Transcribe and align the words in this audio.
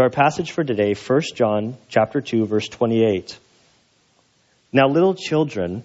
Our 0.00 0.08
passage 0.08 0.52
for 0.52 0.64
today, 0.64 0.94
1 0.94 1.22
John 1.34 1.76
chapter 1.90 2.22
2 2.22 2.46
verse 2.46 2.66
28. 2.68 3.38
Now 4.72 4.88
little 4.88 5.12
children, 5.14 5.84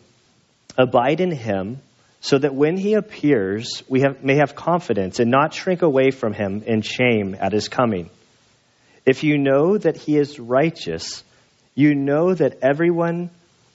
abide 0.78 1.20
in 1.20 1.32
him 1.32 1.82
so 2.22 2.38
that 2.38 2.56
when 2.56 2.78
he 2.78 2.94
appears, 2.94 3.84
we 3.90 4.02
have, 4.02 4.24
may 4.24 4.38
have 4.38 4.56
confidence 4.56 5.20
and 5.20 5.30
not 5.30 5.54
shrink 5.54 5.82
away 5.82 6.12
from 6.12 6.32
him 6.32 6.64
in 6.66 6.82
shame 6.82 7.36
at 7.38 7.52
his 7.52 7.68
coming. 7.68 8.10
If 9.06 9.26
you 9.26 9.38
know 9.38 9.78
that 9.78 9.98
he 9.98 10.18
is 10.18 10.40
righteous, 10.40 11.22
you 11.74 11.94
know 11.94 12.34
that 12.34 12.60
everyone 12.62 13.32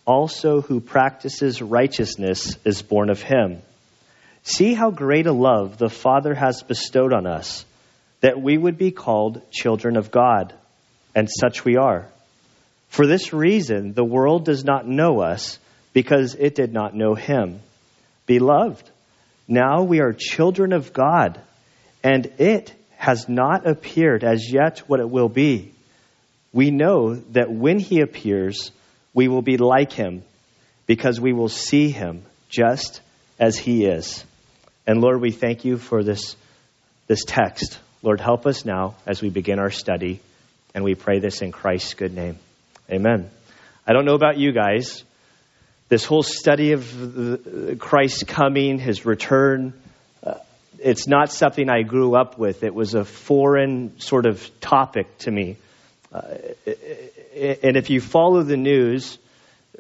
also 0.06 0.62
who 0.62 0.80
practices 0.80 1.60
righteousness 1.60 2.56
is 2.64 2.80
born 2.80 3.10
of 3.10 3.20
him. 3.20 3.60
See 4.44 4.72
how 4.72 4.90
great 4.90 5.26
a 5.26 5.32
love 5.32 5.76
the 5.76 5.90
Father 5.90 6.32
has 6.32 6.62
bestowed 6.62 7.12
on 7.12 7.26
us, 7.26 7.66
that 8.20 8.40
we 8.40 8.56
would 8.56 8.78
be 8.78 8.90
called 8.90 9.42
children 9.50 9.96
of 9.96 10.10
God, 10.10 10.54
and 11.14 11.28
such 11.28 11.64
we 11.64 11.76
are. 11.76 12.06
For 12.88 13.06
this 13.06 13.32
reason, 13.32 13.94
the 13.94 14.04
world 14.04 14.44
does 14.44 14.64
not 14.64 14.86
know 14.86 15.20
us, 15.20 15.58
because 15.92 16.34
it 16.34 16.54
did 16.54 16.72
not 16.72 16.94
know 16.94 17.14
him. 17.14 17.60
Beloved, 18.26 18.88
now 19.48 19.82
we 19.82 20.00
are 20.00 20.12
children 20.12 20.72
of 20.72 20.92
God, 20.92 21.40
and 22.02 22.26
it 22.38 22.72
has 22.96 23.28
not 23.28 23.66
appeared 23.66 24.22
as 24.22 24.52
yet 24.52 24.80
what 24.86 25.00
it 25.00 25.10
will 25.10 25.28
be. 25.28 25.72
We 26.52 26.70
know 26.70 27.14
that 27.14 27.50
when 27.50 27.78
he 27.78 28.00
appears, 28.00 28.70
we 29.14 29.28
will 29.28 29.42
be 29.42 29.56
like 29.56 29.92
him, 29.92 30.22
because 30.86 31.20
we 31.20 31.32
will 31.32 31.48
see 31.48 31.90
him 31.90 32.24
just 32.48 33.00
as 33.38 33.56
he 33.56 33.86
is. 33.86 34.24
And 34.86 35.00
Lord, 35.00 35.20
we 35.20 35.30
thank 35.30 35.64
you 35.64 35.78
for 35.78 36.02
this, 36.02 36.36
this 37.06 37.24
text. 37.24 37.78
Lord, 38.02 38.20
help 38.20 38.46
us 38.46 38.64
now 38.64 38.94
as 39.06 39.20
we 39.20 39.28
begin 39.28 39.58
our 39.58 39.70
study, 39.70 40.20
and 40.74 40.84
we 40.84 40.94
pray 40.94 41.18
this 41.18 41.42
in 41.42 41.52
Christ's 41.52 41.92
good 41.92 42.14
name. 42.14 42.38
Amen. 42.90 43.28
I 43.86 43.92
don't 43.92 44.06
know 44.06 44.14
about 44.14 44.38
you 44.38 44.52
guys. 44.52 45.04
This 45.90 46.06
whole 46.06 46.22
study 46.22 46.72
of 46.72 47.78
Christ's 47.78 48.24
coming, 48.24 48.78
his 48.78 49.04
return, 49.04 49.74
uh, 50.24 50.36
it's 50.78 51.06
not 51.08 51.30
something 51.30 51.68
I 51.68 51.82
grew 51.82 52.14
up 52.14 52.38
with. 52.38 52.62
It 52.62 52.74
was 52.74 52.94
a 52.94 53.04
foreign 53.04 54.00
sort 54.00 54.24
of 54.24 54.50
topic 54.60 55.18
to 55.18 55.30
me. 55.30 55.56
Uh, 56.10 56.22
and 57.36 57.76
if 57.76 57.90
you 57.90 58.00
follow 58.00 58.42
the 58.42 58.56
news, 58.56 59.18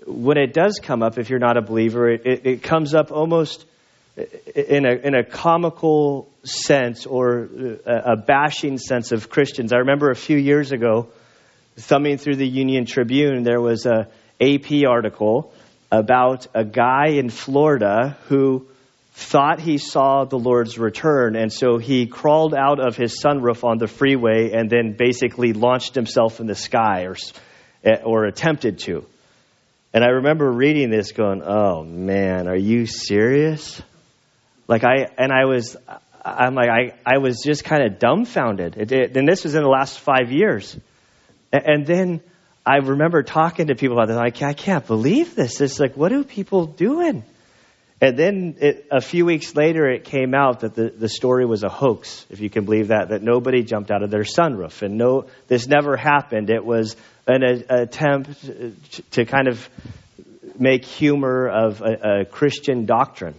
when 0.06 0.36
it 0.36 0.52
does 0.52 0.78
come 0.82 1.02
up, 1.02 1.16
if 1.16 1.30
you're 1.30 1.38
not 1.38 1.56
a 1.56 1.62
believer, 1.62 2.10
it, 2.10 2.26
it, 2.26 2.46
it 2.46 2.62
comes 2.62 2.94
up 2.94 3.12
almost 3.12 3.64
in 4.54 4.84
a, 4.84 4.92
in 4.92 5.14
a 5.14 5.24
comical 5.24 6.29
sense 6.44 7.06
or 7.06 7.48
a, 7.86 8.12
a 8.12 8.16
bashing 8.16 8.78
sense 8.78 9.12
of 9.12 9.28
Christians. 9.28 9.72
I 9.72 9.78
remember 9.78 10.10
a 10.10 10.16
few 10.16 10.36
years 10.36 10.72
ago, 10.72 11.08
thumbing 11.76 12.18
through 12.18 12.36
the 12.36 12.48
Union 12.48 12.86
Tribune, 12.86 13.42
there 13.42 13.60
was 13.60 13.86
a 13.86 14.08
AP 14.40 14.86
article 14.88 15.52
about 15.92 16.46
a 16.54 16.64
guy 16.64 17.08
in 17.08 17.30
Florida 17.30 18.16
who 18.28 18.66
thought 19.12 19.60
he 19.60 19.76
saw 19.76 20.24
the 20.24 20.38
Lord's 20.38 20.78
return, 20.78 21.36
and 21.36 21.52
so 21.52 21.78
he 21.78 22.06
crawled 22.06 22.54
out 22.54 22.80
of 22.80 22.96
his 22.96 23.22
sunroof 23.22 23.64
on 23.64 23.78
the 23.78 23.86
freeway 23.86 24.52
and 24.52 24.70
then 24.70 24.94
basically 24.96 25.52
launched 25.52 25.94
himself 25.94 26.40
in 26.40 26.46
the 26.46 26.54
sky 26.54 27.02
or, 27.04 27.16
eh, 27.84 27.96
or 28.02 28.24
attempted 28.24 28.78
to. 28.80 29.04
And 29.92 30.04
I 30.04 30.08
remember 30.08 30.50
reading 30.50 30.90
this 30.90 31.12
going, 31.12 31.42
oh 31.42 31.82
man, 31.82 32.46
are 32.48 32.56
you 32.56 32.86
serious? 32.86 33.82
Like 34.68 34.84
I, 34.84 35.08
and 35.18 35.32
I 35.32 35.46
was, 35.46 35.76
I'm 36.24 36.54
like, 36.54 36.68
I, 36.68 36.94
I 37.06 37.18
was 37.18 37.42
just 37.44 37.64
kind 37.64 37.84
of 37.84 37.98
dumbfounded. 37.98 38.76
It, 38.76 38.92
it, 38.92 39.16
and 39.16 39.26
this 39.26 39.44
was 39.44 39.54
in 39.54 39.62
the 39.62 39.68
last 39.68 39.98
five 39.98 40.30
years. 40.30 40.76
And, 41.52 41.62
and 41.66 41.86
then 41.86 42.20
I 42.66 42.76
remember 42.78 43.22
talking 43.22 43.68
to 43.68 43.74
people 43.74 43.96
about 43.96 44.08
this. 44.08 44.16
Like, 44.16 44.42
I 44.42 44.52
can't 44.52 44.86
believe 44.86 45.34
this. 45.34 45.60
It's 45.60 45.80
like, 45.80 45.96
what 45.96 46.12
are 46.12 46.22
people 46.22 46.66
doing? 46.66 47.24
And 48.02 48.18
then 48.18 48.56
it, 48.60 48.86
a 48.90 49.00
few 49.00 49.26
weeks 49.26 49.54
later, 49.54 49.90
it 49.90 50.04
came 50.04 50.34
out 50.34 50.60
that 50.60 50.74
the, 50.74 50.88
the 50.88 51.08
story 51.08 51.44
was 51.44 51.64
a 51.64 51.68
hoax, 51.68 52.24
if 52.30 52.40
you 52.40 52.48
can 52.48 52.64
believe 52.64 52.88
that, 52.88 53.10
that 53.10 53.22
nobody 53.22 53.62
jumped 53.62 53.90
out 53.90 54.02
of 54.02 54.10
their 54.10 54.22
sunroof. 54.22 54.80
And 54.80 54.96
no, 54.96 55.26
this 55.48 55.66
never 55.66 55.96
happened. 55.96 56.48
It 56.48 56.64
was 56.64 56.96
an 57.26 57.42
a, 57.42 57.82
attempt 57.82 58.42
to 59.12 59.24
kind 59.26 59.48
of 59.48 59.68
make 60.58 60.84
humor 60.84 61.48
of 61.48 61.82
a, 61.82 62.20
a 62.20 62.24
Christian 62.24 62.86
doctrine. 62.86 63.34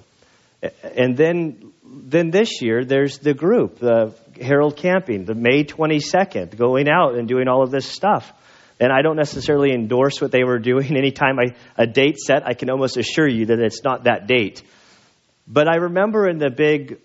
And 0.95 1.17
then, 1.17 1.70
then 1.93 2.31
this 2.31 2.61
year, 2.61 2.85
there's 2.85 3.19
the 3.19 3.33
group, 3.33 3.79
the 3.79 4.13
Harold 4.41 4.77
Camping, 4.77 5.25
the 5.25 5.35
May 5.35 5.63
22nd, 5.65 6.55
going 6.55 6.87
out 6.89 7.15
and 7.15 7.27
doing 7.27 7.47
all 7.47 7.63
of 7.63 7.71
this 7.71 7.85
stuff. 7.85 8.31
And 8.79 8.91
I 8.91 9.01
don't 9.01 9.17
necessarily 9.17 9.73
endorse 9.73 10.21
what 10.21 10.31
they 10.31 10.43
were 10.43 10.59
doing. 10.59 10.95
Anytime 10.97 11.37
I, 11.37 11.55
a 11.77 11.85
date 11.85 12.17
set, 12.17 12.47
I 12.47 12.53
can 12.53 12.69
almost 12.69 12.97
assure 12.97 13.27
you 13.27 13.47
that 13.47 13.59
it's 13.59 13.83
not 13.83 14.05
that 14.05 14.25
date. 14.27 14.63
But 15.47 15.67
I 15.67 15.77
remember 15.77 16.27
in 16.27 16.37
the 16.37 16.49
big 16.49 16.99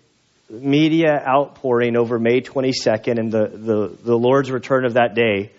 media 0.49 1.21
outpouring 1.27 1.97
over 1.97 2.17
May 2.17 2.39
22nd 2.39 3.19
and 3.19 3.31
the, 3.31 3.47
the, 3.47 3.97
the 4.03 4.17
Lord's 4.17 4.49
return 4.49 4.85
of 4.85 4.93
that 4.93 5.13
day, 5.15 5.51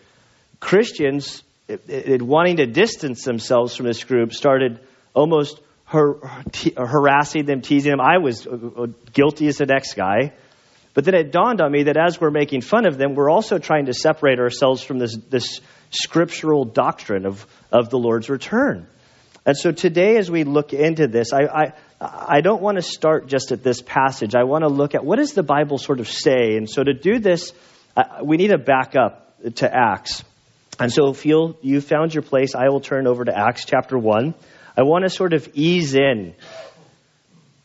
Christians, 0.60 1.42
it, 1.68 1.82
it, 1.88 2.22
wanting 2.22 2.56
to 2.56 2.66
distance 2.66 3.24
themselves 3.24 3.76
from 3.76 3.86
this 3.86 4.02
group, 4.02 4.32
started 4.32 4.80
almost 5.12 5.60
harassing 5.88 7.46
them, 7.46 7.62
teasing 7.62 7.90
them. 7.90 8.00
I 8.00 8.18
was 8.18 8.46
uh, 8.46 8.50
uh, 8.50 8.86
guilty 9.12 9.48
as 9.48 9.56
the 9.56 9.66
next 9.66 9.94
guy. 9.94 10.32
But 10.94 11.04
then 11.04 11.14
it 11.14 11.32
dawned 11.32 11.60
on 11.60 11.70
me 11.70 11.84
that 11.84 11.96
as 11.96 12.20
we're 12.20 12.30
making 12.30 12.62
fun 12.62 12.86
of 12.86 12.98
them, 12.98 13.14
we're 13.14 13.30
also 13.30 13.58
trying 13.58 13.86
to 13.86 13.94
separate 13.94 14.38
ourselves 14.38 14.82
from 14.82 14.98
this, 14.98 15.16
this 15.16 15.60
scriptural 15.90 16.64
doctrine 16.64 17.24
of, 17.24 17.46
of 17.72 17.88
the 17.88 17.98
Lord's 17.98 18.28
return. 18.28 18.86
And 19.46 19.56
so 19.56 19.72
today, 19.72 20.16
as 20.16 20.30
we 20.30 20.44
look 20.44 20.74
into 20.74 21.06
this, 21.06 21.32
I, 21.32 21.44
I, 21.46 21.72
I 22.00 22.40
don't 22.42 22.60
want 22.60 22.76
to 22.76 22.82
start 22.82 23.28
just 23.28 23.52
at 23.52 23.62
this 23.62 23.80
passage. 23.80 24.34
I 24.34 24.44
want 24.44 24.62
to 24.62 24.68
look 24.68 24.94
at 24.94 25.04
what 25.04 25.16
does 25.16 25.32
the 25.32 25.42
Bible 25.42 25.78
sort 25.78 26.00
of 26.00 26.08
say. 26.08 26.56
And 26.56 26.68
so 26.68 26.84
to 26.84 26.92
do 26.92 27.18
this, 27.18 27.52
uh, 27.96 28.02
we 28.22 28.36
need 28.36 28.48
to 28.48 28.58
back 28.58 28.94
up 28.94 29.40
to 29.56 29.74
Acts. 29.74 30.22
And 30.78 30.92
so 30.92 31.10
if 31.10 31.24
you 31.24 31.56
you 31.62 31.80
found 31.80 32.14
your 32.14 32.22
place, 32.22 32.54
I 32.54 32.68
will 32.68 32.80
turn 32.80 33.06
over 33.06 33.24
to 33.24 33.36
Acts 33.36 33.64
chapter 33.64 33.96
1. 33.98 34.34
I 34.78 34.82
want 34.82 35.02
to 35.02 35.10
sort 35.10 35.32
of 35.32 35.50
ease 35.54 35.96
in 35.96 36.36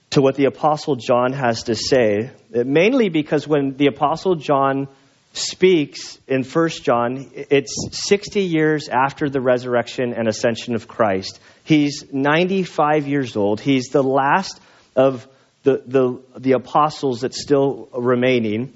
to 0.10 0.22
what 0.22 0.34
the 0.34 0.46
Apostle 0.46 0.96
John 0.96 1.32
has 1.32 1.66
to 1.66 1.76
say, 1.76 2.32
uh, 2.56 2.64
mainly 2.66 3.10
because 3.10 3.48
when 3.48 3.78
the 3.78 3.86
Apostle 3.86 4.34
John 4.34 4.88
speaks 5.34 6.18
in 6.28 6.44
1 6.44 6.70
John, 6.70 7.30
it's 7.36 7.76
60 8.08 8.42
years 8.42 8.90
after 8.90 9.30
the 9.30 9.42
resurrection 9.42 10.16
and 10.16 10.28
ascension 10.28 10.74
of 10.74 10.88
Christ. 10.88 11.40
He's 11.64 12.04
95 12.12 13.08
years 13.08 13.38
old. 13.38 13.62
He's 13.62 13.90
the 13.90 14.02
last 14.02 14.60
of 14.96 15.28
the, 15.62 15.84
the, 15.86 16.20
the 16.36 16.52
apostles 16.54 17.22
that's 17.22 17.40
still 17.40 17.90
remaining. 17.94 18.74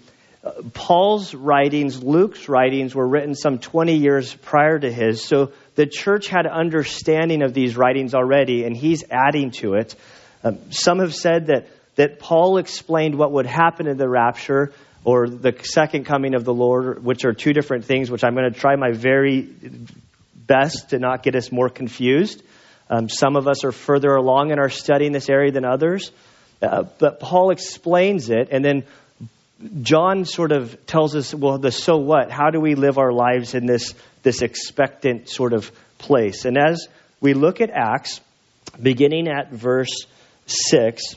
Paul's 0.73 1.33
writings, 1.33 2.01
Luke's 2.01 2.47
writings, 2.49 2.93
were 2.93 3.07
written 3.07 3.35
some 3.35 3.59
20 3.59 3.95
years 3.95 4.33
prior 4.33 4.77
to 4.77 4.91
his. 4.91 5.23
So 5.23 5.51
the 5.75 5.85
church 5.85 6.27
had 6.27 6.45
understanding 6.45 7.41
of 7.43 7.53
these 7.53 7.77
writings 7.77 8.13
already, 8.13 8.63
and 8.63 8.75
he's 8.75 9.03
adding 9.09 9.51
to 9.51 9.75
it. 9.75 9.95
Um, 10.43 10.71
some 10.71 10.99
have 10.99 11.15
said 11.15 11.47
that, 11.47 11.67
that 11.95 12.19
Paul 12.19 12.57
explained 12.57 13.15
what 13.15 13.31
would 13.31 13.45
happen 13.45 13.87
in 13.87 13.97
the 13.97 14.09
rapture 14.09 14.73
or 15.03 15.27
the 15.27 15.55
second 15.63 16.05
coming 16.05 16.35
of 16.35 16.43
the 16.43 16.53
Lord, 16.53 17.03
which 17.03 17.25
are 17.25 17.33
two 17.33 17.53
different 17.53 17.85
things, 17.85 18.11
which 18.11 18.23
I'm 18.23 18.35
going 18.35 18.51
to 18.51 18.59
try 18.59 18.75
my 18.75 18.91
very 18.91 19.49
best 20.35 20.89
to 20.89 20.99
not 20.99 21.23
get 21.23 21.35
us 21.35 21.51
more 21.51 21.69
confused. 21.69 22.43
Um, 22.89 23.09
some 23.09 23.35
of 23.35 23.47
us 23.47 23.63
are 23.63 23.71
further 23.71 24.15
along 24.15 24.51
in 24.51 24.59
our 24.59 24.69
study 24.69 25.05
in 25.05 25.13
this 25.13 25.29
area 25.29 25.51
than 25.51 25.65
others. 25.65 26.11
Uh, 26.61 26.83
but 26.99 27.19
Paul 27.19 27.51
explains 27.51 28.29
it, 28.29 28.49
and 28.51 28.65
then 28.65 28.83
John 29.81 30.25
sort 30.25 30.51
of 30.51 30.85
tells 30.85 31.15
us, 31.15 31.33
well, 31.33 31.57
the 31.57 31.71
so 31.71 31.97
what? 31.97 32.31
How 32.31 32.51
do 32.51 32.59
we 32.59 32.75
live 32.75 32.97
our 32.97 33.11
lives 33.11 33.55
in 33.55 33.65
this, 33.65 33.95
this 34.21 34.41
expectant 34.41 35.29
sort 35.29 35.53
of 35.53 35.71
place? 35.97 36.45
And 36.45 36.57
as 36.57 36.87
we 37.19 37.33
look 37.33 37.59
at 37.59 37.71
Acts, 37.71 38.21
beginning 38.79 39.27
at 39.27 39.51
verse 39.51 40.05
6, 40.45 41.15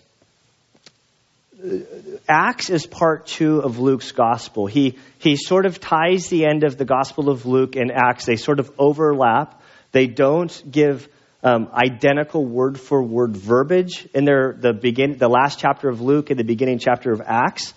Acts 2.27 2.71
is 2.71 2.87
part 2.87 3.27
two 3.27 3.59
of 3.59 3.79
Luke's 3.79 4.13
gospel. 4.13 4.67
He, 4.67 4.99
he 5.19 5.37
sort 5.37 5.67
of 5.67 5.79
ties 5.79 6.29
the 6.29 6.47
end 6.47 6.65
of 6.65 6.79
the 6.79 6.87
gospel 6.87 7.29
of 7.29 7.45
Luke 7.45 7.77
and 7.77 7.93
Acts. 7.93 8.25
They 8.25 8.37
sort 8.37 8.61
of 8.61 8.73
overlap. 8.79 9.61
They 9.93 10.07
don't 10.07 10.63
give 10.71 11.07
um, 11.43 11.69
identical 11.75 12.47
word 12.47 12.81
for 12.81 13.03
word 13.03 13.37
verbiage 13.37 14.09
in 14.15 14.25
their, 14.25 14.55
the, 14.59 14.73
begin, 14.73 15.19
the 15.19 15.29
last 15.29 15.59
chapter 15.59 15.91
of 15.91 16.01
Luke 16.01 16.31
and 16.31 16.39
the 16.39 16.45
beginning 16.45 16.79
chapter 16.79 17.13
of 17.13 17.21
Acts. 17.21 17.75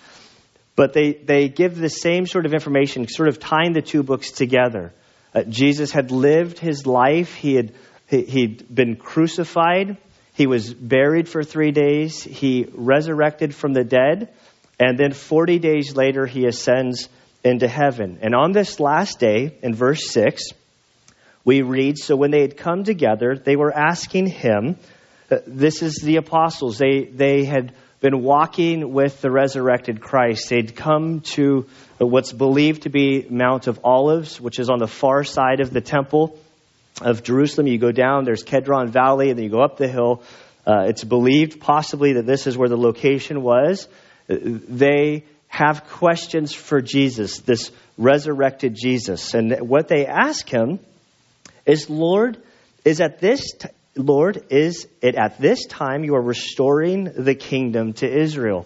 But 0.75 0.93
they, 0.93 1.13
they 1.13 1.49
give 1.49 1.77
the 1.77 1.89
same 1.89 2.25
sort 2.25 2.45
of 2.45 2.53
information, 2.53 3.07
sort 3.07 3.29
of 3.29 3.39
tying 3.39 3.73
the 3.73 3.81
two 3.81 4.03
books 4.03 4.31
together. 4.31 4.91
Uh, 5.33 5.43
Jesus 5.43 5.91
had 5.91 6.11
lived 6.11 6.59
his 6.59 6.85
life, 6.85 7.35
he 7.35 7.55
had 7.55 7.73
he, 8.07 8.23
he'd 8.23 8.73
been 8.73 8.95
crucified, 8.95 9.97
he 10.33 10.47
was 10.47 10.73
buried 10.73 11.29
for 11.29 11.43
three 11.43 11.71
days, 11.71 12.23
he 12.23 12.67
resurrected 12.73 13.53
from 13.53 13.73
the 13.73 13.83
dead, 13.83 14.33
and 14.79 14.97
then 14.97 15.13
40 15.13 15.59
days 15.59 15.95
later 15.95 16.25
he 16.25 16.45
ascends 16.45 17.07
into 17.43 17.67
heaven. 17.67 18.19
And 18.21 18.33
on 18.33 18.51
this 18.51 18.79
last 18.79 19.19
day, 19.19 19.57
in 19.61 19.75
verse 19.75 20.09
6, 20.11 20.43
we 21.45 21.61
read 21.61 21.97
So 21.97 22.15
when 22.15 22.31
they 22.31 22.41
had 22.41 22.57
come 22.57 22.83
together, 22.83 23.35
they 23.35 23.55
were 23.55 23.71
asking 23.71 24.27
him, 24.27 24.77
uh, 25.29 25.37
this 25.45 25.81
is 25.81 25.95
the 26.03 26.17
apostles. 26.17 26.77
They, 26.77 27.03
they 27.03 27.45
had 27.45 27.73
been 28.03 28.21
walking 28.21 28.91
with 28.91 29.21
the 29.21 29.31
resurrected 29.31 30.01
Christ. 30.01 30.49
They'd 30.49 30.75
come 30.75 31.21
to 31.35 31.65
what's 31.99 32.33
believed 32.33 32.81
to 32.81 32.89
be 32.89 33.25
Mount 33.29 33.67
of 33.67 33.79
Olives, 33.81 34.41
which 34.41 34.59
is 34.59 34.69
on 34.69 34.79
the 34.79 34.89
far 34.89 35.23
side 35.23 35.61
of 35.61 35.71
the 35.71 35.79
temple 35.79 36.37
of 37.01 37.23
Jerusalem. 37.23 37.67
You 37.67 37.77
go 37.77 37.93
down, 37.93 38.25
there's 38.25 38.43
Kedron 38.43 38.89
Valley, 38.89 39.29
and 39.29 39.39
then 39.39 39.45
you 39.45 39.49
go 39.49 39.61
up 39.61 39.77
the 39.77 39.87
hill. 39.87 40.21
Uh, 40.67 40.87
it's 40.89 41.05
believed 41.05 41.61
possibly 41.61 42.13
that 42.13 42.25
this 42.25 42.45
is 42.45 42.57
where 42.57 42.67
the 42.67 42.75
location 42.75 43.41
was. 43.41 43.87
Uh, 44.29 44.35
they 44.41 45.23
have 45.47 45.85
questions 45.85 46.53
for 46.53 46.81
Jesus, 46.81 47.39
this 47.39 47.71
resurrected 47.97 48.75
Jesus. 48.75 49.33
And 49.33 49.61
what 49.61 49.87
they 49.87 50.05
ask 50.07 50.49
him 50.49 50.81
is, 51.65 51.89
Lord, 51.89 52.37
is 52.83 52.99
at 52.99 53.21
this 53.21 53.53
Lord, 53.95 54.45
is 54.49 54.87
it 55.01 55.15
at 55.15 55.39
this 55.39 55.65
time 55.65 56.03
you 56.03 56.15
are 56.15 56.21
restoring 56.21 57.03
the 57.03 57.35
kingdom 57.35 57.93
to 57.93 58.11
Israel? 58.11 58.65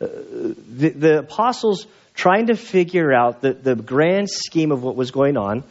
Uh, 0.00 0.06
the, 0.06 0.88
the, 0.90 1.18
apostles 1.18 1.86
trying 2.14 2.46
to 2.46 2.56
figure 2.56 3.12
out 3.12 3.42
the, 3.42 3.52
the 3.52 3.74
grand 3.74 4.30
scheme 4.30 4.72
of 4.72 4.82
what 4.82 4.96
was 4.96 5.10
going 5.10 5.36
on 5.36 5.64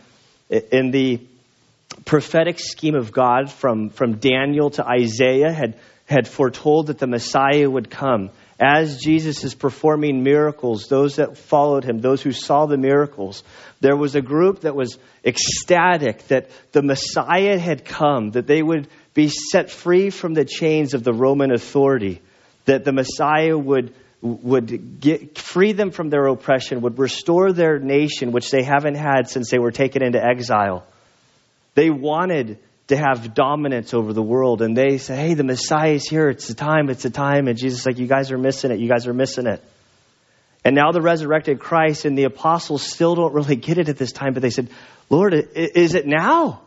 in 0.49 0.91
the 0.91 1.21
prophetic 2.05 2.59
scheme 2.59 2.95
of 2.95 3.11
God 3.11 3.51
from, 3.51 3.89
from 3.89 4.17
Daniel 4.17 4.69
to 4.71 4.85
Isaiah 4.85 5.51
had, 5.51 5.75
had 6.05 6.27
foretold 6.27 6.87
that 6.87 6.99
the 6.99 7.07
Messiah 7.07 7.69
would 7.69 7.89
come. 7.89 8.29
As 8.59 8.99
Jesus 8.99 9.45
is 9.45 9.55
performing 9.55 10.21
miracles, 10.21 10.87
those 10.89 11.15
that 11.15 11.37
followed 11.37 11.85
him, 11.85 11.99
those 11.99 12.21
who 12.21 12.33
saw 12.33 12.65
the 12.65 12.77
miracles, 12.77 13.43
there 13.79 13.95
was 13.95 14.15
a 14.15 14.21
group 14.21 14.61
that 14.61 14.75
was 14.75 14.97
ecstatic 15.23 16.27
that 16.27 16.49
the 16.73 16.81
Messiah 16.81 17.57
had 17.57 17.85
come, 17.85 18.31
that 18.31 18.47
they 18.47 18.61
would 18.61 18.89
be 19.13 19.29
set 19.29 19.71
free 19.71 20.09
from 20.09 20.33
the 20.33 20.43
chains 20.43 20.93
of 20.93 21.05
the 21.05 21.13
Roman 21.13 21.53
authority, 21.53 22.21
that 22.65 22.83
the 22.83 22.91
Messiah 22.91 23.57
would, 23.57 23.93
would 24.21 24.99
get, 24.99 25.37
free 25.37 25.71
them 25.71 25.91
from 25.91 26.09
their 26.09 26.27
oppression, 26.27 26.81
would 26.81 26.99
restore 26.99 27.53
their 27.53 27.79
nation, 27.79 28.33
which 28.33 28.51
they 28.51 28.63
haven't 28.63 28.95
had 28.95 29.29
since 29.29 29.49
they 29.49 29.59
were 29.59 29.71
taken 29.71 30.03
into 30.03 30.21
exile. 30.21 30.85
They 31.75 31.89
wanted 31.89 32.59
to 32.89 32.97
have 32.97 33.33
dominance 33.33 33.93
over 33.93 34.13
the 34.13 34.21
world, 34.21 34.61
and 34.61 34.75
they 34.75 34.97
say, 34.97 35.15
Hey, 35.15 35.33
the 35.33 35.43
Messiah 35.43 35.93
is 35.93 36.07
here. 36.07 36.29
It's 36.29 36.47
the 36.47 36.53
time. 36.53 36.89
It's 36.89 37.03
the 37.03 37.09
time. 37.09 37.47
And 37.47 37.57
Jesus 37.57 37.79
is 37.79 37.85
like, 37.85 37.97
You 37.97 38.07
guys 38.07 38.31
are 38.31 38.37
missing 38.37 38.71
it. 38.71 38.79
You 38.79 38.89
guys 38.89 39.07
are 39.07 39.13
missing 39.13 39.47
it. 39.47 39.63
And 40.65 40.75
now 40.75 40.91
the 40.91 41.01
resurrected 41.01 41.59
Christ 41.59 42.05
and 42.05 42.17
the 42.17 42.25
apostles 42.25 42.83
still 42.83 43.15
don't 43.15 43.33
really 43.33 43.55
get 43.55 43.77
it 43.77 43.89
at 43.89 43.97
this 43.97 44.11
time, 44.11 44.33
but 44.33 44.41
they 44.41 44.49
said, 44.49 44.69
Lord, 45.09 45.33
is 45.33 45.95
it 45.95 46.05
now? 46.05 46.61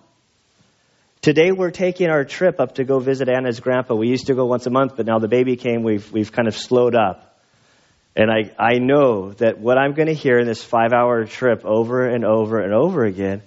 Today 1.21 1.53
we're 1.53 1.71
taking 1.71 2.09
our 2.09 2.25
trip 2.25 2.59
up 2.59 2.77
to 2.77 2.85
go 2.85 2.99
visit 2.99 3.29
Anna's 3.29 3.61
grandpa. 3.61 3.95
We 3.95 4.09
used 4.09 4.27
to 4.27 4.35
go 4.35 4.47
once 4.47 4.67
a 4.67 4.71
month, 4.71 4.95
but 4.97 5.07
now 5.07 5.19
the 5.19 5.29
baby 5.29 5.57
came, 5.57 5.83
we've, 5.83 6.11
we've 6.11 6.33
kind 6.33 6.49
of 6.49 6.57
slowed 6.57 6.97
up. 6.97 7.39
And 8.17 8.31
I, 8.31 8.51
I 8.59 8.79
know 8.79 9.33
that 9.33 9.59
what 9.59 9.79
I'm 9.79 9.93
going 9.93 10.09
to 10.09 10.15
hear 10.15 10.39
in 10.39 10.47
this 10.47 10.65
five 10.65 10.93
hour 10.93 11.25
trip 11.27 11.65
over 11.65 12.07
and 12.07 12.25
over 12.25 12.61
and 12.61 12.73
over 12.73 13.05
again 13.05 13.43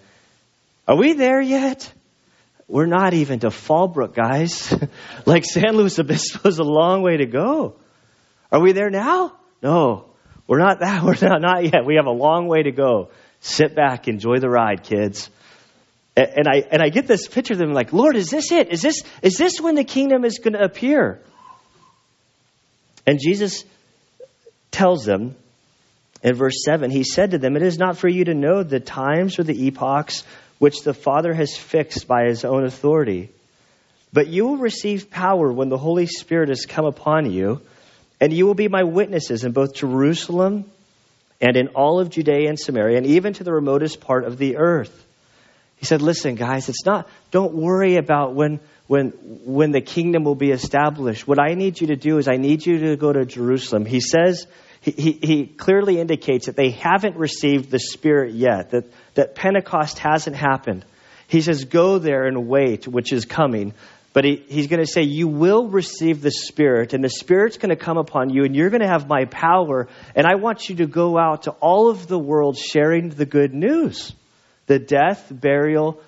are 0.87 0.95
we 0.95 1.13
there 1.13 1.41
yet? 1.41 1.91
We're 2.67 2.87
not 2.87 3.13
even 3.13 3.39
to 3.39 3.47
Fallbrook, 3.47 4.15
guys. 4.15 4.73
like 5.25 5.45
San 5.45 5.75
Luis 5.75 5.99
Obispo 5.99 6.49
is 6.49 6.59
a 6.59 6.63
long 6.63 7.03
way 7.03 7.17
to 7.17 7.25
go. 7.25 7.75
Are 8.51 8.59
we 8.59 8.71
there 8.71 8.89
now? 8.89 9.33
No, 9.61 10.05
we're 10.47 10.59
not 10.59 10.79
that. 10.79 11.03
We're 11.03 11.17
not, 11.21 11.41
not 11.41 11.63
yet. 11.63 11.85
We 11.85 11.95
have 11.95 12.05
a 12.05 12.11
long 12.11 12.47
way 12.47 12.63
to 12.63 12.71
go. 12.71 13.09
Sit 13.39 13.75
back, 13.75 14.07
enjoy 14.07 14.39
the 14.39 14.49
ride, 14.49 14.83
kids. 14.83 15.29
And 16.15 16.47
I, 16.47 16.63
and 16.71 16.81
I 16.81 16.89
get 16.89 17.07
this 17.07 17.27
picture 17.27 17.53
of 17.53 17.59
them 17.59 17.73
like, 17.73 17.91
Lord, 17.91 18.15
is 18.15 18.29
this 18.29 18.51
it? 18.51 18.71
Is 18.71 18.81
this, 18.81 19.03
is 19.21 19.37
this 19.37 19.59
when 19.59 19.75
the 19.75 19.83
kingdom 19.83 20.23
is 20.23 20.39
going 20.39 20.53
to 20.53 20.63
appear? 20.63 21.21
And 23.05 23.19
Jesus 23.19 23.65
tells 24.71 25.03
them 25.03 25.35
in 26.23 26.35
verse 26.35 26.63
7, 26.63 26.89
He 26.89 27.03
said 27.03 27.31
to 27.31 27.37
them, 27.37 27.55
It 27.55 27.63
is 27.63 27.77
not 27.77 27.97
for 27.97 28.07
you 28.07 28.25
to 28.25 28.33
know 28.33 28.63
the 28.63 28.79
times 28.79 29.39
or 29.39 29.43
the 29.43 29.67
epochs 29.67 30.23
which 30.59 30.83
the 30.83 30.93
Father 30.93 31.33
has 31.33 31.55
fixed 31.55 32.07
by 32.07 32.25
His 32.25 32.45
own 32.45 32.65
authority. 32.65 33.29
But 34.13 34.27
you 34.27 34.47
will 34.47 34.57
receive 34.57 35.11
power 35.11 35.51
when 35.51 35.69
the 35.69 35.77
Holy 35.77 36.07
Spirit 36.07 36.49
has 36.49 36.65
come 36.65 36.85
upon 36.85 37.31
you, 37.31 37.61
and 38.21 38.31
you 38.31 38.45
will 38.45 38.53
be 38.53 38.67
my 38.67 38.83
witnesses 38.83 39.43
in 39.43 39.51
both 39.51 39.73
Jerusalem 39.75 40.71
and 41.41 41.57
in 41.57 41.67
all 41.69 41.99
of 41.99 42.09
Judea 42.09 42.47
and 42.47 42.59
Samaria, 42.59 42.97
and 42.97 43.05
even 43.05 43.33
to 43.33 43.43
the 43.43 43.53
remotest 43.53 43.99
part 43.99 44.23
of 44.23 44.37
the 44.37 44.57
earth. 44.57 45.04
He 45.77 45.85
said, 45.85 46.01
Listen, 46.01 46.35
guys, 46.35 46.69
it's 46.69 46.85
not, 46.85 47.07
don't 47.31 47.53
worry 47.53 47.97
about 47.97 48.33
when, 48.33 48.59
when, 48.87 49.09
when 49.45 49.71
the 49.71 49.81
kingdom 49.81 50.23
will 50.23 50.35
be 50.35 50.51
established. 50.51 51.27
What 51.27 51.39
I 51.39 51.53
need 51.53 51.79
you 51.81 51.87
to 51.87 51.95
do 51.95 52.17
is 52.17 52.27
I 52.27 52.37
need 52.37 52.65
you 52.65 52.79
to 52.79 52.95
go 52.95 53.11
to 53.11 53.25
Jerusalem. 53.25 53.85
He 53.85 53.99
says, 53.99 54.47
he, 54.81 55.13
he, 55.13 55.45
clearly 55.47 55.99
indicates 55.99 56.45
that 56.45 56.55
they 56.55 56.69
haven't 56.69 57.15
received 57.15 57.71
the 57.71 57.79
Spirit 57.79 58.35
yet, 58.35 58.69
that, 58.69 58.85
that 59.15 59.33
Pentecost 59.33 59.97
hasn't 59.97 60.35
happened. 60.35 60.85
He 61.27 61.41
says, 61.41 61.65
Go 61.65 61.97
there 61.97 62.25
and 62.25 62.47
wait, 62.47 62.87
which 62.87 63.11
is 63.11 63.25
coming. 63.25 63.73
But 64.13 64.25
he, 64.25 64.35
he's 64.47 64.67
going 64.67 64.79
to 64.79 64.87
say, 64.87 65.01
You 65.01 65.27
will 65.27 65.67
receive 65.67 66.21
the 66.21 66.29
Spirit, 66.29 66.93
and 66.93 67.03
the 67.03 67.09
Spirit's 67.09 67.57
going 67.57 67.75
to 67.75 67.75
come 67.75 67.97
upon 67.97 68.29
you, 68.29 68.43
and 68.43 68.55
you're 68.55 68.69
going 68.69 68.83
to 68.83 68.87
have 68.87 69.07
my 69.07 69.25
power. 69.25 69.87
And 70.13 70.27
I 70.27 70.35
want 70.35 70.69
you 70.69 70.75
to 70.75 70.85
go 70.85 71.17
out 71.17 71.43
to 71.43 71.51
all 71.51 71.89
of 71.89 72.05
the 72.05 72.19
world 72.19 72.55
sharing 72.55 73.09
the 73.09 73.25
good 73.25 73.55
news 73.55 74.13
the 74.67 74.79
death, 74.79 75.27
burial, 75.29 76.01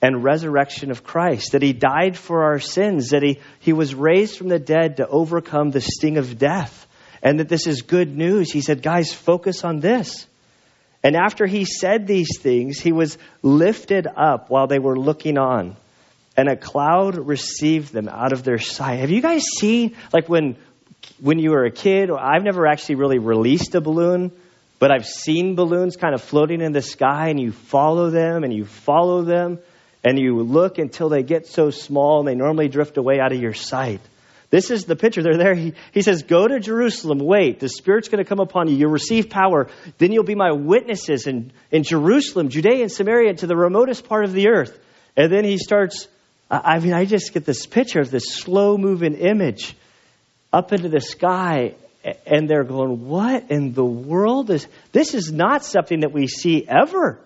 and 0.00 0.24
resurrection 0.24 0.90
of 0.90 1.04
Christ, 1.04 1.52
that 1.52 1.62
he 1.62 1.72
died 1.72 2.16
for 2.16 2.42
our 2.44 2.58
sins, 2.58 3.10
that 3.10 3.22
he, 3.22 3.38
he 3.60 3.72
was 3.72 3.94
raised 3.94 4.36
from 4.36 4.48
the 4.48 4.58
dead 4.58 4.96
to 4.96 5.06
overcome 5.06 5.70
the 5.70 5.80
sting 5.80 6.18
of 6.18 6.38
death, 6.38 6.86
and 7.22 7.38
that 7.38 7.48
this 7.48 7.68
is 7.68 7.82
good 7.82 8.14
news. 8.14 8.52
He 8.52 8.62
said, 8.62 8.82
Guys, 8.82 9.12
focus 9.12 9.64
on 9.64 9.78
this. 9.78 10.26
And 11.04 11.16
after 11.16 11.46
he 11.46 11.64
said 11.64 12.06
these 12.06 12.38
things, 12.38 12.80
he 12.80 12.92
was 12.92 13.16
lifted 13.42 14.06
up 14.06 14.50
while 14.50 14.66
they 14.66 14.78
were 14.78 14.98
looking 14.98 15.38
on, 15.38 15.76
and 16.36 16.48
a 16.48 16.56
cloud 16.56 17.16
received 17.16 17.92
them 17.92 18.08
out 18.08 18.32
of 18.32 18.42
their 18.42 18.58
sight. 18.58 19.00
Have 19.00 19.10
you 19.10 19.22
guys 19.22 19.42
seen, 19.58 19.96
like 20.12 20.28
when, 20.28 20.56
when 21.20 21.38
you 21.38 21.50
were 21.50 21.64
a 21.64 21.70
kid, 21.70 22.10
I've 22.10 22.42
never 22.42 22.66
actually 22.66 22.96
really 22.96 23.18
released 23.18 23.74
a 23.74 23.80
balloon, 23.80 24.32
but 24.82 24.90
I've 24.90 25.06
seen 25.06 25.54
balloons 25.54 25.94
kind 25.94 26.12
of 26.12 26.20
floating 26.22 26.60
in 26.60 26.72
the 26.72 26.82
sky, 26.82 27.28
and 27.28 27.38
you 27.38 27.52
follow 27.52 28.10
them 28.10 28.42
and 28.42 28.52
you 28.52 28.64
follow 28.64 29.22
them, 29.22 29.60
and 30.02 30.18
you 30.18 30.42
look 30.42 30.78
until 30.78 31.08
they 31.08 31.22
get 31.22 31.46
so 31.46 31.70
small 31.70 32.18
and 32.18 32.26
they 32.26 32.34
normally 32.34 32.66
drift 32.66 32.96
away 32.96 33.20
out 33.20 33.30
of 33.30 33.40
your 33.40 33.54
sight. 33.54 34.00
This 34.50 34.72
is 34.72 34.84
the 34.84 34.96
picture. 34.96 35.22
They're 35.22 35.36
there. 35.36 35.54
He, 35.54 35.74
he 35.92 36.02
says, 36.02 36.24
Go 36.24 36.48
to 36.48 36.58
Jerusalem. 36.58 37.20
Wait. 37.20 37.60
The 37.60 37.68
Spirit's 37.68 38.08
going 38.08 38.24
to 38.24 38.28
come 38.28 38.40
upon 38.40 38.66
you. 38.66 38.74
You'll 38.74 38.90
receive 38.90 39.30
power. 39.30 39.68
Then 39.98 40.10
you'll 40.10 40.24
be 40.24 40.34
my 40.34 40.50
witnesses 40.50 41.28
in, 41.28 41.52
in 41.70 41.84
Jerusalem, 41.84 42.48
Judea, 42.48 42.82
and 42.82 42.90
Samaria, 42.90 43.34
to 43.34 43.46
the 43.46 43.54
remotest 43.54 44.08
part 44.08 44.24
of 44.24 44.32
the 44.32 44.48
earth. 44.48 44.76
And 45.16 45.30
then 45.30 45.44
he 45.44 45.58
starts. 45.58 46.08
I 46.50 46.80
mean, 46.80 46.92
I 46.92 47.04
just 47.04 47.32
get 47.32 47.44
this 47.44 47.66
picture 47.66 48.00
of 48.00 48.10
this 48.10 48.34
slow 48.34 48.76
moving 48.76 49.14
image 49.14 49.76
up 50.52 50.72
into 50.72 50.88
the 50.88 51.00
sky 51.00 51.76
and 52.26 52.48
they're 52.48 52.64
going, 52.64 53.06
What 53.08 53.50
in 53.50 53.72
the 53.72 53.84
world 53.84 54.50
is 54.50 54.66
this? 54.92 55.14
Is 55.14 55.32
not 55.32 55.64
something 55.64 56.00
that 56.00 56.12
we 56.12 56.26
see 56.26 56.66
ever. 56.66 57.18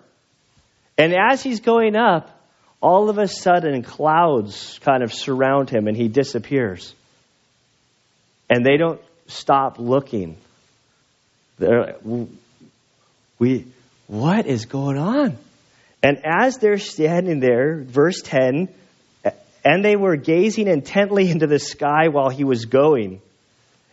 And 0.98 1.14
as 1.14 1.42
he's 1.42 1.60
going 1.60 1.96
up, 1.96 2.30
all 2.80 3.10
of 3.10 3.18
a 3.18 3.28
sudden 3.28 3.82
clouds 3.82 4.78
kind 4.82 5.02
of 5.02 5.12
surround 5.12 5.70
him 5.70 5.88
and 5.88 5.96
he 5.96 6.08
disappears. 6.08 6.94
And 8.48 8.64
they 8.64 8.76
don't 8.76 9.00
stop 9.26 9.78
looking. 9.78 10.36
They're 11.58 11.96
we, 13.38 13.66
what 14.06 14.46
is 14.46 14.66
going 14.66 14.98
on? 14.98 15.36
And 16.02 16.18
as 16.24 16.58
they're 16.58 16.78
standing 16.78 17.40
there, 17.40 17.82
verse 17.82 18.22
10, 18.22 18.68
and 19.64 19.84
they 19.84 19.96
were 19.96 20.16
gazing 20.16 20.68
intently 20.68 21.28
into 21.30 21.46
the 21.46 21.58
sky 21.58 22.08
while 22.08 22.28
he 22.28 22.44
was 22.44 22.66
going. 22.66 23.20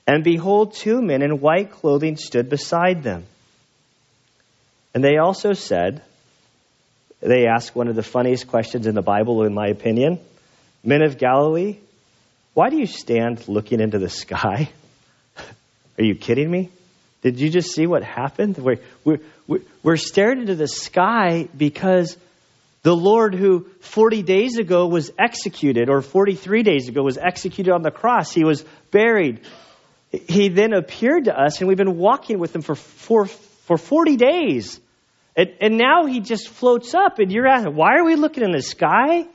And 0.05 0.23
behold, 0.23 0.73
two 0.73 1.01
men 1.01 1.21
in 1.21 1.39
white 1.39 1.71
clothing 1.71 2.17
stood 2.17 2.49
beside 2.49 3.03
them. 3.03 3.25
And 4.93 5.03
they 5.03 5.17
also 5.17 5.53
said, 5.53 6.01
they 7.21 7.47
asked 7.47 7.75
one 7.75 7.87
of 7.87 7.95
the 7.95 8.03
funniest 8.03 8.47
questions 8.47 8.85
in 8.85 8.95
the 8.95 9.01
Bible, 9.01 9.43
in 9.43 9.53
my 9.53 9.67
opinion 9.67 10.19
Men 10.83 11.01
of 11.01 11.17
Galilee, 11.17 11.77
why 12.53 12.69
do 12.69 12.77
you 12.77 12.87
stand 12.87 13.47
looking 13.47 13.79
into 13.79 13.99
the 13.99 14.09
sky? 14.09 14.69
Are 15.97 16.03
you 16.03 16.15
kidding 16.15 16.51
me? 16.51 16.69
Did 17.21 17.39
you 17.39 17.49
just 17.49 17.71
see 17.71 17.87
what 17.87 18.03
happened? 18.03 18.57
We're, 18.57 18.81
we're, 19.05 19.61
we're 19.81 19.95
staring 19.95 20.41
into 20.41 20.55
the 20.55 20.67
sky 20.67 21.47
because 21.55 22.17
the 22.81 22.93
Lord, 22.93 23.33
who 23.33 23.69
40 23.79 24.23
days 24.23 24.57
ago 24.57 24.87
was 24.87 25.09
executed, 25.17 25.89
or 25.89 26.01
43 26.01 26.63
days 26.63 26.89
ago 26.89 27.01
was 27.01 27.17
executed 27.17 27.71
on 27.71 27.81
the 27.81 27.91
cross, 27.91 28.33
he 28.33 28.43
was 28.43 28.65
buried, 28.91 29.39
he 30.13 30.49
then 30.49 30.73
appeared 30.73 31.25
to 31.25 31.37
us, 31.37 31.59
and 31.59 31.67
we've 31.67 31.77
been 31.77 31.97
walking 31.97 32.39
with 32.39 32.55
him 32.55 32.61
for 32.61 32.75
four, 32.75 33.25
for 33.25 33.77
40 33.77 34.15
days. 34.15 34.79
And, 35.35 35.49
and 35.59 35.77
now 35.77 36.05
he 36.05 36.19
just 36.19 36.47
floats 36.47 36.93
up, 36.93 37.19
and 37.19 37.31
you're 37.31 37.47
asking, 37.47 37.75
why 37.75 37.97
are 37.97 38.03
we 38.05 38.15
looking 38.15 38.43
in 38.43 38.51
the 38.51 38.61
sky? 38.61 39.25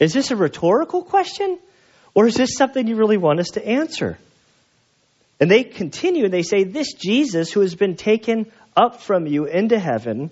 Is 0.00 0.12
this 0.12 0.32
a 0.32 0.36
rhetorical 0.36 1.02
question? 1.02 1.58
Or 2.14 2.26
is 2.26 2.34
this 2.34 2.56
something 2.56 2.86
you 2.86 2.96
really 2.96 3.16
want 3.16 3.40
us 3.40 3.50
to 3.50 3.66
answer? 3.66 4.18
And 5.40 5.50
they 5.50 5.64
continue 5.64 6.24
and 6.24 6.32
they 6.32 6.42
say, 6.42 6.64
This 6.64 6.94
Jesus 6.94 7.52
who 7.52 7.60
has 7.60 7.74
been 7.74 7.96
taken 7.96 8.50
up 8.76 9.02
from 9.02 9.26
you 9.26 9.46
into 9.46 9.78
heaven 9.78 10.30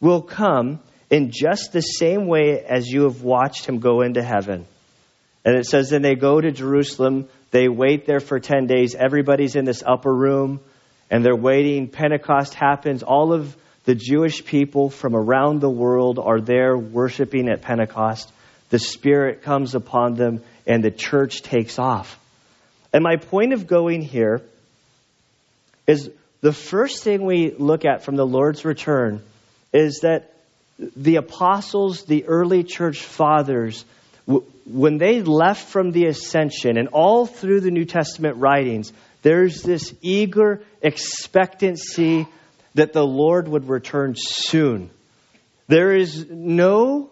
will 0.00 0.22
come 0.22 0.80
in 1.10 1.30
just 1.30 1.72
the 1.72 1.80
same 1.80 2.26
way 2.26 2.64
as 2.64 2.86
you 2.86 3.04
have 3.04 3.22
watched 3.22 3.66
him 3.66 3.80
go 3.80 4.02
into 4.02 4.22
heaven. 4.22 4.66
And 5.44 5.56
it 5.56 5.66
says, 5.66 5.90
Then 5.90 6.02
they 6.02 6.14
go 6.14 6.40
to 6.40 6.52
Jerusalem. 6.52 7.28
They 7.50 7.68
wait 7.68 8.06
there 8.06 8.20
for 8.20 8.40
10 8.40 8.66
days. 8.66 8.94
Everybody's 8.94 9.56
in 9.56 9.64
this 9.64 9.82
upper 9.86 10.12
room 10.12 10.60
and 11.10 11.24
they're 11.24 11.36
waiting. 11.36 11.88
Pentecost 11.88 12.54
happens. 12.54 13.02
All 13.02 13.32
of 13.32 13.56
the 13.84 13.94
Jewish 13.94 14.44
people 14.44 14.90
from 14.90 15.14
around 15.14 15.60
the 15.60 15.70
world 15.70 16.18
are 16.18 16.40
there 16.40 16.76
worshiping 16.76 17.48
at 17.48 17.62
Pentecost. 17.62 18.30
The 18.70 18.78
Spirit 18.78 19.42
comes 19.42 19.74
upon 19.74 20.14
them 20.14 20.42
and 20.66 20.82
the 20.82 20.90
church 20.90 21.42
takes 21.42 21.78
off. 21.78 22.18
And 22.92 23.04
my 23.04 23.16
point 23.16 23.52
of 23.52 23.66
going 23.66 24.02
here 24.02 24.42
is 25.86 26.10
the 26.40 26.52
first 26.52 27.04
thing 27.04 27.24
we 27.24 27.52
look 27.52 27.84
at 27.84 28.04
from 28.04 28.16
the 28.16 28.26
Lord's 28.26 28.64
return 28.64 29.22
is 29.72 30.00
that 30.00 30.32
the 30.78 31.16
apostles, 31.16 32.04
the 32.04 32.24
early 32.24 32.64
church 32.64 33.02
fathers, 33.02 33.84
when 34.66 34.98
they 34.98 35.22
left 35.22 35.68
from 35.68 35.92
the 35.92 36.06
ascension 36.06 36.76
and 36.76 36.88
all 36.88 37.26
through 37.26 37.60
the 37.60 37.70
New 37.70 37.84
Testament 37.84 38.36
writings, 38.38 38.92
there's 39.22 39.62
this 39.62 39.94
eager 40.02 40.62
expectancy 40.82 42.26
that 42.74 42.92
the 42.92 43.04
Lord 43.04 43.48
would 43.48 43.68
return 43.68 44.14
soon. 44.16 44.90
There 45.68 45.94
is 45.94 46.26
no 46.28 47.10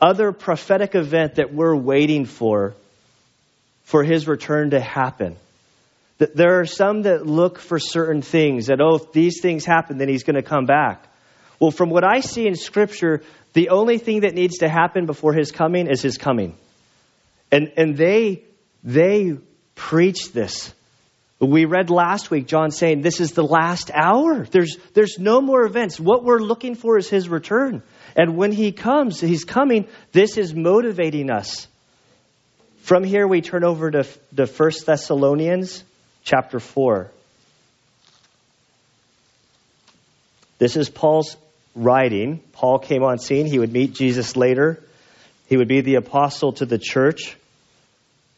other 0.00 0.32
prophetic 0.32 0.94
event 0.94 1.36
that 1.36 1.54
we're 1.54 1.74
waiting 1.74 2.26
for 2.26 2.74
for 3.84 4.02
his 4.02 4.26
return 4.26 4.70
to 4.70 4.80
happen. 4.80 5.36
There 6.18 6.60
are 6.60 6.66
some 6.66 7.02
that 7.02 7.26
look 7.26 7.58
for 7.58 7.78
certain 7.78 8.22
things, 8.22 8.66
that, 8.66 8.80
oh, 8.80 8.96
if 8.96 9.12
these 9.12 9.40
things 9.40 9.64
happen, 9.64 9.98
then 9.98 10.08
he's 10.08 10.22
going 10.22 10.36
to 10.36 10.42
come 10.42 10.64
back. 10.64 11.06
Well, 11.64 11.70
from 11.70 11.88
what 11.88 12.04
I 12.04 12.20
see 12.20 12.46
in 12.46 12.56
Scripture, 12.56 13.22
the 13.54 13.70
only 13.70 13.96
thing 13.96 14.20
that 14.20 14.34
needs 14.34 14.58
to 14.58 14.68
happen 14.68 15.06
before 15.06 15.32
his 15.32 15.50
coming 15.50 15.86
is 15.86 16.02
his 16.02 16.18
coming. 16.18 16.58
And, 17.50 17.72
and 17.78 17.96
they, 17.96 18.42
they 18.82 19.38
preach 19.74 20.30
this. 20.32 20.74
We 21.40 21.64
read 21.64 21.88
last 21.88 22.30
week, 22.30 22.48
John 22.48 22.70
saying, 22.70 23.00
This 23.00 23.18
is 23.18 23.32
the 23.32 23.44
last 23.44 23.90
hour. 23.94 24.44
There's, 24.44 24.76
there's 24.92 25.18
no 25.18 25.40
more 25.40 25.64
events. 25.64 25.98
What 25.98 26.22
we're 26.22 26.38
looking 26.38 26.74
for 26.74 26.98
is 26.98 27.08
his 27.08 27.30
return. 27.30 27.82
And 28.14 28.36
when 28.36 28.52
he 28.52 28.70
comes, 28.70 29.18
he's 29.18 29.46
coming, 29.46 29.88
this 30.12 30.36
is 30.36 30.54
motivating 30.54 31.30
us. 31.30 31.66
From 32.82 33.04
here, 33.04 33.26
we 33.26 33.40
turn 33.40 33.64
over 33.64 33.90
to 33.90 34.06
the 34.32 34.46
First 34.46 34.84
Thessalonians 34.84 35.82
chapter 36.24 36.60
4. 36.60 37.10
This 40.58 40.76
is 40.76 40.90
Paul's 40.90 41.38
writing. 41.74 42.40
Paul 42.52 42.78
came 42.78 43.02
on 43.02 43.18
scene. 43.18 43.46
He 43.46 43.58
would 43.58 43.72
meet 43.72 43.94
Jesus 43.94 44.36
later. 44.36 44.82
He 45.46 45.56
would 45.56 45.68
be 45.68 45.80
the 45.80 45.96
apostle 45.96 46.52
to 46.54 46.66
the 46.66 46.78
church. 46.78 47.36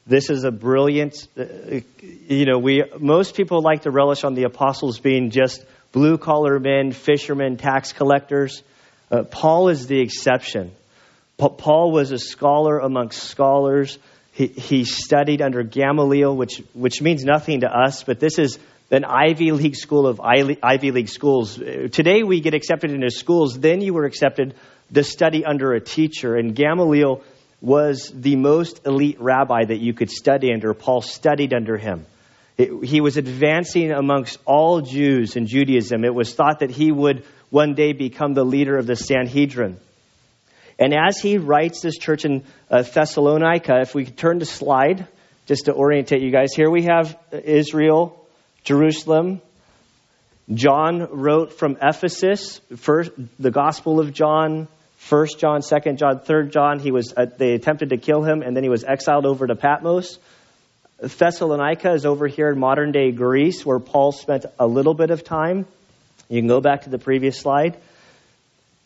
This 0.06 0.30
is 0.30 0.44
a 0.44 0.50
brilliant, 0.50 1.26
uh, 1.36 1.80
you 2.00 2.46
know, 2.46 2.58
we, 2.58 2.84
most 2.98 3.34
people 3.34 3.60
like 3.60 3.82
to 3.82 3.90
relish 3.90 4.22
on 4.22 4.34
the 4.34 4.44
apostles 4.44 5.00
being 5.00 5.30
just 5.30 5.64
blue 5.92 6.16
collar 6.16 6.60
men, 6.60 6.92
fishermen, 6.92 7.56
tax 7.56 7.92
collectors. 7.92 8.62
Uh, 9.10 9.24
Paul 9.24 9.68
is 9.68 9.86
the 9.86 10.00
exception. 10.00 10.72
Pa- 11.38 11.48
Paul 11.48 11.90
was 11.90 12.12
a 12.12 12.18
scholar 12.18 12.78
amongst 12.78 13.22
scholars. 13.24 13.98
He, 14.36 14.48
he 14.48 14.84
studied 14.84 15.40
under 15.40 15.62
Gamaliel, 15.62 16.36
which, 16.36 16.62
which 16.74 17.00
means 17.00 17.24
nothing 17.24 17.60
to 17.60 17.68
us, 17.68 18.04
but 18.04 18.20
this 18.20 18.38
is 18.38 18.58
an 18.90 19.02
Ivy 19.02 19.50
League 19.52 19.76
school 19.76 20.06
of 20.06 20.20
Ivy 20.20 20.90
League 20.90 21.08
schools. 21.08 21.56
Today 21.56 22.22
we 22.22 22.40
get 22.40 22.52
accepted 22.52 22.90
into 22.90 23.08
schools. 23.08 23.58
Then 23.58 23.80
you 23.80 23.94
were 23.94 24.04
accepted 24.04 24.54
to 24.92 25.02
study 25.02 25.42
under 25.46 25.72
a 25.72 25.80
teacher. 25.80 26.36
And 26.36 26.54
Gamaliel 26.54 27.22
was 27.62 28.12
the 28.14 28.36
most 28.36 28.84
elite 28.84 29.16
rabbi 29.20 29.64
that 29.64 29.78
you 29.78 29.94
could 29.94 30.10
study 30.10 30.52
under. 30.52 30.74
Paul 30.74 31.00
studied 31.00 31.54
under 31.54 31.78
him. 31.78 32.04
It, 32.58 32.84
he 32.84 33.00
was 33.00 33.16
advancing 33.16 33.90
amongst 33.90 34.38
all 34.44 34.82
Jews 34.82 35.36
in 35.36 35.46
Judaism. 35.46 36.04
It 36.04 36.14
was 36.14 36.34
thought 36.34 36.58
that 36.58 36.70
he 36.70 36.92
would 36.92 37.24
one 37.48 37.74
day 37.74 37.94
become 37.94 38.34
the 38.34 38.44
leader 38.44 38.76
of 38.76 38.86
the 38.86 38.96
Sanhedrin. 38.96 39.78
And 40.78 40.94
as 40.94 41.18
he 41.18 41.38
writes 41.38 41.80
this 41.80 41.96
church 41.96 42.24
in 42.24 42.44
uh, 42.70 42.82
Thessalonica, 42.82 43.80
if 43.80 43.94
we 43.94 44.04
could 44.04 44.16
turn 44.16 44.40
to 44.40 44.46
slide, 44.46 45.06
just 45.46 45.66
to 45.66 45.74
orientate 45.74 46.22
you 46.22 46.30
guys, 46.30 46.52
here 46.54 46.70
we 46.70 46.82
have 46.82 47.18
Israel, 47.32 48.26
Jerusalem. 48.64 49.40
John 50.52 51.08
wrote 51.10 51.54
from 51.54 51.78
Ephesus, 51.82 52.60
first 52.76 53.10
the 53.38 53.50
Gospel 53.50 54.00
of 54.00 54.12
John, 54.12 54.68
First 54.96 55.38
John, 55.38 55.62
Second 55.62 55.98
John, 55.98 56.20
Third 56.20 56.52
John. 56.52 56.78
He 56.78 56.90
was 56.90 57.12
uh, 57.16 57.26
they 57.26 57.52
attempted 57.52 57.90
to 57.90 57.96
kill 57.96 58.22
him, 58.22 58.42
and 58.42 58.56
then 58.56 58.62
he 58.62 58.68
was 58.68 58.84
exiled 58.84 59.26
over 59.26 59.46
to 59.46 59.54
Patmos. 59.54 60.18
Thessalonica 60.98 61.92
is 61.92 62.06
over 62.06 62.26
here 62.26 62.50
in 62.50 62.58
modern 62.58 62.92
day 62.92 63.12
Greece, 63.12 63.64
where 63.64 63.78
Paul 63.78 64.12
spent 64.12 64.46
a 64.58 64.66
little 64.66 64.94
bit 64.94 65.10
of 65.10 65.24
time. 65.24 65.66
You 66.28 66.40
can 66.40 66.48
go 66.48 66.60
back 66.60 66.82
to 66.82 66.90
the 66.90 66.98
previous 66.98 67.38
slide. 67.38 67.76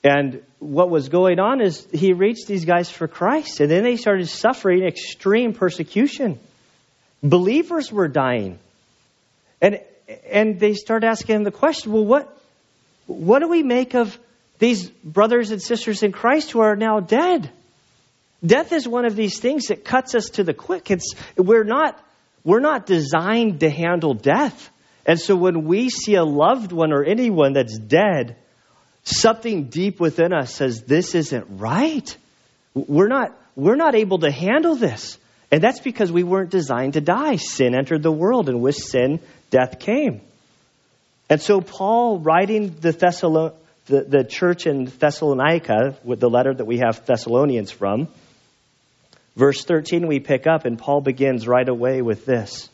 And 0.02 0.42
what 0.59 0.88
was 0.88 1.09
going 1.09 1.38
on 1.38 1.61
is 1.61 1.87
he 1.92 2.12
reached 2.12 2.47
these 2.47 2.64
guys 2.64 2.90
for 2.90 3.07
Christ, 3.07 3.61
and 3.61 3.71
then 3.71 3.83
they 3.83 3.97
started 3.97 4.28
suffering 4.28 4.83
extreme 4.83 5.52
persecution. 5.52 6.38
Believers 7.23 7.92
were 7.92 8.09
dying. 8.09 8.59
And, 9.61 9.80
and 10.30 10.59
they 10.59 10.73
start 10.73 11.04
asking 11.04 11.37
him 11.37 11.45
the 11.45 11.50
question 11.50 11.92
well, 11.92 12.04
what, 12.04 12.38
what 13.07 13.40
do 13.40 13.49
we 13.49 13.62
make 13.62 13.95
of 13.95 14.19
these 14.59 14.88
brothers 14.88 15.50
and 15.50 15.61
sisters 15.61 16.02
in 16.02 16.12
Christ 16.12 16.50
who 16.50 16.61
are 16.61 16.76
now 16.76 17.00
dead? 17.00 17.50
Death 18.45 18.73
is 18.73 18.88
one 18.88 19.04
of 19.04 19.16
these 19.16 19.38
things 19.38 19.66
that 19.66 19.85
cuts 19.85 20.14
us 20.14 20.30
to 20.30 20.45
the 20.45 20.54
quick. 20.54 20.90
It's, 20.90 21.14
we're, 21.37 21.64
not, 21.64 22.02
we're 22.42 22.61
not 22.61 22.87
designed 22.87 23.61
to 23.61 23.69
handle 23.69 24.14
death. 24.14 24.71
And 25.04 25.21
so 25.21 25.37
when 25.37 25.64
we 25.64 25.90
see 25.90 26.14
a 26.14 26.25
loved 26.25 26.73
one 26.73 26.92
or 26.92 27.04
anyone 27.04 27.52
that's 27.52 27.78
dead, 27.78 28.37
something 29.04 29.64
deep 29.64 30.00
within 30.00 30.33
us 30.33 30.54
says, 30.54 30.83
This 30.83 31.14
isn't 31.14 31.47
right. 31.49 32.16
We're 32.75 33.09
not, 33.09 33.37
we're 33.57 33.76
not 33.76 33.95
able 33.95 34.19
to 34.21 34.30
handle 34.30 34.76
this. 34.76 35.19
And 35.50 35.62
that's 35.62 35.80
because 35.80 36.12
we 36.12 36.23
weren't 36.23 36.50
designed 36.50 36.92
to 36.92 37.00
die. 37.00 37.37
Sin 37.37 37.75
entered 37.75 38.02
the 38.02 38.12
world, 38.12 38.49
and 38.49 38.61
with 38.61 38.76
sin, 38.76 39.21
death 39.50 39.80
came. 39.80 40.21
And 41.28 41.40
so, 41.40 41.61
Paul, 41.61 42.19
writing 42.19 42.76
the, 42.80 42.92
the, 43.87 44.00
the 44.02 44.25
church 44.25 44.66
in 44.66 44.85
Thessalonica, 44.85 45.97
with 46.04 46.21
the 46.21 46.30
letter 46.30 46.54
that 46.54 46.64
we 46.64 46.78
have 46.78 47.04
Thessalonians 47.04 47.73
from, 47.73 48.09
verse 49.35 49.64
13 49.64 50.07
we 50.07 50.21
pick 50.21 50.47
up, 50.47 50.66
and 50.66 50.78
Paul 50.78 51.00
begins 51.00 51.49
right 51.49 51.69
away 51.69 52.00
with 52.00 52.25
this. 52.26 52.69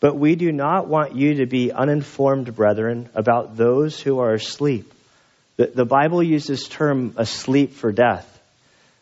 But 0.00 0.16
we 0.16 0.36
do 0.36 0.52
not 0.52 0.86
want 0.86 1.16
you 1.16 1.36
to 1.36 1.46
be 1.46 1.72
uninformed, 1.72 2.54
brethren, 2.54 3.08
about 3.14 3.56
those 3.56 4.00
who 4.00 4.20
are 4.20 4.34
asleep. 4.34 4.92
The, 5.58 5.66
the 5.66 5.84
Bible 5.84 6.22
uses 6.22 6.66
term 6.68 7.14
asleep 7.16 7.74
for 7.74 7.92
death. 7.92 8.26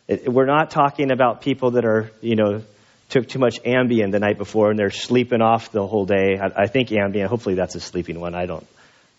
It, 0.08 0.28
we're 0.28 0.46
not 0.46 0.70
talking 0.70 1.12
about 1.12 1.42
people 1.42 1.72
that 1.72 1.84
are, 1.84 2.10
you 2.20 2.34
know, 2.34 2.62
took 3.10 3.28
too 3.28 3.38
much 3.38 3.62
Ambien 3.62 4.10
the 4.10 4.18
night 4.18 4.38
before 4.38 4.70
and 4.70 4.78
they're 4.78 4.90
sleeping 4.90 5.42
off 5.42 5.70
the 5.70 5.86
whole 5.86 6.06
day. 6.06 6.38
I, 6.40 6.62
I 6.62 6.66
think 6.66 6.88
Ambien, 6.88 7.26
hopefully 7.26 7.56
that's 7.56 7.75
a 7.75 7.80
sleeping 7.80 8.18
one. 8.18 8.34
I 8.34 8.46
don't, 8.46 8.66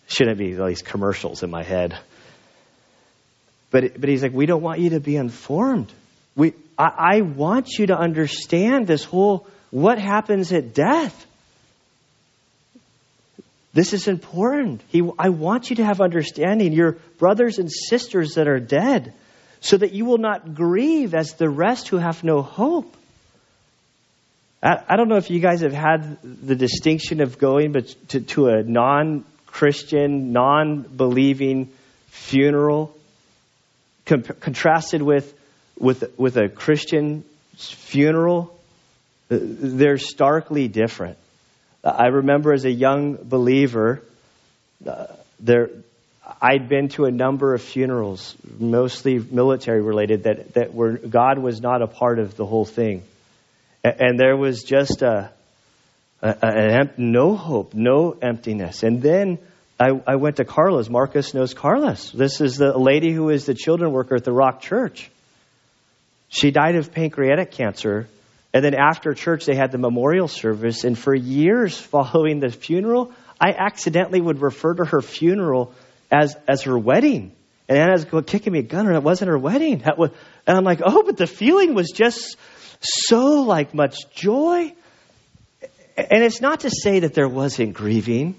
shouldn't 0.08 0.36
be 0.36 0.54
these 0.54 0.82
commercials 0.82 1.42
in 1.42 1.50
my 1.50 1.62
head. 1.62 1.96
But, 3.70 4.00
but 4.00 4.08
he's 4.08 4.22
like, 4.22 4.32
we 4.32 4.46
don't 4.46 4.62
want 4.62 4.80
you 4.80 4.90
to 4.90 5.00
be 5.00 5.16
informed. 5.16 5.92
We, 6.34 6.54
I, 6.76 7.16
I 7.16 7.20
want 7.20 7.68
you 7.78 7.86
to 7.86 7.96
understand 7.96 8.86
this 8.88 9.04
whole, 9.04 9.46
what 9.70 9.98
happens 9.98 10.52
at 10.52 10.74
death. 10.74 11.26
This 13.78 13.92
is 13.92 14.08
important. 14.08 14.82
He, 14.88 15.08
I 15.20 15.28
want 15.28 15.70
you 15.70 15.76
to 15.76 15.84
have 15.84 16.00
understanding. 16.00 16.72
Your 16.72 16.96
brothers 17.18 17.60
and 17.60 17.70
sisters 17.70 18.34
that 18.34 18.48
are 18.48 18.58
dead, 18.58 19.14
so 19.60 19.76
that 19.76 19.92
you 19.92 20.04
will 20.04 20.18
not 20.18 20.56
grieve 20.56 21.14
as 21.14 21.34
the 21.34 21.48
rest 21.48 21.86
who 21.86 21.96
have 21.96 22.24
no 22.24 22.42
hope. 22.42 22.92
I, 24.60 24.82
I 24.88 24.96
don't 24.96 25.08
know 25.08 25.18
if 25.18 25.30
you 25.30 25.38
guys 25.38 25.60
have 25.60 25.72
had 25.72 26.18
the 26.24 26.56
distinction 26.56 27.20
of 27.20 27.38
going 27.38 27.70
but 27.70 27.86
to, 28.08 28.20
to 28.20 28.48
a 28.48 28.64
non 28.64 29.24
Christian, 29.46 30.32
non 30.32 30.82
believing 30.82 31.70
funeral 32.08 32.92
contrasted 34.06 35.02
with, 35.02 35.32
with, 35.78 36.18
with 36.18 36.36
a 36.36 36.48
Christian 36.48 37.22
funeral. 37.56 38.58
Uh, 39.30 39.38
they're 39.40 39.98
starkly 39.98 40.66
different. 40.66 41.16
I 41.88 42.06
remember 42.06 42.52
as 42.52 42.64
a 42.64 42.70
young 42.70 43.16
believer, 43.16 44.02
uh, 44.86 45.06
there, 45.40 45.70
I'd 46.40 46.68
been 46.68 46.88
to 46.90 47.04
a 47.04 47.10
number 47.10 47.54
of 47.54 47.62
funerals, 47.62 48.36
mostly 48.58 49.18
military 49.18 49.80
related, 49.80 50.24
that, 50.24 50.54
that 50.54 50.74
were, 50.74 50.92
God 50.92 51.38
was 51.38 51.60
not 51.60 51.82
a 51.82 51.86
part 51.86 52.18
of 52.18 52.36
the 52.36 52.46
whole 52.46 52.64
thing. 52.64 53.02
And, 53.82 54.00
and 54.00 54.20
there 54.20 54.36
was 54.36 54.62
just 54.62 55.02
a, 55.02 55.30
a, 56.22 56.36
a, 56.42 56.90
no 56.96 57.34
hope, 57.34 57.74
no 57.74 58.16
emptiness. 58.20 58.82
And 58.82 59.00
then 59.02 59.38
I, 59.80 59.90
I 60.06 60.16
went 60.16 60.36
to 60.36 60.44
Carlos. 60.44 60.88
Marcus 60.88 61.34
knows 61.34 61.54
Carlos. 61.54 62.10
This 62.10 62.40
is 62.40 62.56
the 62.56 62.76
lady 62.76 63.12
who 63.12 63.30
is 63.30 63.46
the 63.46 63.54
children 63.54 63.92
worker 63.92 64.16
at 64.16 64.24
the 64.24 64.32
Rock 64.32 64.60
Church. 64.60 65.10
She 66.28 66.50
died 66.50 66.74
of 66.74 66.92
pancreatic 66.92 67.52
cancer. 67.52 68.08
And 68.52 68.64
then 68.64 68.74
after 68.74 69.14
church, 69.14 69.44
they 69.44 69.54
had 69.54 69.72
the 69.72 69.78
memorial 69.78 70.28
service. 70.28 70.84
And 70.84 70.98
for 70.98 71.14
years 71.14 71.76
following 71.78 72.40
the 72.40 72.50
funeral, 72.50 73.12
I 73.40 73.50
accidentally 73.50 74.20
would 74.20 74.40
refer 74.40 74.74
to 74.74 74.84
her 74.84 75.02
funeral 75.02 75.74
as, 76.10 76.36
as 76.46 76.62
her 76.62 76.78
wedding. 76.78 77.32
And 77.68 77.78
Anna's 77.78 78.06
kicking 78.26 78.52
me 78.52 78.60
a 78.60 78.62
gun, 78.62 78.86
and 78.86 78.96
it 78.96 79.02
wasn't 79.02 79.28
her 79.28 79.38
wedding. 79.38 79.82
Was, 79.98 80.10
and 80.46 80.56
I'm 80.56 80.64
like, 80.64 80.80
oh, 80.82 81.02
but 81.02 81.18
the 81.18 81.26
feeling 81.26 81.74
was 81.74 81.90
just 81.90 82.36
so 82.80 83.42
like 83.42 83.74
much 83.74 84.10
joy. 84.14 84.72
And 85.96 86.24
it's 86.24 86.40
not 86.40 86.60
to 86.60 86.70
say 86.70 87.00
that 87.00 87.12
there 87.12 87.28
wasn't 87.28 87.74
grieving. 87.74 88.36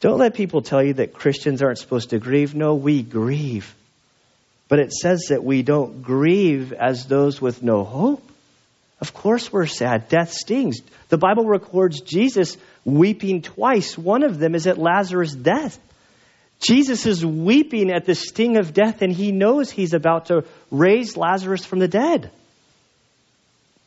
Don't 0.00 0.18
let 0.18 0.34
people 0.34 0.62
tell 0.62 0.82
you 0.82 0.94
that 0.94 1.14
Christians 1.14 1.62
aren't 1.62 1.78
supposed 1.78 2.10
to 2.10 2.18
grieve. 2.18 2.54
No, 2.54 2.74
we 2.74 3.02
grieve. 3.02 3.74
But 4.70 4.78
it 4.78 4.92
says 4.92 5.26
that 5.30 5.42
we 5.42 5.62
don't 5.62 6.00
grieve 6.00 6.72
as 6.72 7.06
those 7.06 7.40
with 7.40 7.60
no 7.60 7.82
hope. 7.82 8.22
Of 9.00 9.12
course, 9.12 9.52
we're 9.52 9.66
sad. 9.66 10.08
Death 10.08 10.32
stings. 10.32 10.78
The 11.08 11.18
Bible 11.18 11.44
records 11.44 12.02
Jesus 12.02 12.56
weeping 12.84 13.42
twice. 13.42 13.98
One 13.98 14.22
of 14.22 14.38
them 14.38 14.54
is 14.54 14.68
at 14.68 14.78
Lazarus' 14.78 15.34
death. 15.34 15.76
Jesus 16.60 17.04
is 17.04 17.26
weeping 17.26 17.90
at 17.90 18.06
the 18.06 18.14
sting 18.14 18.58
of 18.58 18.72
death, 18.72 19.02
and 19.02 19.12
he 19.12 19.32
knows 19.32 19.72
he's 19.72 19.92
about 19.92 20.26
to 20.26 20.44
raise 20.70 21.16
Lazarus 21.16 21.64
from 21.64 21.80
the 21.80 21.88
dead. 21.88 22.30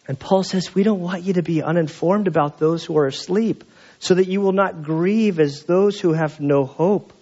And 0.06 0.20
Paul 0.20 0.44
says, 0.44 0.76
We 0.76 0.84
don't 0.84 1.00
want 1.00 1.24
you 1.24 1.34
to 1.34 1.44
be 1.44 1.64
uninformed 1.64 2.28
about 2.28 2.60
those 2.60 2.84
who 2.84 2.98
are 2.98 3.08
asleep, 3.08 3.64
so 4.00 4.16
that 4.16 4.28
you 4.28 4.42
will 4.42 4.52
not 4.52 4.84
grieve 4.84 5.40
as 5.40 5.64
those 5.64 5.98
who 5.98 6.12
have 6.12 6.42
no 6.42 6.66
hope. 6.66 7.14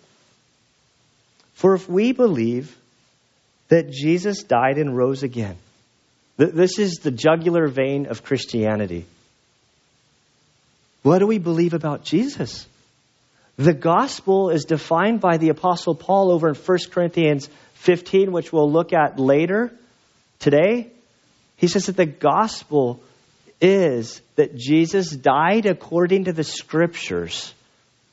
For 1.53 1.75
if 1.75 1.87
we 1.87 2.11
believe 2.11 2.75
that 3.71 3.89
Jesus 3.89 4.43
died 4.43 4.77
and 4.77 4.97
rose 4.97 5.23
again, 5.23 5.55
this 6.35 6.77
is 6.77 6.95
the 6.95 7.09
jugular 7.09 7.69
vein 7.69 8.05
of 8.05 8.21
Christianity. 8.21 9.05
What 11.03 11.19
do 11.19 11.27
we 11.27 11.37
believe 11.37 11.73
about 11.73 12.03
Jesus? 12.03 12.67
The 13.55 13.73
gospel 13.73 14.49
is 14.49 14.65
defined 14.65 15.21
by 15.21 15.37
the 15.37 15.49
Apostle 15.49 15.95
Paul 15.95 16.31
over 16.31 16.49
in 16.49 16.55
1 16.55 16.77
Corinthians 16.91 17.47
15, 17.75 18.33
which 18.33 18.51
we'll 18.51 18.69
look 18.69 18.91
at 18.91 19.17
later 19.17 19.71
today. 20.39 20.89
He 21.55 21.67
says 21.67 21.85
that 21.85 21.95
the 21.95 22.05
gospel 22.05 23.01
is 23.61 24.21
that 24.35 24.57
Jesus 24.57 25.11
died 25.11 25.65
according 25.65 26.25
to 26.25 26.33
the 26.33 26.43
scriptures. 26.43 27.53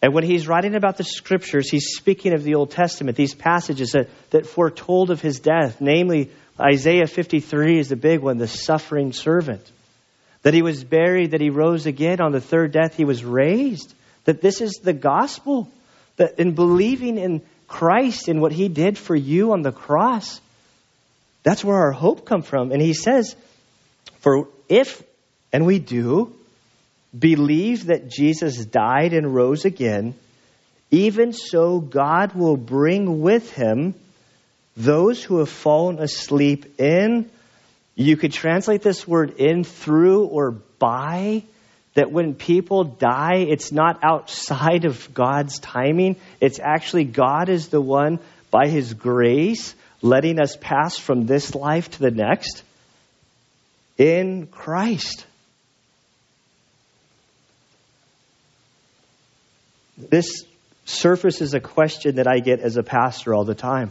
And 0.00 0.14
when 0.14 0.24
he's 0.24 0.46
writing 0.46 0.74
about 0.74 0.96
the 0.96 1.04
scriptures, 1.04 1.70
he's 1.70 1.96
speaking 1.96 2.32
of 2.32 2.44
the 2.44 2.54
Old 2.54 2.70
Testament, 2.70 3.16
these 3.16 3.34
passages 3.34 3.92
that, 3.92 4.08
that 4.30 4.46
foretold 4.46 5.10
of 5.10 5.20
his 5.20 5.40
death. 5.40 5.80
Namely, 5.80 6.30
Isaiah 6.60 7.06
53 7.06 7.78
is 7.78 7.88
the 7.88 7.96
big 7.96 8.20
one, 8.20 8.38
the 8.38 8.46
suffering 8.46 9.12
servant 9.12 9.68
that 10.42 10.54
he 10.54 10.62
was 10.62 10.84
buried, 10.84 11.32
that 11.32 11.40
he 11.40 11.50
rose 11.50 11.86
again. 11.86 12.20
On 12.20 12.32
the 12.32 12.40
third 12.40 12.72
death, 12.72 12.96
he 12.96 13.04
was 13.04 13.24
raised. 13.24 13.92
That 14.24 14.40
this 14.40 14.60
is 14.60 14.80
the 14.82 14.92
gospel. 14.92 15.70
That 16.16 16.38
in 16.38 16.54
believing 16.54 17.18
in 17.18 17.42
Christ 17.66 18.28
and 18.28 18.40
what 18.40 18.52
he 18.52 18.68
did 18.68 18.96
for 18.96 19.16
you 19.16 19.52
on 19.52 19.62
the 19.62 19.72
cross, 19.72 20.40
that's 21.42 21.64
where 21.64 21.76
our 21.76 21.92
hope 21.92 22.24
comes 22.24 22.46
from. 22.46 22.72
And 22.72 22.80
he 22.80 22.94
says, 22.94 23.34
For 24.20 24.48
if, 24.68 25.02
and 25.52 25.66
we 25.66 25.78
do, 25.78 26.34
believe 27.16 27.86
that 27.86 28.08
Jesus 28.10 28.64
died 28.64 29.12
and 29.12 29.34
rose 29.34 29.64
again, 29.64 30.14
even 30.90 31.32
so 31.32 31.80
God 31.80 32.34
will 32.34 32.56
bring 32.56 33.20
with 33.20 33.52
him 33.52 33.94
those 34.76 35.22
who 35.22 35.38
have 35.38 35.48
fallen 35.48 35.98
asleep 35.98 36.80
in 36.80 37.30
you 37.98 38.16
could 38.16 38.32
translate 38.32 38.80
this 38.80 39.08
word 39.08 39.40
in, 39.40 39.64
through, 39.64 40.26
or 40.26 40.52
by. 40.52 41.42
That 41.94 42.12
when 42.12 42.34
people 42.34 42.84
die, 42.84 43.46
it's 43.48 43.72
not 43.72 44.04
outside 44.04 44.84
of 44.84 45.12
God's 45.12 45.58
timing. 45.58 46.14
It's 46.40 46.60
actually 46.60 47.02
God 47.02 47.48
is 47.48 47.68
the 47.68 47.80
one, 47.80 48.20
by 48.52 48.68
His 48.68 48.94
grace, 48.94 49.74
letting 50.00 50.40
us 50.40 50.56
pass 50.60 50.96
from 50.96 51.26
this 51.26 51.56
life 51.56 51.90
to 51.90 51.98
the 51.98 52.12
next 52.12 52.62
in 53.96 54.46
Christ. 54.46 55.26
This 59.98 60.44
surfaces 60.84 61.54
a 61.54 61.60
question 61.60 62.16
that 62.16 62.26
I 62.26 62.38
get 62.38 62.60
as 62.60 62.76
a 62.76 62.82
pastor 62.82 63.34
all 63.34 63.44
the 63.44 63.54
time, 63.54 63.90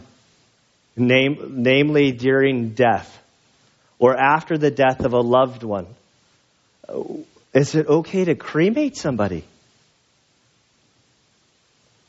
Name, 0.96 1.62
namely 1.62 2.12
during 2.12 2.70
death 2.70 3.14
or 3.98 4.16
after 4.16 4.58
the 4.58 4.70
death 4.70 5.04
of 5.04 5.12
a 5.12 5.20
loved 5.20 5.62
one. 5.62 5.86
Is 7.52 7.74
it 7.74 7.86
okay 7.86 8.24
to 8.24 8.34
cremate 8.34 8.96
somebody? 8.96 9.44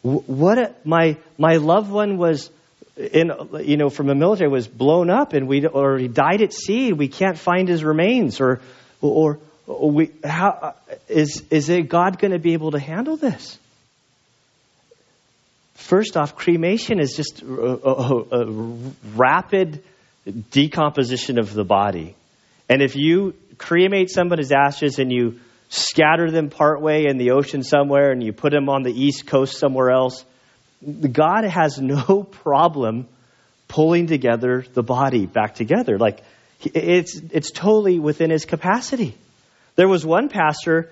What 0.02 0.58
a, 0.58 0.74
my 0.86 1.18
my 1.38 1.58
loved 1.58 1.92
one 1.92 2.18
was 2.18 2.50
in 2.96 3.32
you 3.62 3.76
know 3.76 3.90
from 3.90 4.08
the 4.08 4.16
military 4.16 4.50
was 4.50 4.68
blown 4.68 5.10
up 5.10 5.34
and 5.34 5.48
we 5.48 5.66
or 5.68 5.98
he 5.98 6.08
died 6.08 6.42
at 6.42 6.54
sea 6.54 6.94
we 6.94 7.10
can't 7.10 7.38
find 7.38 7.68
his 7.68 7.84
remains 7.84 8.40
or 8.40 8.62
or, 9.02 9.40
we 9.68 10.12
how 10.24 10.76
is 11.08 11.44
is 11.50 11.70
it 11.70 11.90
God 11.90 12.18
going 12.18 12.32
to 12.32 12.40
be 12.40 12.54
able 12.54 12.72
to 12.72 12.80
handle 12.80 13.18
this? 13.18 13.58
First 15.80 16.18
off, 16.18 16.36
cremation 16.36 17.00
is 17.00 17.16
just 17.16 17.42
a, 17.42 17.48
a, 17.48 18.42
a 18.42 18.46
rapid 19.16 19.82
decomposition 20.52 21.40
of 21.40 21.54
the 21.54 21.64
body. 21.64 22.16
And 22.68 22.82
if 22.82 22.96
you 22.98 23.34
cremate 23.58 24.10
somebody's 24.10 24.52
ashes 24.52 25.00
and 25.00 25.12
you 25.12 25.40
scatter 25.70 26.30
them 26.30 26.50
partway 26.50 27.06
in 27.08 27.18
the 27.18 27.32
ocean 27.32 27.64
somewhere 27.64 28.12
and 28.12 28.22
you 28.22 28.34
put 28.34 28.52
them 28.52 28.68
on 28.68 28.84
the 28.84 28.92
east 28.92 29.26
coast 29.26 29.58
somewhere 29.58 29.90
else, 29.90 30.26
God 31.12 31.46
has 31.46 31.80
no 31.80 32.24
problem 32.44 33.08
pulling 33.70 34.08
together 34.08 34.66
the 34.74 34.84
body 34.84 35.28
back 35.28 35.56
together. 35.56 35.98
Like 35.98 36.22
it's 36.62 37.16
it's 37.16 37.52
totally 37.52 38.00
within 38.00 38.32
his 38.32 38.44
capacity. 38.44 39.16
There 39.76 39.88
was 39.88 40.06
one 40.06 40.28
pastor 40.28 40.92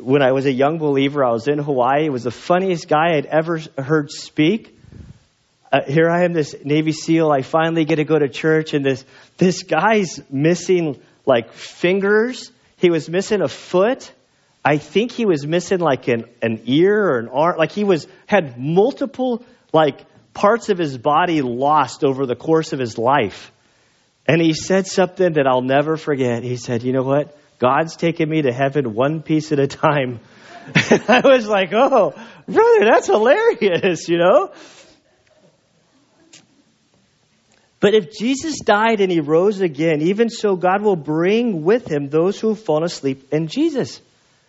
when 0.00 0.22
I 0.22 0.32
was 0.32 0.46
a 0.46 0.52
young 0.52 0.78
believer, 0.78 1.24
I 1.24 1.30
was 1.30 1.48
in 1.48 1.58
Hawaii. 1.58 2.06
It 2.06 2.12
was 2.12 2.24
the 2.24 2.30
funniest 2.30 2.88
guy 2.88 3.16
I'd 3.16 3.26
ever 3.26 3.60
heard 3.78 4.10
speak 4.10 4.76
uh, 5.72 5.80
here 5.86 6.08
I 6.08 6.24
am, 6.24 6.32
this 6.32 6.54
Navy 6.64 6.92
SEAL. 6.92 7.30
I 7.30 7.42
finally 7.42 7.84
get 7.84 7.96
to 7.96 8.04
go 8.04 8.18
to 8.18 8.28
church, 8.28 8.72
and 8.72 8.84
this 8.84 9.04
this 9.36 9.62
guy's 9.62 10.20
missing 10.30 11.00
like 11.24 11.52
fingers. 11.52 12.50
He 12.76 12.90
was 12.90 13.08
missing 13.08 13.42
a 13.42 13.48
foot. 13.48 14.12
I 14.64 14.78
think 14.78 15.12
he 15.12 15.26
was 15.26 15.46
missing 15.46 15.80
like 15.80 16.08
an, 16.08 16.24
an 16.40 16.62
ear 16.66 17.08
or 17.08 17.18
an 17.18 17.28
arm. 17.28 17.58
Like 17.58 17.72
he 17.72 17.84
was 17.84 18.06
had 18.26 18.58
multiple 18.58 19.44
like 19.72 20.04
parts 20.34 20.68
of 20.68 20.78
his 20.78 20.96
body 20.96 21.42
lost 21.42 22.04
over 22.04 22.26
the 22.26 22.36
course 22.36 22.72
of 22.72 22.78
his 22.78 22.96
life. 22.96 23.52
And 24.26 24.40
he 24.40 24.54
said 24.54 24.86
something 24.86 25.34
that 25.34 25.46
I'll 25.46 25.62
never 25.62 25.96
forget. 25.96 26.42
He 26.42 26.56
said, 26.56 26.84
"You 26.84 26.92
know 26.92 27.02
what? 27.02 27.36
God's 27.58 27.96
taking 27.96 28.28
me 28.28 28.42
to 28.42 28.52
heaven 28.52 28.94
one 28.94 29.22
piece 29.22 29.52
at 29.52 29.58
a 29.58 29.66
time." 29.66 30.20
I 30.74 31.22
was 31.24 31.46
like, 31.46 31.72
"Oh, 31.72 32.14
brother, 32.48 32.84
that's 32.84 33.06
hilarious," 33.06 34.08
you 34.08 34.18
know. 34.18 34.52
But 37.78 37.94
if 37.94 38.16
Jesus 38.16 38.58
died 38.60 39.00
and 39.00 39.12
he 39.12 39.20
rose 39.20 39.60
again, 39.60 40.00
even 40.02 40.30
so, 40.30 40.56
God 40.56 40.82
will 40.82 40.96
bring 40.96 41.62
with 41.62 41.86
him 41.86 42.08
those 42.08 42.40
who 42.40 42.48
have 42.48 42.60
fallen 42.60 42.84
asleep 42.84 43.32
in 43.32 43.48
Jesus. 43.48 44.00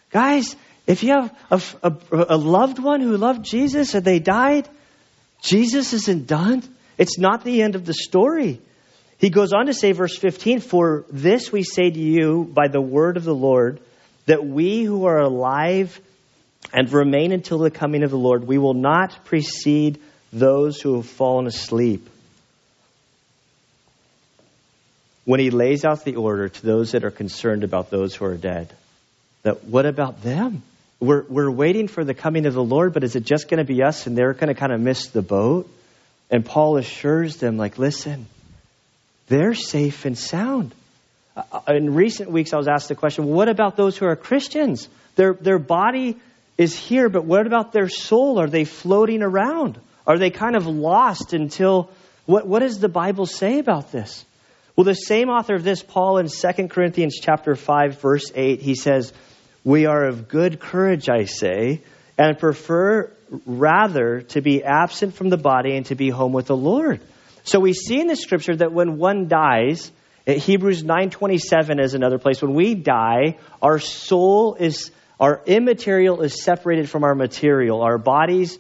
Guys, 0.10 0.56
if 0.88 1.04
you 1.04 1.12
have 1.12 1.38
a, 1.52 1.62
a, 1.84 2.26
a, 2.30 2.38
loved 2.38 2.80
one 2.80 3.02
who 3.02 3.18
loved 3.18 3.44
Jesus 3.44 3.94
and 3.94 4.06
they 4.06 4.20
died, 4.20 4.70
Jesus 5.44 5.92
isn't 5.92 6.28
done. 6.28 6.64
It's 6.98 7.20
not 7.20 7.44
the 7.44 7.62
end 7.62 7.76
of 7.76 7.86
the 7.86 7.94
story. 7.94 8.62
He 9.20 9.30
goes 9.30 9.54
on 9.54 9.66
to 9.66 9.74
say, 9.74 9.92
verse 9.94 10.16
15, 10.18 10.60
For 10.60 11.06
this 11.10 11.52
we 11.52 11.64
say 11.64 11.90
to 11.90 12.00
you 12.00 12.44
by 12.44 12.68
the 12.68 12.82
word 12.82 13.18
of 13.18 13.24
the 13.24 13.34
Lord, 13.34 13.80
that 14.26 14.46
we 14.46 14.84
who 14.84 15.06
are 15.06 15.20
alive 15.20 16.00
and 16.74 16.92
remain 16.92 17.32
until 17.32 17.60
the 17.60 17.72
coming 17.72 18.04
of 18.04 18.12
the 18.12 18.18
Lord, 18.18 18.46
we 18.46 18.58
will 18.58 18.74
not 18.74 19.26
precede 19.26 20.00
those 20.32 20.80
who 20.82 20.98
have 20.98 21.08
fallen 21.08 21.48
asleep 21.48 22.10
when 25.26 25.40
he 25.40 25.50
lays 25.50 25.84
out 25.86 26.04
the 26.04 26.16
order 26.16 26.50
to 26.50 26.66
those 26.66 26.92
that 26.92 27.04
are 27.04 27.12
concerned 27.12 27.64
about 27.64 27.90
those 27.90 28.16
who 28.16 28.26
are 28.26 28.38
dead. 28.38 28.72
That 29.44 29.64
what 29.64 29.86
about 29.86 30.22
them? 30.22 30.62
we're, 31.00 31.24
we're 31.24 31.52
waiting 31.52 31.88
for 31.88 32.04
the 32.04 32.14
coming 32.14 32.46
of 32.46 32.54
the 32.54 32.64
Lord, 32.64 32.94
but 32.94 33.04
is 33.04 33.16
it 33.16 33.24
just 33.24 33.50
going 33.50 33.60
to 33.60 33.64
be 33.64 33.84
us 33.84 34.08
and 34.08 34.18
they're 34.18 34.34
going 34.34 34.48
to 34.48 34.56
kind 34.56 34.72
of 34.72 34.82
miss 34.82 35.08
the 35.08 35.22
boat? 35.22 35.70
And 36.30 36.44
Paul 36.44 36.78
assures 36.78 37.38
them, 37.38 37.58
like, 37.58 37.78
listen, 37.78 38.28
they're 39.28 39.54
safe 39.54 40.06
and 40.06 40.18
sound. 40.18 40.74
Uh, 41.36 41.62
in 41.68 41.94
recent 41.94 42.32
weeks, 42.32 42.54
I 42.54 42.58
was 42.58 42.68
asked 42.68 42.88
the 42.88 42.96
question, 42.96 43.26
what 43.26 43.50
about 43.50 43.76
those 43.76 43.98
who 43.98 44.06
are 44.06 44.16
Christians? 44.16 44.88
Their, 45.16 45.34
their 45.34 45.60
body 45.60 46.18
is 46.58 46.76
here, 46.76 47.10
but 47.10 47.26
what 47.26 47.46
about 47.46 47.72
their 47.72 47.90
soul? 47.90 48.40
Are 48.40 48.48
they 48.48 48.66
floating 48.66 49.22
around? 49.22 49.80
Are 50.06 50.18
they 50.18 50.30
kind 50.30 50.56
of 50.56 50.66
lost 50.66 51.34
until, 51.34 51.92
what, 52.26 52.48
what 52.48 52.60
does 52.60 52.80
the 52.80 52.90
Bible 52.90 53.26
say 53.26 53.60
about 53.60 53.92
this? 53.92 54.26
Well, 54.76 54.86
the 54.86 54.94
same 54.94 55.30
author 55.30 55.56
of 55.56 55.64
this, 55.64 55.84
Paul, 55.84 56.20
in 56.20 56.28
2 56.28 56.68
Corinthians 56.68 57.20
chapter 57.22 57.56
5, 57.56 58.00
verse 58.00 58.32
8, 58.34 58.62
he 58.62 58.76
says, 58.76 59.12
We 59.64 59.86
are 59.86 60.06
of 60.06 60.28
good 60.28 60.60
courage, 60.60 61.10
I 61.10 61.26
say, 61.26 61.82
and 62.18 62.38
prefer 62.40 63.12
rather 63.46 64.22
to 64.22 64.42
be 64.42 64.64
absent 64.64 65.16
from 65.16 65.30
the 65.30 65.38
body 65.38 65.76
and 65.76 65.86
to 65.88 65.96
be 65.96 66.10
home 66.10 66.32
with 66.32 66.46
the 66.46 66.56
Lord. 66.56 67.02
So 67.48 67.62
we 67.62 67.72
see 67.72 68.02
in 68.02 68.08
the 68.08 68.18
scripture 68.18 68.58
that 68.58 68.74
when 68.74 68.98
one 68.98 69.30
dies, 69.30 69.90
eh, 70.28 70.34
Hebrews 70.34 70.84
9:27 70.84 71.80
is 71.80 71.94
another 71.94 72.18
place. 72.18 72.42
When 72.42 72.54
we 72.54 72.76
die, 72.76 73.38
our 73.62 73.80
soul 73.80 74.56
is 74.56 74.92
our 75.18 75.42
immaterial 75.46 76.22
is 76.22 76.44
separated 76.44 76.90
from 76.90 77.06
our 77.06 77.16
material. 77.16 77.82
Our 77.84 77.98
bodies 77.98 78.60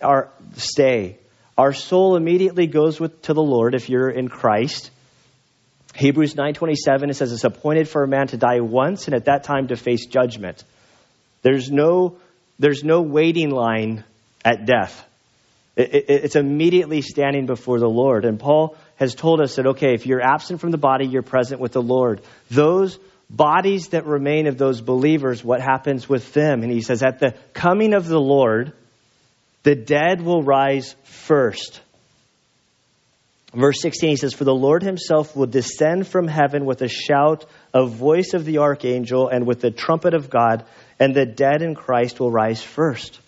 are 0.00 0.30
stay. 0.54 1.18
Our 1.58 1.72
soul 1.72 2.14
immediately 2.14 2.68
goes 2.68 3.00
with, 3.00 3.22
to 3.22 3.34
the 3.34 3.42
Lord 3.42 3.74
if 3.74 3.90
you're 3.90 4.08
in 4.08 4.28
Christ. 4.28 4.92
Hebrews 5.96 6.34
9:27 6.36 7.10
it 7.10 7.14
says 7.14 7.32
it's 7.32 7.42
appointed 7.42 7.88
for 7.88 8.04
a 8.04 8.08
man 8.08 8.28
to 8.28 8.36
die 8.36 8.60
once 8.60 9.08
and 9.08 9.16
at 9.16 9.24
that 9.24 9.42
time 9.42 9.66
to 9.66 9.76
face 9.76 10.06
judgment. 10.06 10.62
There's 11.42 11.72
no 11.72 12.18
there's 12.60 12.84
no 12.84 13.02
waiting 13.02 13.50
line 13.50 14.04
at 14.44 14.64
death. 14.64 15.07
It, 15.78 15.94
it, 15.94 16.04
it's 16.08 16.36
immediately 16.36 17.02
standing 17.02 17.46
before 17.46 17.78
the 17.78 17.88
Lord. 17.88 18.24
And 18.24 18.38
Paul 18.38 18.76
has 18.96 19.14
told 19.14 19.40
us 19.40 19.56
that 19.56 19.66
okay, 19.66 19.94
if 19.94 20.06
you're 20.06 20.20
absent 20.20 20.60
from 20.60 20.72
the 20.72 20.78
body, 20.78 21.06
you're 21.06 21.22
present 21.22 21.60
with 21.60 21.72
the 21.72 21.82
Lord. 21.82 22.20
Those 22.50 22.98
bodies 23.30 23.88
that 23.88 24.04
remain 24.04 24.48
of 24.48 24.58
those 24.58 24.80
believers, 24.80 25.44
what 25.44 25.60
happens 25.60 26.08
with 26.08 26.34
them? 26.34 26.62
And 26.62 26.72
he 26.72 26.80
says, 26.80 27.02
at 27.02 27.20
the 27.20 27.34
coming 27.52 27.94
of 27.94 28.08
the 28.08 28.20
Lord, 28.20 28.72
the 29.62 29.76
dead 29.76 30.20
will 30.20 30.42
rise 30.42 30.96
first. 31.04 31.80
Verse 33.54 33.80
16, 33.80 34.10
he 34.10 34.16
says, 34.16 34.34
For 34.34 34.44
the 34.44 34.54
Lord 34.54 34.82
himself 34.82 35.36
will 35.36 35.46
descend 35.46 36.08
from 36.08 36.26
heaven 36.26 36.64
with 36.64 36.82
a 36.82 36.88
shout, 36.88 37.46
a 37.72 37.86
voice 37.86 38.34
of 38.34 38.44
the 38.44 38.58
archangel, 38.58 39.28
and 39.28 39.46
with 39.46 39.60
the 39.60 39.70
trumpet 39.70 40.14
of 40.14 40.28
God, 40.28 40.64
and 40.98 41.14
the 41.14 41.24
dead 41.24 41.62
in 41.62 41.74
Christ 41.74 42.20
will 42.20 42.30
rise 42.30 42.62
first. 42.62 43.20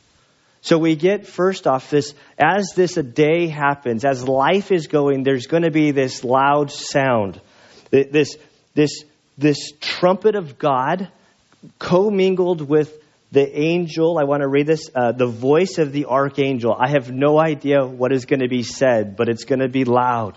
So 0.62 0.78
we 0.78 0.94
get 0.94 1.26
first 1.26 1.66
off 1.66 1.90
this, 1.90 2.14
as 2.38 2.72
this 2.76 2.96
a 2.96 3.02
day 3.02 3.48
happens, 3.48 4.04
as 4.04 4.26
life 4.26 4.72
is 4.72 4.88
going, 4.88 5.22
there's 5.22 5.46
going 5.46 5.62
to 5.62 5.70
be 5.70 5.90
this 5.90 6.22
loud 6.22 6.70
sound, 6.70 7.40
this, 7.90 8.36
this, 8.74 9.04
this 9.38 9.72
trumpet 9.80 10.34
of 10.34 10.58
God 10.58 11.08
commingled 11.78 12.60
with 12.60 12.96
the 13.32 13.58
angel, 13.58 14.18
I 14.18 14.24
want 14.24 14.42
to 14.42 14.48
read 14.48 14.66
this, 14.66 14.90
uh, 14.94 15.12
the 15.12 15.26
voice 15.26 15.78
of 15.78 15.92
the 15.92 16.06
archangel. 16.06 16.74
I 16.76 16.88
have 16.88 17.12
no 17.12 17.38
idea 17.38 17.86
what 17.86 18.12
is 18.12 18.24
going 18.24 18.40
to 18.40 18.48
be 18.48 18.64
said, 18.64 19.16
but 19.16 19.28
it's 19.28 19.44
going 19.44 19.60
to 19.60 19.68
be 19.68 19.84
loud. 19.84 20.36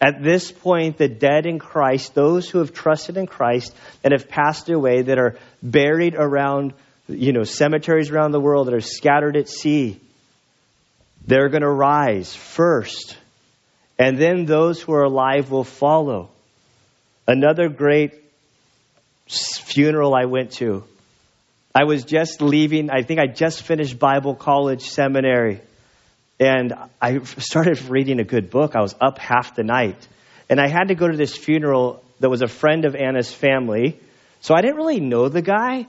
At 0.00 0.22
this 0.22 0.50
point, 0.50 0.96
the 0.96 1.08
dead 1.08 1.44
in 1.44 1.58
Christ, 1.58 2.14
those 2.14 2.48
who 2.48 2.58
have 2.58 2.72
trusted 2.72 3.16
in 3.16 3.26
Christ 3.26 3.74
and 4.04 4.12
have 4.12 4.28
passed 4.28 4.70
away, 4.70 5.02
that 5.02 5.18
are 5.18 5.38
buried 5.62 6.14
around, 6.14 6.72
you 7.10 7.32
know, 7.32 7.44
cemeteries 7.44 8.10
around 8.10 8.32
the 8.32 8.40
world, 8.40 8.66
that 8.66 8.74
are 8.74 8.80
scattered 8.80 9.36
at 9.36 9.48
sea, 9.48 10.00
they're 11.26 11.48
going 11.48 11.62
to 11.62 11.70
rise 11.70 12.34
first. 12.34 13.16
And 13.98 14.18
then 14.18 14.46
those 14.46 14.80
who 14.80 14.92
are 14.94 15.04
alive 15.04 15.50
will 15.50 15.64
follow. 15.64 16.30
Another 17.26 17.68
great 17.68 18.14
funeral 19.28 20.14
I 20.14 20.24
went 20.24 20.52
to 20.52 20.84
I 21.74 21.84
was 21.84 22.04
just 22.04 22.42
leaving, 22.42 22.90
I 22.90 23.02
think 23.02 23.20
I 23.20 23.26
just 23.26 23.62
finished 23.62 23.98
Bible 23.98 24.34
college 24.34 24.82
seminary. 24.82 25.60
And 26.40 26.74
I 27.00 27.18
started 27.22 27.80
reading 27.82 28.18
a 28.18 28.24
good 28.24 28.50
book. 28.50 28.74
I 28.74 28.80
was 28.80 28.94
up 29.00 29.18
half 29.18 29.54
the 29.54 29.62
night. 29.62 30.08
And 30.48 30.58
I 30.58 30.66
had 30.66 30.88
to 30.88 30.96
go 30.96 31.06
to 31.06 31.16
this 31.16 31.36
funeral 31.36 32.02
that 32.18 32.28
was 32.28 32.42
a 32.42 32.48
friend 32.48 32.84
of 32.84 32.96
Anna's 32.96 33.32
family. 33.32 34.00
So 34.40 34.54
I 34.54 34.62
didn't 34.62 34.76
really 34.76 35.00
know 35.00 35.28
the 35.28 35.42
guy. 35.42 35.86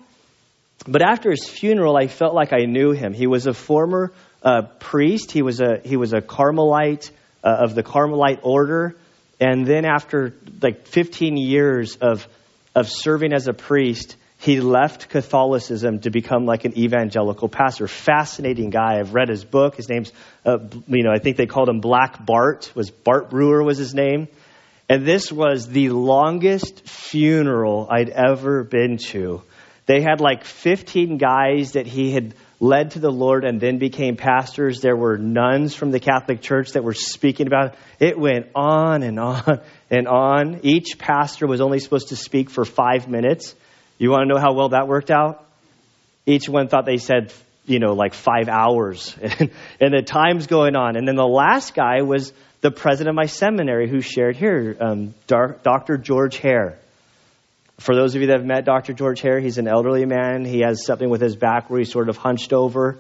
But 0.88 1.02
after 1.02 1.30
his 1.30 1.48
funeral, 1.48 1.96
I 1.96 2.08
felt 2.08 2.34
like 2.34 2.54
I 2.54 2.66
knew 2.66 2.92
him. 2.92 3.14
He 3.14 3.28
was 3.28 3.48
a 3.48 3.54
former 3.54 4.12
uh, 4.44 4.64
priest, 4.80 5.32
he 5.32 5.42
was 5.42 5.62
a, 5.62 5.80
he 5.84 5.98
was 5.98 6.14
a 6.14 6.22
Carmelite 6.22 7.12
uh, 7.44 7.58
of 7.60 7.76
the 7.76 7.84
Carmelite 7.84 8.40
order. 8.44 8.96
And 9.40 9.66
then 9.66 9.86
after 9.86 10.34
like 10.62 10.88
15 10.88 11.38
years 11.38 11.96
of, 11.98 12.28
of 12.76 12.90
serving 12.90 13.34
as 13.34 13.48
a 13.48 13.54
priest, 13.54 14.16
he 14.40 14.60
left 14.60 15.10
Catholicism 15.10 16.00
to 16.00 16.10
become 16.10 16.46
like 16.46 16.66
an 16.66 16.76
evangelical 16.76 17.48
pastor. 17.48 17.88
Fascinating 17.88 18.72
guy. 18.72 19.00
I've 19.00 19.14
read 19.14 19.30
his 19.30 19.44
book. 19.44 19.76
His 19.76 19.88
name's, 19.88 20.12
uh, 20.46 20.58
you 20.88 21.04
know, 21.04 21.12
I 21.12 21.20
think 21.20 21.38
they 21.38 21.46
called 21.46 21.70
him 21.70 21.80
Black 21.80 22.26
Bart. 22.26 22.72
Was 22.74 22.90
Bart 22.90 23.30
Brewer 23.30 23.64
was 23.64 23.78
his 23.78 23.94
name, 23.94 24.28
and 24.90 25.06
this 25.06 25.32
was 25.32 25.68
the 25.68 25.90
longest 25.90 26.90
funeral 26.90 27.88
I'd 27.90 28.10
ever 28.10 28.64
been 28.64 28.98
to. 29.10 29.44
They 29.92 30.00
had 30.00 30.22
like 30.22 30.46
15 30.46 31.18
guys 31.18 31.74
that 31.74 31.86
he 31.86 32.14
had 32.14 32.34
led 32.62 32.92
to 32.92 33.00
the 33.00 33.12
Lord 33.12 33.44
and 33.44 33.60
then 33.60 33.78
became 33.78 34.16
pastors. 34.16 34.80
There 34.80 34.96
were 34.96 35.18
nuns 35.18 35.76
from 35.76 35.92
the 35.92 36.00
Catholic 36.00 36.42
Church 36.42 36.72
that 36.72 36.84
were 36.86 36.94
speaking 36.94 37.46
about 37.46 37.74
it. 38.00 38.12
It 38.12 38.18
went 38.18 38.48
on 38.56 39.04
and 39.04 39.20
on 39.20 39.60
and 39.90 40.08
on. 40.08 40.62
Each 40.64 40.98
pastor 40.98 41.46
was 41.46 41.60
only 41.60 41.80
supposed 41.80 42.08
to 42.08 42.16
speak 42.16 42.50
for 42.50 42.64
five 42.64 43.10
minutes. 43.10 43.54
You 43.98 44.12
want 44.12 44.30
to 44.30 44.34
know 44.34 44.40
how 44.40 44.54
well 44.54 44.70
that 44.70 44.88
worked 44.88 45.12
out? 45.12 45.44
Each 46.26 46.48
one 46.48 46.70
thought 46.70 46.86
they 46.86 46.96
said, 46.96 47.34
you 47.66 47.80
know, 47.80 47.92
like 47.92 48.14
five 48.14 48.48
hours. 48.48 49.14
And, 49.82 49.94
the 49.94 50.04
time's 50.04 50.48
going 50.48 50.78
on. 50.78 50.96
And 50.96 51.06
then 51.06 51.18
the 51.18 51.28
last 51.28 51.74
guy 51.74 52.04
was 52.04 52.32
the 52.62 52.72
president 52.72 53.10
of 53.10 53.16
my 53.16 53.26
seminary 53.26 53.90
who 53.90 54.00
shared 54.00 54.38
here, 54.38 54.78
um, 54.80 55.14
Dr. 55.28 55.98
George 55.98 56.38
Hare. 56.38 56.78
For 57.82 57.96
those 57.96 58.14
of 58.14 58.22
you 58.22 58.28
that 58.28 58.38
have 58.38 58.46
met 58.46 58.64
Dr. 58.64 58.94
George 58.94 59.22
Hare, 59.22 59.40
he's 59.40 59.58
an 59.58 59.68
elderly 59.68 60.06
man. 60.06 60.46
He 60.46 60.60
has 60.60 60.86
something 60.86 61.10
with 61.10 61.20
his 61.20 61.36
back 61.36 61.70
where 61.70 61.80
he's 61.80 61.92
sort 61.92 62.10
of 62.10 62.18
hunched 62.18 62.54
over. 62.54 63.00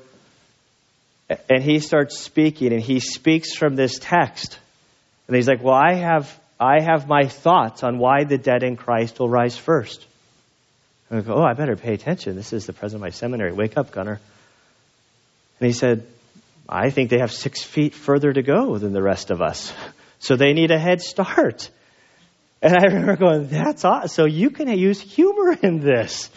And 1.49 1.63
he 1.63 1.79
starts 1.79 2.19
speaking, 2.19 2.73
and 2.73 2.81
he 2.81 2.99
speaks 2.99 3.55
from 3.55 3.75
this 3.75 3.99
text. 3.99 4.57
And 5.27 5.35
he's 5.35 5.47
like, 5.47 5.63
Well, 5.63 5.75
I 5.75 5.93
have, 5.93 6.37
I 6.59 6.81
have 6.81 7.07
my 7.07 7.27
thoughts 7.27 7.83
on 7.83 7.99
why 7.99 8.23
the 8.23 8.37
dead 8.37 8.63
in 8.63 8.75
Christ 8.75 9.19
will 9.19 9.29
rise 9.29 9.55
first. 9.55 10.05
And 11.11 11.19
I 11.19 11.21
go, 11.23 11.35
oh, 11.35 11.43
I 11.43 11.53
better 11.53 11.75
pay 11.75 11.93
attention. 11.93 12.35
This 12.35 12.53
is 12.53 12.65
the 12.65 12.73
president 12.73 13.01
of 13.01 13.05
my 13.07 13.09
seminary. 13.09 13.51
Wake 13.51 13.77
up, 13.77 13.91
Gunner. 13.91 14.19
And 15.59 15.67
he 15.67 15.73
said, 15.73 16.07
I 16.69 16.89
think 16.89 17.09
they 17.09 17.19
have 17.19 17.33
six 17.33 17.61
feet 17.61 17.93
further 17.93 18.31
to 18.31 18.41
go 18.41 18.77
than 18.77 18.93
the 18.93 19.01
rest 19.03 19.29
of 19.29 19.41
us. 19.41 19.71
So 20.23 20.35
they 20.35 20.53
need 20.53 20.69
a 20.69 20.77
head 20.77 21.01
start. 21.01 21.71
And 22.61 22.75
I 22.75 22.85
remember 22.85 23.15
going, 23.15 23.47
that's 23.47 23.83
awesome. 23.83 24.07
So 24.09 24.25
you 24.25 24.51
can 24.51 24.67
use 24.67 25.01
humor 25.01 25.57
in 25.61 25.79
this. 25.79 26.29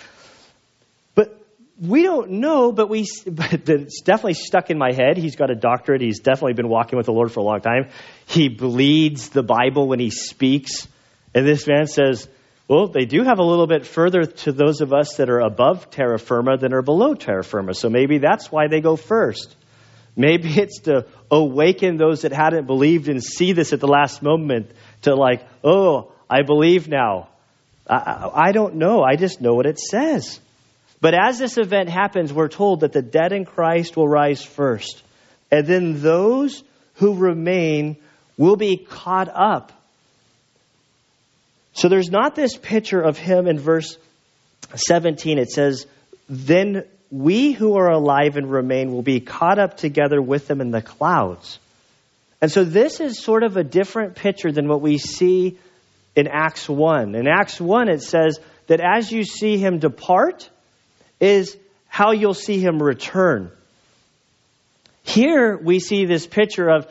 But 1.14 1.38
we 1.80 2.02
don't 2.02 2.32
know, 2.32 2.72
but 2.72 2.88
we, 2.88 3.06
but 3.26 3.68
it's 3.68 4.00
definitely 4.00 4.34
stuck 4.34 4.70
in 4.70 4.78
my 4.78 4.92
head. 4.92 5.18
He's 5.18 5.36
got 5.36 5.50
a 5.50 5.54
doctorate. 5.54 6.00
He's 6.00 6.20
definitely 6.20 6.54
been 6.54 6.68
walking 6.68 6.96
with 6.96 7.06
the 7.06 7.12
Lord 7.12 7.30
for 7.30 7.40
a 7.40 7.44
long 7.44 7.60
time. 7.60 7.90
He 8.26 8.48
bleeds 8.48 9.28
the 9.28 9.42
Bible 9.42 9.86
when 9.86 10.00
he 10.00 10.10
speaks. 10.10 10.88
And 11.34 11.46
this 11.46 11.66
man 11.66 11.86
says, 11.86 12.28
well, 12.68 12.86
they 12.86 13.04
do 13.04 13.22
have 13.22 13.38
a 13.38 13.44
little 13.44 13.66
bit 13.66 13.84
further 13.84 14.24
to 14.24 14.52
those 14.52 14.80
of 14.80 14.94
us 14.94 15.16
that 15.16 15.28
are 15.28 15.40
above 15.40 15.90
terra 15.90 16.18
firma 16.18 16.56
than 16.56 16.72
are 16.72 16.80
below 16.80 17.14
terra 17.14 17.44
firma. 17.44 17.74
So 17.74 17.90
maybe 17.90 18.18
that's 18.18 18.50
why 18.50 18.68
they 18.68 18.80
go 18.80 18.96
first. 18.96 19.54
Maybe 20.16 20.48
it's 20.58 20.80
to 20.80 21.06
awaken 21.30 21.98
those 21.98 22.22
that 22.22 22.32
hadn't 22.32 22.66
believed 22.66 23.08
and 23.08 23.22
see 23.22 23.52
this 23.52 23.74
at 23.74 23.80
the 23.80 23.88
last 23.88 24.22
moment 24.22 24.70
to, 25.02 25.14
like, 25.14 25.46
oh, 25.62 26.12
I 26.34 26.42
believe 26.42 26.88
now. 26.88 27.28
I, 27.88 28.30
I 28.34 28.52
don't 28.52 28.76
know. 28.76 29.02
I 29.02 29.16
just 29.16 29.40
know 29.40 29.54
what 29.54 29.66
it 29.66 29.78
says. 29.78 30.40
But 31.00 31.14
as 31.14 31.38
this 31.38 31.58
event 31.58 31.88
happens, 31.90 32.32
we're 32.32 32.48
told 32.48 32.80
that 32.80 32.92
the 32.92 33.02
dead 33.02 33.32
in 33.32 33.44
Christ 33.44 33.96
will 33.96 34.08
rise 34.08 34.42
first. 34.42 35.02
And 35.50 35.66
then 35.66 36.00
those 36.00 36.62
who 36.94 37.14
remain 37.14 37.96
will 38.36 38.56
be 38.56 38.76
caught 38.78 39.28
up 39.28 39.72
so 41.74 41.88
there's 41.88 42.10
not 42.10 42.36
this 42.36 42.56
picture 42.56 43.00
of 43.00 43.18
him 43.18 43.48
in 43.48 43.58
verse 43.58 43.98
17. 44.74 45.38
It 45.38 45.50
says, 45.50 45.86
Then 46.28 46.84
we 47.10 47.52
who 47.52 47.76
are 47.76 47.90
alive 47.90 48.36
and 48.36 48.50
remain 48.50 48.92
will 48.92 49.02
be 49.02 49.20
caught 49.20 49.58
up 49.58 49.76
together 49.76 50.22
with 50.22 50.46
them 50.46 50.60
in 50.60 50.70
the 50.70 50.80
clouds. 50.80 51.58
And 52.40 52.50
so 52.50 52.62
this 52.62 53.00
is 53.00 53.22
sort 53.22 53.42
of 53.42 53.56
a 53.56 53.64
different 53.64 54.14
picture 54.14 54.52
than 54.52 54.68
what 54.68 54.80
we 54.80 54.98
see 54.98 55.58
in 56.16 56.28
Acts 56.28 56.68
1. 56.68 57.14
In 57.14 57.26
Acts 57.26 57.60
1, 57.60 57.88
it 57.88 58.02
says 58.02 58.38
that 58.66 58.80
as 58.80 59.10
you 59.10 59.24
see 59.24 59.58
him 59.58 59.78
depart, 59.78 60.48
is 61.20 61.56
how 61.88 62.12
you'll 62.12 62.34
see 62.34 62.60
him 62.60 62.82
return. 62.82 63.50
Here 65.02 65.56
we 65.56 65.80
see 65.80 66.06
this 66.06 66.26
picture 66.26 66.68
of 66.68 66.86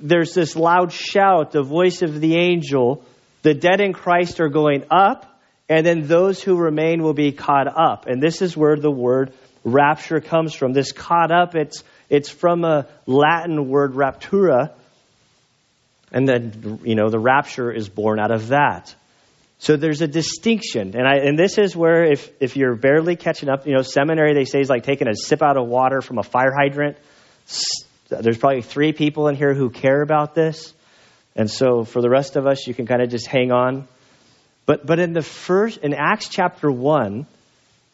there's 0.00 0.34
this 0.34 0.56
loud 0.56 0.92
shout, 0.92 1.52
the 1.52 1.62
voice 1.62 2.02
of 2.02 2.20
the 2.20 2.36
angel. 2.36 3.04
The 3.42 3.54
dead 3.54 3.80
in 3.80 3.92
Christ 3.92 4.40
are 4.40 4.48
going 4.48 4.84
up, 4.90 5.40
and 5.68 5.86
then 5.86 6.06
those 6.06 6.42
who 6.42 6.56
remain 6.56 7.02
will 7.02 7.14
be 7.14 7.32
caught 7.32 7.68
up. 7.68 8.06
And 8.06 8.20
this 8.20 8.42
is 8.42 8.56
where 8.56 8.76
the 8.76 8.90
word 8.90 9.32
rapture 9.64 10.20
comes 10.20 10.54
from. 10.54 10.72
This 10.72 10.92
caught 10.92 11.30
up, 11.30 11.54
it's, 11.54 11.84
it's 12.08 12.28
from 12.28 12.64
a 12.64 12.86
Latin 13.06 13.68
word 13.68 13.92
raptura, 13.92 14.72
and 16.12 16.28
then, 16.28 16.80
you 16.84 16.94
know, 16.94 17.08
the 17.08 17.18
rapture 17.18 17.70
is 17.70 17.88
born 17.88 18.18
out 18.18 18.30
of 18.30 18.48
that. 18.48 18.94
So 19.58 19.76
there's 19.76 20.00
a 20.00 20.08
distinction. 20.08 20.96
And, 20.96 21.06
I, 21.06 21.16
and 21.16 21.38
this 21.38 21.58
is 21.58 21.76
where, 21.76 22.04
if, 22.04 22.30
if 22.40 22.56
you're 22.56 22.74
barely 22.74 23.14
catching 23.16 23.48
up, 23.48 23.66
you 23.66 23.74
know, 23.74 23.82
seminary, 23.82 24.34
they 24.34 24.44
say, 24.44 24.60
is 24.60 24.70
like 24.70 24.84
taking 24.84 25.06
a 25.06 25.14
sip 25.14 25.42
out 25.42 25.56
of 25.56 25.68
water 25.68 26.00
from 26.00 26.18
a 26.18 26.22
fire 26.22 26.52
hydrant. 26.52 26.96
There's 28.08 28.38
probably 28.38 28.62
three 28.62 28.92
people 28.92 29.28
in 29.28 29.36
here 29.36 29.54
who 29.54 29.68
care 29.68 30.00
about 30.00 30.34
this. 30.34 30.72
And 31.36 31.50
so 31.50 31.84
for 31.84 32.00
the 32.00 32.08
rest 32.08 32.36
of 32.36 32.46
us, 32.46 32.66
you 32.66 32.74
can 32.74 32.86
kind 32.86 33.02
of 33.02 33.10
just 33.10 33.26
hang 33.26 33.52
on. 33.52 33.86
But, 34.66 34.86
but 34.86 34.98
in 34.98 35.12
the 35.12 35.22
first, 35.22 35.78
in 35.78 35.94
Acts 35.94 36.28
chapter 36.28 36.70
1, 36.70 37.26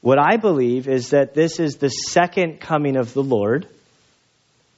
what 0.00 0.18
I 0.18 0.36
believe 0.36 0.88
is 0.88 1.10
that 1.10 1.34
this 1.34 1.58
is 1.58 1.76
the 1.76 1.88
second 1.88 2.60
coming 2.60 2.96
of 2.96 3.12
the 3.12 3.22
Lord. 3.22 3.66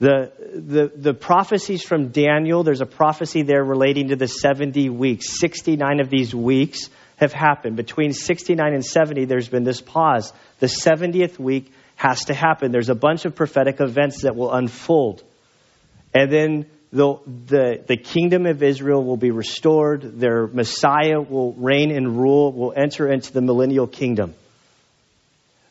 The, 0.01 0.31
the, 0.55 0.93
the 0.95 1.15
prophecies 1.15 1.83
from 1.83 2.09
Daniel, 2.09 2.63
there's 2.63 2.81
a 2.81 2.87
prophecy 2.87 3.43
there 3.43 3.65
relating 3.65 4.09
to 4.09 4.17
the 4.17 4.29
70 4.29 4.91
weeks. 4.91 5.41
69 5.41 6.01
of 6.01 6.09
these 6.09 6.33
weeks 6.33 6.89
have 7.17 7.33
happened. 7.33 7.77
Between 7.77 8.13
69 8.13 8.75
and 8.75 8.85
70, 8.85 9.25
there's 9.25 9.49
been 9.49 9.65
this 9.65 9.81
pause. 9.81 10.33
The 10.61 10.67
70th 10.67 11.39
week 11.41 11.73
has 11.97 12.27
to 12.27 12.35
happen. 12.35 12.71
There's 12.71 12.91
a 12.91 12.95
bunch 12.95 13.25
of 13.25 13.35
prophetic 13.35 13.81
events 13.81 14.23
that 14.23 14.37
will 14.37 14.53
unfold. 14.53 15.25
And 16.15 16.31
then 16.31 16.67
the, 16.93 17.17
the, 17.27 17.85
the 17.85 17.97
kingdom 17.97 18.47
of 18.47 18.63
Israel 18.63 19.05
will 19.05 19.17
be 19.17 19.33
restored. 19.33 20.21
Their 20.21 20.47
Messiah 20.47 21.21
will 21.21 21.55
reign 21.55 21.91
and 21.91 22.17
rule, 22.17 22.53
will 22.53 22.73
enter 22.75 23.11
into 23.11 23.33
the 23.33 23.43
millennial 23.43 23.89
kingdom. 23.89 24.37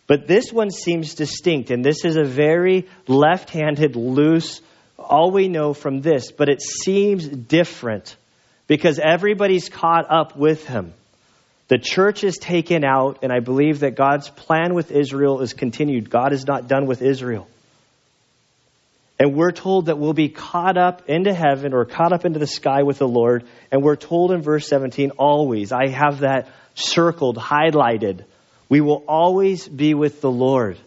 But 0.08 0.26
this 0.26 0.52
one 0.54 0.72
seems 0.72 1.16
distinct, 1.16 1.70
and 1.70 1.84
this 1.84 2.06
is 2.06 2.16
a 2.16 2.24
very 2.24 2.88
left 3.08 3.50
handed, 3.50 3.96
loose, 3.98 4.62
all 4.98 5.32
we 5.32 5.50
know 5.50 5.74
from 5.74 6.02
this, 6.02 6.32
but 6.32 6.50
it 6.50 6.62
seems 6.62 7.28
different 7.28 8.16
because 8.68 9.00
everybody's 9.00 9.70
caught 9.70 10.10
up 10.10 10.38
with 10.38 10.66
him. 10.66 10.94
The 11.68 11.78
church 11.78 12.24
is 12.24 12.38
taken 12.38 12.86
out, 12.86 13.20
and 13.24 13.32
I 13.32 13.42
believe 13.42 13.82
that 13.82 13.96
God's 13.96 14.30
plan 14.30 14.74
with 14.74 14.92
Israel 14.92 15.42
is 15.42 15.54
continued. 15.54 16.10
God 16.10 16.32
is 16.32 16.48
not 16.48 16.70
done 16.70 16.86
with 16.86 17.02
Israel. 17.02 17.48
And 19.20 19.36
we're 19.36 19.52
told 19.52 19.88
that 19.88 19.98
we'll 19.98 20.14
be 20.14 20.30
caught 20.30 20.78
up 20.78 21.10
into 21.10 21.34
heaven 21.34 21.74
or 21.74 21.86
caught 21.86 22.14
up 22.14 22.24
into 22.24 22.40
the 22.40 22.48
sky 22.48 22.84
with 22.84 23.00
the 23.00 23.08
Lord. 23.08 23.46
And 23.72 23.84
we're 23.84 23.96
told 23.96 24.32
in 24.32 24.42
verse 24.42 24.68
17, 24.68 25.12
always. 25.12 25.72
I 25.72 25.88
have 25.88 26.20
that 26.20 26.48
circled, 26.76 27.36
highlighted. 27.36 28.24
We 28.70 28.82
will 28.82 29.04
always 29.08 29.68
be 29.68 29.94
with 29.94 30.22
the 30.22 30.32
Lord. 30.32 30.78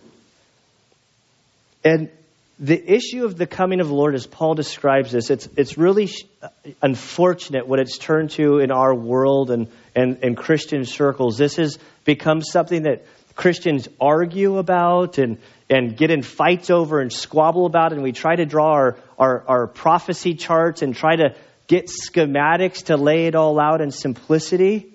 And 1.82 2.10
the 2.58 2.92
issue 2.92 3.24
of 3.24 3.38
the 3.38 3.46
coming 3.46 3.80
of 3.80 3.88
the 3.88 3.94
Lord, 3.94 4.14
as 4.14 4.26
Paul 4.26 4.54
describes 4.54 5.12
this, 5.12 5.30
it's, 5.30 5.48
it's 5.56 5.78
really 5.78 6.10
uh, 6.42 6.48
unfortunate 6.82 7.66
what 7.66 7.78
it's 7.78 7.96
turned 7.96 8.30
to 8.32 8.58
in 8.58 8.70
our 8.70 8.94
world 8.94 9.50
and, 9.50 9.68
and, 9.96 10.18
and 10.22 10.36
Christian 10.36 10.84
circles. 10.84 11.38
This 11.38 11.56
has 11.56 11.78
become 12.04 12.42
something 12.42 12.82
that 12.82 13.06
Christians 13.34 13.88
argue 13.98 14.58
about 14.58 15.16
and, 15.16 15.38
and 15.70 15.96
get 15.96 16.10
in 16.10 16.20
fights 16.20 16.68
over 16.68 17.00
and 17.00 17.10
squabble 17.10 17.64
about, 17.64 17.94
and 17.94 18.02
we 18.02 18.12
try 18.12 18.36
to 18.36 18.44
draw 18.44 18.72
our, 18.72 18.98
our, 19.18 19.44
our 19.48 19.66
prophecy 19.66 20.34
charts 20.34 20.82
and 20.82 20.94
try 20.94 21.16
to 21.16 21.34
get 21.66 21.86
schematics 21.86 22.86
to 22.86 22.98
lay 22.98 23.26
it 23.26 23.34
all 23.34 23.58
out 23.58 23.80
in 23.80 23.90
simplicity. 23.90 24.92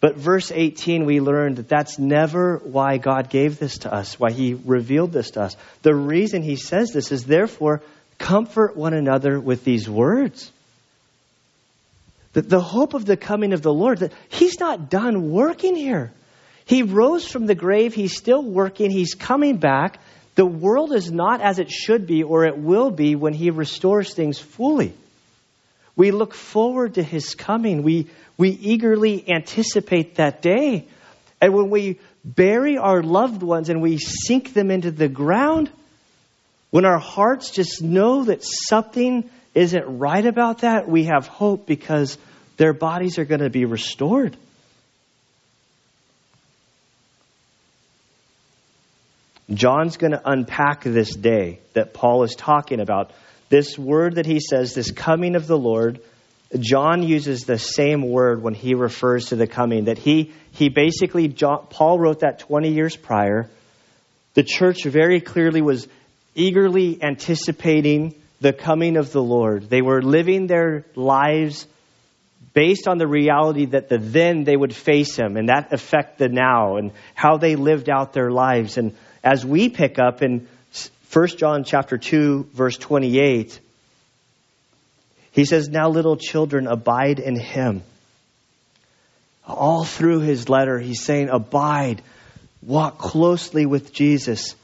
But 0.00 0.16
verse 0.16 0.52
18, 0.52 1.06
we 1.06 1.20
learned 1.20 1.56
that 1.56 1.68
that's 1.68 1.98
never 1.98 2.58
why 2.58 2.98
God 2.98 3.30
gave 3.30 3.58
this 3.58 3.78
to 3.78 3.92
us, 3.92 4.20
why 4.20 4.30
He 4.30 4.54
revealed 4.54 5.12
this 5.12 5.30
to 5.32 5.42
us. 5.42 5.56
The 5.82 5.94
reason 5.94 6.42
He 6.42 6.56
says 6.56 6.90
this 6.90 7.12
is, 7.12 7.24
therefore, 7.24 7.82
comfort 8.18 8.76
one 8.76 8.92
another 8.94 9.40
with 9.40 9.64
these 9.64 9.88
words. 9.88 10.50
The, 12.34 12.42
the 12.42 12.60
hope 12.60 12.92
of 12.92 13.06
the 13.06 13.16
coming 13.16 13.54
of 13.54 13.62
the 13.62 13.72
Lord, 13.72 13.98
that 13.98 14.12
He's 14.28 14.60
not 14.60 14.90
done 14.90 15.30
working 15.30 15.74
here. 15.74 16.12
He 16.66 16.82
rose 16.82 17.26
from 17.26 17.46
the 17.46 17.54
grave, 17.54 17.94
He's 17.94 18.16
still 18.16 18.42
working, 18.42 18.90
He's 18.90 19.14
coming 19.14 19.56
back. 19.56 19.98
The 20.34 20.44
world 20.44 20.92
is 20.92 21.10
not 21.10 21.40
as 21.40 21.58
it 21.58 21.70
should 21.70 22.06
be 22.06 22.22
or 22.22 22.44
it 22.44 22.58
will 22.58 22.90
be 22.90 23.14
when 23.16 23.32
He 23.32 23.50
restores 23.50 24.12
things 24.12 24.38
fully. 24.38 24.92
We 25.96 26.10
look 26.10 26.34
forward 26.34 26.94
to 26.94 27.02
His 27.02 27.34
coming. 27.34 27.82
We, 27.82 28.08
we 28.36 28.50
eagerly 28.50 29.28
anticipate 29.28 30.16
that 30.16 30.42
day. 30.42 30.86
And 31.40 31.54
when 31.54 31.70
we 31.70 31.98
bury 32.24 32.76
our 32.76 33.02
loved 33.02 33.42
ones 33.42 33.70
and 33.70 33.80
we 33.80 33.98
sink 33.98 34.52
them 34.52 34.70
into 34.70 34.90
the 34.90 35.08
ground, 35.08 35.70
when 36.70 36.84
our 36.84 36.98
hearts 36.98 37.50
just 37.50 37.82
know 37.82 38.24
that 38.24 38.44
something 38.44 39.28
isn't 39.54 39.98
right 39.98 40.26
about 40.26 40.58
that, 40.58 40.88
we 40.88 41.04
have 41.04 41.26
hope 41.26 41.66
because 41.66 42.18
their 42.58 42.74
bodies 42.74 43.18
are 43.18 43.24
going 43.24 43.40
to 43.40 43.50
be 43.50 43.64
restored. 43.64 44.36
John's 49.52 49.96
going 49.96 50.10
to 50.10 50.20
unpack 50.24 50.82
this 50.82 51.14
day 51.14 51.60
that 51.74 51.94
Paul 51.94 52.24
is 52.24 52.34
talking 52.34 52.80
about. 52.80 53.12
This 53.48 53.78
word 53.78 54.16
that 54.16 54.26
he 54.26 54.40
says, 54.40 54.74
this 54.74 54.90
coming 54.90 55.36
of 55.36 55.46
the 55.46 55.58
Lord, 55.58 56.00
John 56.58 57.02
uses 57.02 57.44
the 57.44 57.58
same 57.58 58.02
word 58.02 58.42
when 58.42 58.54
he 58.54 58.74
refers 58.74 59.26
to 59.26 59.36
the 59.36 59.46
coming. 59.46 59.84
That 59.84 59.98
he, 59.98 60.32
he 60.52 60.68
basically, 60.68 61.28
John, 61.28 61.66
Paul 61.70 61.98
wrote 61.98 62.20
that 62.20 62.40
20 62.40 62.72
years 62.72 62.96
prior. 62.96 63.48
The 64.34 64.42
church 64.42 64.84
very 64.84 65.20
clearly 65.20 65.62
was 65.62 65.88
eagerly 66.34 67.02
anticipating 67.02 68.14
the 68.40 68.52
coming 68.52 68.96
of 68.96 69.12
the 69.12 69.22
Lord. 69.22 69.68
They 69.68 69.82
were 69.82 70.02
living 70.02 70.46
their 70.46 70.84
lives 70.94 71.66
based 72.52 72.88
on 72.88 72.98
the 72.98 73.06
reality 73.06 73.66
that 73.66 73.88
the 73.88 73.98
then 73.98 74.44
they 74.44 74.56
would 74.56 74.74
face 74.74 75.16
him 75.16 75.36
and 75.36 75.48
that 75.48 75.72
affect 75.72 76.18
the 76.18 76.28
now 76.28 76.76
and 76.76 76.92
how 77.14 77.36
they 77.36 77.56
lived 77.56 77.90
out 77.90 78.12
their 78.12 78.30
lives. 78.30 78.78
And 78.78 78.96
as 79.22 79.44
we 79.44 79.68
pick 79.68 79.98
up 79.98 80.22
in 80.22 80.48
1 81.12 81.26
John 81.28 81.64
chapter 81.64 81.98
2 81.98 82.50
verse 82.52 82.76
28, 82.76 83.60
he 85.32 85.44
says, 85.44 85.68
Now, 85.68 85.88
little 85.90 86.16
children, 86.16 86.66
abide 86.66 87.18
in 87.18 87.38
him. 87.38 87.82
All 89.46 89.84
through 89.84 90.20
his 90.20 90.48
letter, 90.48 90.78
he's 90.78 91.02
saying, 91.02 91.28
Abide, 91.28 92.02
walk 92.62 92.98
closely 92.98 93.66
with 93.66 93.92
Jesus. 93.92 94.56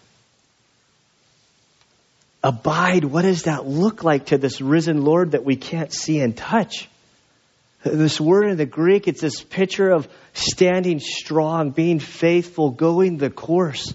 Abide, 2.42 3.05
what 3.05 3.22
does 3.22 3.44
that 3.44 3.66
look 3.66 4.02
like 4.02 4.26
to 4.26 4.38
this 4.38 4.61
risen 4.61 5.05
Lord 5.05 5.33
that 5.33 5.44
we 5.44 5.57
can't 5.57 5.92
see 5.92 6.20
and 6.20 6.37
touch? 6.37 6.88
This 7.85 8.20
word 8.20 8.48
in 8.48 8.57
the 8.57 8.66
Greek, 8.66 9.07
it's 9.09 9.20
this 9.20 9.42
picture 9.42 9.90
of 9.90 10.09
standing 10.33 11.00
strong, 11.00 11.70
being 11.70 11.98
faithful, 11.98 12.70
going 12.70 13.18
the 13.18 13.31
course. 13.31 13.92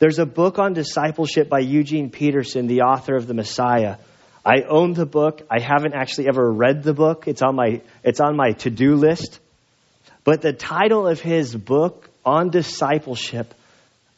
There's 0.00 0.18
a 0.18 0.24
book 0.24 0.58
on 0.58 0.72
discipleship 0.72 1.50
by 1.50 1.58
Eugene 1.58 2.08
Peterson, 2.08 2.66
the 2.66 2.80
author 2.80 3.16
of 3.16 3.26
the 3.26 3.34
Message. 3.34 3.98
I 4.46 4.62
own 4.66 4.94
the 4.94 5.04
book. 5.04 5.42
I 5.50 5.60
haven't 5.60 5.92
actually 5.92 6.28
ever 6.28 6.50
read 6.50 6.82
the 6.82 6.94
book. 6.94 7.28
It's 7.28 7.42
on 7.42 7.54
my, 7.54 7.82
it's 8.02 8.18
on 8.18 8.34
my 8.34 8.52
to 8.60 8.70
do 8.70 8.94
list. 8.94 9.38
But 10.24 10.40
the 10.40 10.54
title 10.54 11.06
of 11.06 11.20
his 11.20 11.54
book 11.54 12.08
on 12.24 12.48
discipleship, 12.48 13.52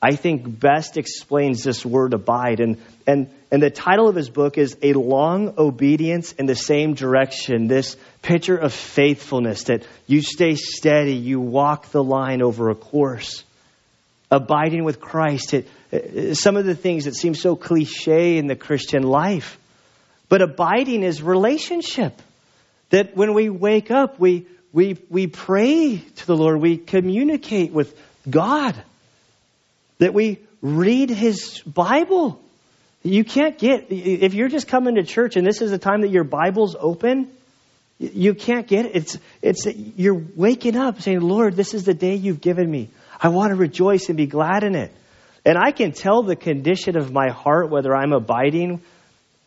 I 0.01 0.15
think 0.15 0.61
best 0.61 0.97
explains 0.97 1.65
this 1.65 1.85
word 1.85 2.15
abide. 2.15 2.61
And, 2.61 2.81
and, 3.05 3.29
and 3.51 3.61
the 3.61 3.71
title 3.71 4.09
of 4.09 4.15
his 4.15 4.31
book 4.31 4.59
is 4.59 4.77
A 4.83 4.93
Long 4.93 5.55
Obedience 5.59 6.31
in 6.31 6.47
the 6.47 6.55
Same 6.55 6.95
Direction. 6.95 7.67
This 7.67 7.97
picture 8.23 8.57
of 8.57 8.73
faithfulness 8.73 9.65
that 9.65 9.85
you 10.07 10.23
stay 10.23 10.55
steady, 10.55 11.17
you 11.17 11.41
walk 11.41 11.91
the 11.91 12.05
line 12.05 12.41
over 12.41 12.71
a 12.71 12.77
course. 12.77 13.43
Abiding 14.33 14.83
with 14.83 15.01
Christ. 15.01 15.55
It, 15.55 15.69
uh, 15.93 16.35
some 16.35 16.57
of 16.57 16.65
the 16.65 16.75
things 16.75 17.05
that 17.05 17.15
seem 17.15 17.35
so 17.35 17.55
cliche 17.55 18.39
in 18.39 18.49
the 18.49 18.57
Christian 18.57 19.03
life 19.03 19.59
but 20.33 20.41
abiding 20.41 21.03
is 21.03 21.21
relationship. 21.21 22.19
That 22.89 23.15
when 23.15 23.35
we 23.35 23.51
wake 23.51 23.91
up, 23.91 24.19
we, 24.19 24.47
we, 24.73 24.97
we 25.11 25.27
pray 25.27 25.99
to 25.99 26.27
the 26.27 26.35
Lord, 26.35 26.59
we 26.59 26.79
communicate 26.79 27.71
with 27.71 27.95
God, 28.31 28.75
that 29.99 30.15
we 30.15 30.39
read 30.63 31.11
His 31.11 31.61
Bible. 31.67 32.41
You 33.03 33.25
can't 33.25 33.59
get, 33.59 33.89
if 33.91 34.33
you're 34.33 34.49
just 34.49 34.69
coming 34.69 34.95
to 34.95 35.03
church 35.03 35.37
and 35.37 35.47
this 35.47 35.61
is 35.61 35.71
the 35.71 35.77
time 35.77 36.01
that 36.01 36.11
your 36.11 36.25
Bible's 36.25 36.77
open, 36.81 37.31
you 37.99 38.33
can't 38.33 38.67
get 38.67 38.87
it. 38.87 38.93
It's, 38.95 39.19
it's, 39.43 39.67
you're 39.67 40.23
waking 40.35 40.79
up 40.79 41.03
saying, 41.03 41.21
Lord, 41.21 41.57
this 41.57 41.75
is 41.75 41.85
the 41.85 41.93
day 41.93 42.15
you've 42.15 42.41
given 42.41 42.71
me. 42.71 42.89
I 43.23 43.29
want 43.29 43.51
to 43.51 43.57
rejoice 43.57 44.09
and 44.09 44.17
be 44.17 44.27
glad 44.27 44.65
in 44.65 44.75
it. 44.75 44.93
And 45.45 45.57
I 45.57 45.71
can 45.71 45.93
tell 45.93 46.23
the 46.23 46.37
condition 46.37 46.97
of 46.97 47.13
my 47.13 47.31
heart, 47.31 47.71
whether 47.71 47.95
I'm 47.95 48.13
abiding, 48.13 48.81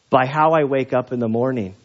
by 0.09 0.25
how 0.25 0.51
I 0.53 0.63
wake 0.63 0.93
up 0.93 1.11
in 1.11 1.19
the 1.19 1.27
morning. 1.27 1.75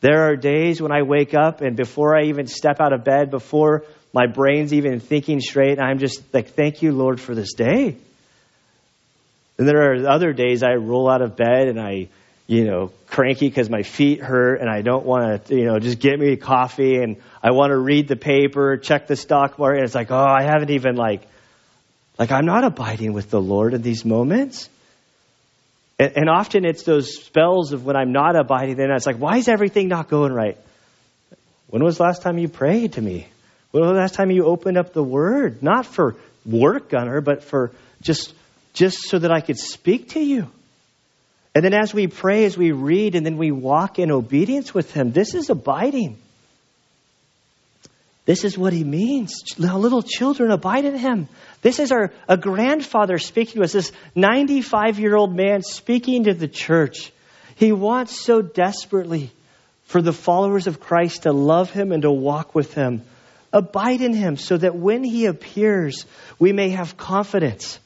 There 0.00 0.28
are 0.28 0.36
days 0.36 0.80
when 0.80 0.92
I 0.92 1.02
wake 1.02 1.34
up 1.34 1.60
and 1.60 1.76
before 1.76 2.16
I 2.16 2.24
even 2.24 2.46
step 2.46 2.80
out 2.80 2.92
of 2.92 3.04
bed, 3.04 3.30
before 3.30 3.84
my 4.12 4.26
brain's 4.26 4.72
even 4.72 5.00
thinking 5.00 5.40
straight, 5.40 5.78
I'm 5.78 5.98
just 5.98 6.22
like, 6.32 6.50
thank 6.50 6.82
you, 6.82 6.92
Lord, 6.92 7.20
for 7.20 7.34
this 7.34 7.54
day. 7.54 7.96
And 9.58 9.68
there 9.68 9.92
are 9.92 10.08
other 10.08 10.32
days 10.32 10.62
I 10.62 10.74
roll 10.74 11.10
out 11.10 11.20
of 11.20 11.36
bed 11.36 11.66
and 11.68 11.80
I, 11.80 12.08
you 12.48 12.64
know, 12.64 12.90
cranky 13.08 13.46
because 13.46 13.68
my 13.68 13.82
feet 13.82 14.20
hurt 14.20 14.60
and 14.62 14.70
I 14.70 14.80
don't 14.80 15.04
want 15.04 15.44
to, 15.46 15.54
you 15.54 15.66
know, 15.66 15.78
just 15.78 15.98
get 15.98 16.18
me 16.18 16.34
coffee 16.36 16.96
and 16.96 17.18
I 17.42 17.50
want 17.50 17.70
to 17.72 17.76
read 17.76 18.08
the 18.08 18.16
paper, 18.16 18.78
check 18.78 19.06
the 19.06 19.16
stock 19.16 19.58
market. 19.58 19.76
And 19.76 19.84
it's 19.84 19.94
like, 19.94 20.10
oh, 20.10 20.16
I 20.16 20.44
haven't 20.44 20.70
even 20.70 20.96
like, 20.96 21.28
like 22.18 22.32
I'm 22.32 22.46
not 22.46 22.64
abiding 22.64 23.12
with 23.12 23.28
the 23.28 23.40
Lord 23.40 23.74
in 23.74 23.82
these 23.82 24.02
moments. 24.02 24.70
And, 25.98 26.12
and 26.16 26.30
often 26.30 26.64
it's 26.64 26.84
those 26.84 27.22
spells 27.22 27.72
of 27.72 27.84
when 27.84 27.96
I'm 27.96 28.12
not 28.12 28.34
abiding 28.34 28.80
and 28.80 28.92
it's 28.92 29.06
like, 29.06 29.18
why 29.18 29.36
is 29.36 29.48
everything 29.48 29.88
not 29.88 30.08
going 30.08 30.32
right? 30.32 30.56
When 31.66 31.84
was 31.84 31.98
the 31.98 32.04
last 32.04 32.22
time 32.22 32.38
you 32.38 32.48
prayed 32.48 32.94
to 32.94 33.02
me? 33.02 33.28
When 33.72 33.82
was 33.82 33.92
the 33.92 33.98
last 33.98 34.14
time 34.14 34.30
you 34.30 34.46
opened 34.46 34.78
up 34.78 34.94
the 34.94 35.04
word? 35.04 35.62
Not 35.62 35.84
for 35.84 36.16
work, 36.46 36.88
Gunner, 36.88 37.20
but 37.20 37.44
for 37.44 37.72
just 38.00 38.32
just 38.72 39.02
so 39.02 39.18
that 39.18 39.30
I 39.30 39.42
could 39.42 39.58
speak 39.58 40.10
to 40.10 40.20
you. 40.20 40.48
And 41.54 41.64
then 41.64 41.74
as 41.74 41.92
we 41.94 42.06
pray, 42.06 42.44
as 42.44 42.56
we 42.56 42.72
read, 42.72 43.14
and 43.14 43.24
then 43.24 43.36
we 43.36 43.50
walk 43.50 43.98
in 43.98 44.10
obedience 44.10 44.74
with 44.74 44.92
Him, 44.92 45.12
this 45.12 45.34
is 45.34 45.50
abiding. 45.50 46.18
This 48.26 48.44
is 48.44 48.58
what 48.58 48.72
He 48.72 48.84
means. 48.84 49.32
Little 49.58 50.02
children 50.02 50.50
abide 50.50 50.84
in 50.84 50.96
Him. 50.96 51.28
This 51.62 51.78
is 51.80 51.90
our 51.90 52.12
a 52.28 52.36
grandfather 52.36 53.18
speaking 53.18 53.54
to 53.54 53.62
us, 53.62 53.72
this 53.72 53.92
95 54.14 54.98
year 54.98 55.16
old 55.16 55.34
man 55.34 55.62
speaking 55.62 56.24
to 56.24 56.34
the 56.34 56.48
church. 56.48 57.10
He 57.56 57.72
wants 57.72 58.20
so 58.20 58.42
desperately 58.42 59.32
for 59.84 60.02
the 60.02 60.12
followers 60.12 60.66
of 60.66 60.78
Christ 60.78 61.22
to 61.22 61.32
love 61.32 61.70
Him 61.70 61.90
and 61.90 62.02
to 62.02 62.10
walk 62.10 62.54
with 62.54 62.74
Him. 62.74 63.02
Abide 63.52 64.02
in 64.02 64.12
Him 64.12 64.36
so 64.36 64.58
that 64.58 64.76
when 64.76 65.02
He 65.02 65.24
appears, 65.24 66.04
we 66.38 66.52
may 66.52 66.68
have 66.70 66.98
confidence 66.98 67.80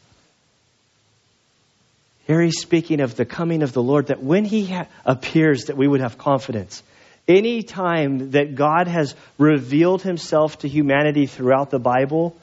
here 2.26 2.40
he's 2.40 2.60
speaking 2.60 3.00
of 3.00 3.16
the 3.16 3.24
coming 3.24 3.62
of 3.62 3.72
the 3.72 3.82
Lord, 3.82 4.06
that 4.06 4.22
when 4.22 4.44
he 4.44 4.66
ha- 4.66 4.86
appears, 5.04 5.64
that 5.64 5.76
we 5.76 5.88
would 5.88 6.00
have 6.00 6.18
confidence. 6.18 6.82
Any 7.26 7.62
time 7.62 8.32
that 8.32 8.54
God 8.54 8.88
has 8.88 9.14
revealed 9.38 10.02
himself 10.02 10.58
to 10.60 10.68
humanity 10.68 11.26
throughout 11.26 11.70
the 11.70 11.78
Bible, 11.78 12.36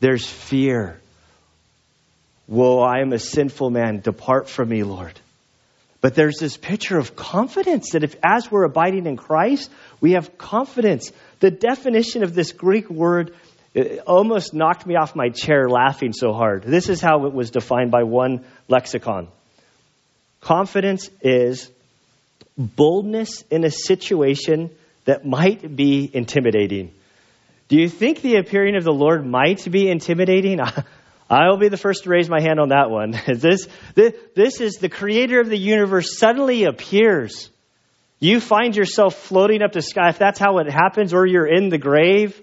there's 0.00 0.26
fear. 0.26 1.00
Woe, 2.46 2.80
I 2.80 3.00
am 3.00 3.12
a 3.12 3.18
sinful 3.18 3.70
man. 3.70 4.00
Depart 4.00 4.48
from 4.48 4.68
me, 4.68 4.82
Lord. 4.82 5.18
But 6.00 6.14
there's 6.14 6.38
this 6.38 6.56
picture 6.56 6.98
of 6.98 7.14
confidence 7.14 7.90
that 7.92 8.04
if, 8.04 8.16
as 8.24 8.50
we're 8.50 8.64
abiding 8.64 9.06
in 9.06 9.16
Christ, 9.16 9.70
we 10.00 10.12
have 10.12 10.38
confidence. 10.38 11.12
The 11.40 11.50
definition 11.50 12.22
of 12.22 12.34
this 12.34 12.52
Greek 12.52 12.88
word 12.88 13.34
it 13.74 14.00
almost 14.06 14.52
knocked 14.52 14.86
me 14.86 14.96
off 14.96 15.14
my 15.14 15.28
chair 15.28 15.68
laughing 15.68 16.12
so 16.12 16.32
hard. 16.32 16.64
This 16.64 16.88
is 16.88 17.00
how 17.00 17.26
it 17.26 17.32
was 17.32 17.50
defined 17.50 17.90
by 17.90 18.02
one 18.02 18.44
lexicon 18.68 19.28
Confidence 20.40 21.10
is 21.20 21.70
boldness 22.56 23.42
in 23.50 23.64
a 23.64 23.70
situation 23.70 24.70
that 25.04 25.24
might 25.24 25.76
be 25.76 26.10
intimidating. 26.12 26.92
Do 27.68 27.76
you 27.76 27.88
think 27.88 28.20
the 28.20 28.36
appearing 28.36 28.76
of 28.76 28.84
the 28.84 28.92
Lord 28.92 29.24
might 29.24 29.70
be 29.70 29.88
intimidating? 29.88 30.60
I'll 31.30 31.58
be 31.58 31.68
the 31.68 31.76
first 31.76 32.04
to 32.04 32.10
raise 32.10 32.28
my 32.28 32.40
hand 32.40 32.58
on 32.58 32.70
that 32.70 32.90
one. 32.90 33.12
This, 33.26 33.68
this, 33.94 34.14
this 34.34 34.60
is 34.60 34.74
the 34.74 34.88
creator 34.88 35.40
of 35.40 35.48
the 35.48 35.58
universe 35.58 36.18
suddenly 36.18 36.64
appears. 36.64 37.50
You 38.18 38.40
find 38.40 38.74
yourself 38.74 39.14
floating 39.14 39.62
up 39.62 39.72
to 39.72 39.82
sky. 39.82 40.08
If 40.08 40.18
that's 40.18 40.38
how 40.38 40.58
it 40.58 40.70
happens, 40.70 41.14
or 41.14 41.26
you're 41.26 41.46
in 41.46 41.68
the 41.68 41.78
grave, 41.78 42.40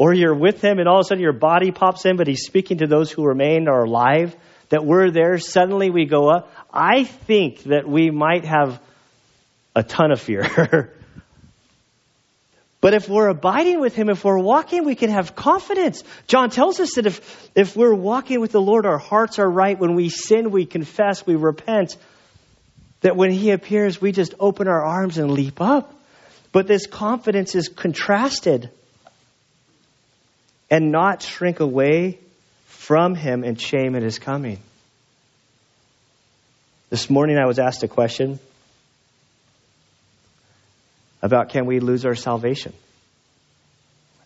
or 0.00 0.14
you're 0.14 0.34
with 0.34 0.62
him 0.62 0.78
and 0.78 0.88
all 0.88 1.00
of 1.00 1.02
a 1.02 1.04
sudden 1.04 1.20
your 1.22 1.34
body 1.34 1.72
pops 1.72 2.06
in, 2.06 2.16
but 2.16 2.26
he's 2.26 2.46
speaking 2.46 2.78
to 2.78 2.86
those 2.86 3.10
who 3.10 3.22
remain 3.22 3.68
or 3.68 3.80
are 3.80 3.84
alive, 3.84 4.34
that 4.70 4.82
we're 4.82 5.10
there, 5.10 5.36
suddenly 5.36 5.90
we 5.90 6.06
go 6.06 6.30
up. 6.30 6.50
I 6.72 7.04
think 7.04 7.64
that 7.64 7.86
we 7.86 8.10
might 8.10 8.46
have 8.46 8.80
a 9.76 9.82
ton 9.82 10.10
of 10.10 10.18
fear. 10.18 10.94
but 12.80 12.94
if 12.94 13.10
we're 13.10 13.28
abiding 13.28 13.78
with 13.78 13.94
him, 13.94 14.08
if 14.08 14.24
we're 14.24 14.38
walking, 14.38 14.86
we 14.86 14.94
can 14.94 15.10
have 15.10 15.36
confidence. 15.36 16.02
John 16.26 16.48
tells 16.48 16.80
us 16.80 16.94
that 16.94 17.04
if, 17.04 17.50
if 17.54 17.76
we're 17.76 17.94
walking 17.94 18.40
with 18.40 18.52
the 18.52 18.60
Lord, 18.62 18.86
our 18.86 18.96
hearts 18.96 19.38
are 19.38 19.50
right. 19.50 19.78
When 19.78 19.96
we 19.96 20.08
sin, 20.08 20.50
we 20.50 20.64
confess, 20.64 21.26
we 21.26 21.34
repent. 21.34 21.98
That 23.02 23.16
when 23.16 23.32
he 23.32 23.50
appears, 23.50 24.00
we 24.00 24.12
just 24.12 24.32
open 24.40 24.66
our 24.66 24.82
arms 24.82 25.18
and 25.18 25.30
leap 25.30 25.60
up. 25.60 25.94
But 26.52 26.66
this 26.66 26.86
confidence 26.86 27.54
is 27.54 27.68
contrasted 27.68 28.70
and 30.70 30.92
not 30.92 31.22
shrink 31.22 31.60
away 31.60 32.18
from 32.66 33.14
him 33.14 33.44
in 33.44 33.56
shame 33.56 33.96
at 33.96 34.02
his 34.02 34.18
coming. 34.18 34.58
This 36.90 37.10
morning 37.10 37.38
I 37.38 37.46
was 37.46 37.58
asked 37.58 37.82
a 37.82 37.88
question 37.88 38.38
about 41.22 41.50
can 41.50 41.66
we 41.66 41.80
lose 41.80 42.06
our 42.06 42.14
salvation? 42.14 42.72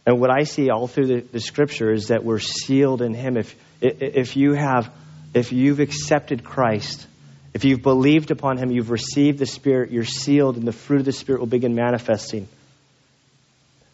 And 0.07 0.21
what 0.21 0.31
I 0.31 0.45
see 0.45 0.71
all 0.71 0.87
through 0.87 1.07
the, 1.07 1.21
the 1.21 1.41
scripture 1.41 1.93
is 1.93 2.09
that 2.09 2.25
we're 2.25 2.39
sealed 2.39 3.01
in 3.01 3.15
him. 3.15 3.37
If, 3.37 3.57
if 3.81 4.37
you 4.37 4.53
have, 4.53 4.91
if 5.33 5.53
you've 5.53 5.81
accepted 5.81 6.45
Christ, 6.45 7.07
if 7.55 7.65
you've 7.65 7.83
believed 7.83 8.31
upon 8.31 8.59
him, 8.59 8.71
you've 8.71 8.91
received 8.91 9.39
the 9.39 9.47
Spirit, 9.47 9.93
you're 9.93 10.05
sealed, 10.05 10.57
and 10.57 10.67
the 10.67 10.73
fruit 10.73 11.01
of 11.01 11.05
the 11.05 11.13
Spirit 11.13 11.41
will 11.41 11.47
begin 11.47 11.75
manifesting. 11.75 12.49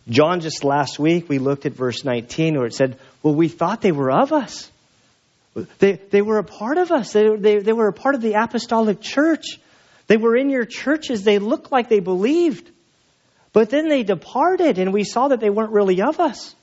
John, 0.08 0.40
just 0.40 0.64
last 0.64 0.98
week, 0.98 1.28
we 1.28 1.38
looked 1.38 1.66
at 1.66 1.72
verse 1.72 2.04
19 2.04 2.56
where 2.56 2.66
it 2.66 2.74
said, 2.74 2.98
Well, 3.22 3.34
we 3.34 3.48
thought 3.48 3.80
they 3.80 3.92
were 3.92 4.10
of 4.10 4.32
us. 4.32 4.70
They, 5.78 5.92
they 5.92 6.22
were 6.22 6.38
a 6.38 6.44
part 6.44 6.78
of 6.78 6.92
us, 6.92 7.12
they, 7.12 7.28
they, 7.36 7.58
they 7.58 7.72
were 7.72 7.88
a 7.88 7.92
part 7.92 8.14
of 8.14 8.22
the 8.22 8.34
apostolic 8.34 9.00
church. 9.00 9.58
They 10.06 10.16
were 10.16 10.36
in 10.36 10.50
your 10.50 10.64
churches, 10.64 11.22
they 11.22 11.38
looked 11.38 11.70
like 11.70 11.88
they 11.88 12.00
believed. 12.00 12.70
But 13.52 13.70
then 13.70 13.88
they 13.88 14.04
departed, 14.04 14.78
and 14.78 14.92
we 14.92 15.04
saw 15.04 15.28
that 15.28 15.40
they 15.40 15.50
weren't 15.50 15.72
really 15.72 16.02
of 16.02 16.20
us. 16.20 16.54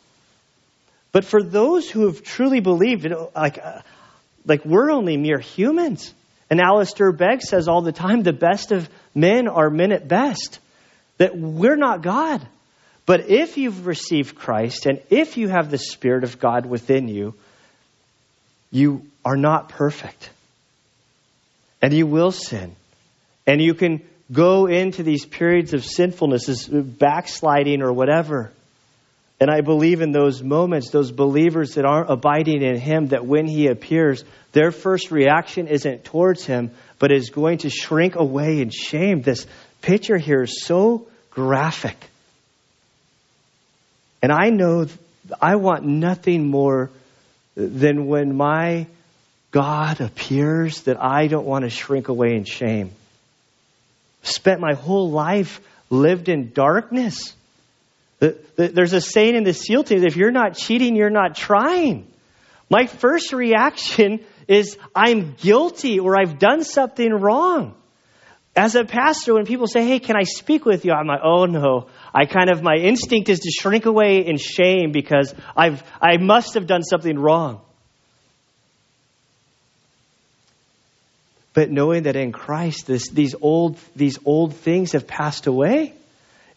But 1.12 1.26
for 1.26 1.42
those 1.42 1.90
who 1.90 2.06
have 2.06 2.24
truly 2.24 2.60
believed, 2.60 3.08
like, 3.36 3.60
uh, 3.62 3.82
like 4.46 4.64
we're 4.66 4.92
only 4.92 5.18
mere 5.18 5.40
humans. 5.40 6.14
And 6.50 6.62
Alistair 6.62 7.12
Begg 7.12 7.42
says 7.42 7.68
all 7.68 7.82
the 7.82 7.92
time 7.92 8.24
the 8.24 8.34
best 8.34 8.72
of 8.72 8.90
men 9.14 9.48
are 9.48 9.70
men 9.70 9.92
at 9.92 10.08
best. 10.08 10.60
That 11.18 11.38
we're 11.38 11.76
not 11.76 12.02
God. 12.02 12.46
But 13.08 13.30
if 13.30 13.58
you've 13.58 13.88
received 13.88 14.36
Christ 14.36 14.86
and 14.86 15.02
if 15.10 15.38
you 15.38 15.48
have 15.48 15.72
the 15.72 15.78
Spirit 15.78 16.26
of 16.26 16.40
God 16.40 16.66
within 16.66 17.08
you, 17.08 17.34
you 18.70 19.06
are 19.24 19.38
not 19.38 19.70
perfect. 19.70 20.30
And 21.82 21.94
you 21.94 22.06
will 22.06 22.32
sin. 22.32 22.76
And 23.48 23.62
you 23.62 23.74
can 23.74 24.02
go 24.30 24.66
into 24.66 25.04
these 25.04 25.26
periods 25.26 25.74
of 25.74 25.86
sinfulness, 25.86 26.68
backsliding 26.68 27.82
or 27.82 27.94
whatever. 27.94 28.52
And 29.40 29.50
I 29.50 29.62
believe 29.62 30.02
in 30.02 30.12
those 30.12 30.44
moments, 30.44 30.90
those 30.90 31.12
believers 31.12 31.76
that 31.76 31.86
aren't 31.86 32.10
abiding 32.10 32.62
in 32.62 32.78
Him, 32.78 33.08
that 33.08 33.26
when 33.26 33.48
He 33.48 33.68
appears, 33.68 34.26
their 34.52 34.72
first 34.72 35.12
reaction 35.12 35.68
isn't 35.68 36.04
towards 36.04 36.46
Him, 36.46 36.72
but 37.00 37.14
is 37.14 37.30
going 37.30 37.60
to 37.60 37.70
shrink 37.70 38.16
away 38.16 38.60
in 38.60 38.70
shame. 38.70 39.22
This 39.22 39.48
picture 39.82 40.18
here 40.18 40.42
is 40.42 40.62
so 40.62 41.08
graphic. 41.32 41.98
And 44.22 44.32
I 44.32 44.50
know 44.50 44.88
I 45.42 45.56
want 45.56 45.86
nothing 45.86 46.48
more 46.48 46.90
than 47.56 48.08
when 48.08 48.36
my 48.36 48.88
God 49.52 50.02
appears 50.02 50.82
that 50.82 51.02
I 51.02 51.28
don't 51.28 51.46
want 51.46 51.64
to 51.64 51.70
shrink 51.70 52.10
away 52.10 52.36
in 52.36 52.44
shame. 52.44 52.92
Spent 54.22 54.60
my 54.60 54.74
whole 54.74 55.10
life 55.10 55.62
lived 55.90 56.30
in 56.30 56.52
darkness. 56.54 57.34
There's 58.20 58.94
a 58.94 59.02
saying 59.02 59.36
in 59.36 59.44
the 59.44 59.54
SEAL 59.54 59.86
team 59.86 60.06
if 60.06 60.16
you're 60.16 60.32
not 60.32 60.56
cheating, 60.56 60.96
you're 60.96 61.10
not 61.10 61.36
trying. 61.36 62.08
My 62.70 62.88
first 62.88 63.32
reaction 63.32 64.20
is 64.48 64.78
I'm 64.96 65.36
guilty 65.36 66.00
or 66.00 66.20
I've 66.20 66.40
done 66.40 66.64
something 66.64 67.12
wrong. 67.12 67.76
As 68.56 68.76
a 68.76 68.84
pastor, 68.84 69.36
when 69.36 69.46
people 69.46 69.68
say, 69.68 69.88
Hey, 69.88 70.00
can 70.00 70.16
I 70.18 70.24
speak 70.24 70.66
with 70.66 70.84
you? 70.84 70.92
I'm 70.92 71.08
like, 71.08 71.22
Oh 71.24 71.46
no, 71.46 71.88
I 72.14 72.26
kind 72.26 72.50
of, 72.50 72.62
my 72.62 72.76
instinct 72.76 73.30
is 73.30 73.40
to 73.40 73.52
shrink 73.52 73.86
away 73.86 74.26
in 74.26 74.38
shame 74.38 74.92
because 74.92 75.34
I've, 75.56 75.84
I 76.02 76.18
must 76.18 76.56
have 76.56 76.68
done 76.68 76.84
something 76.84 77.18
wrong. 77.18 77.62
But 81.54 81.72
knowing 81.72 82.04
that 82.04 82.16
in 82.16 82.32
Christ, 82.32 82.86
this, 82.86 83.10
these, 83.10 83.36
old, 83.42 83.78
these 83.96 84.20
old 84.26 84.56
things 84.56 84.92
have 84.92 85.08
passed 85.08 85.48
away, 85.48 85.94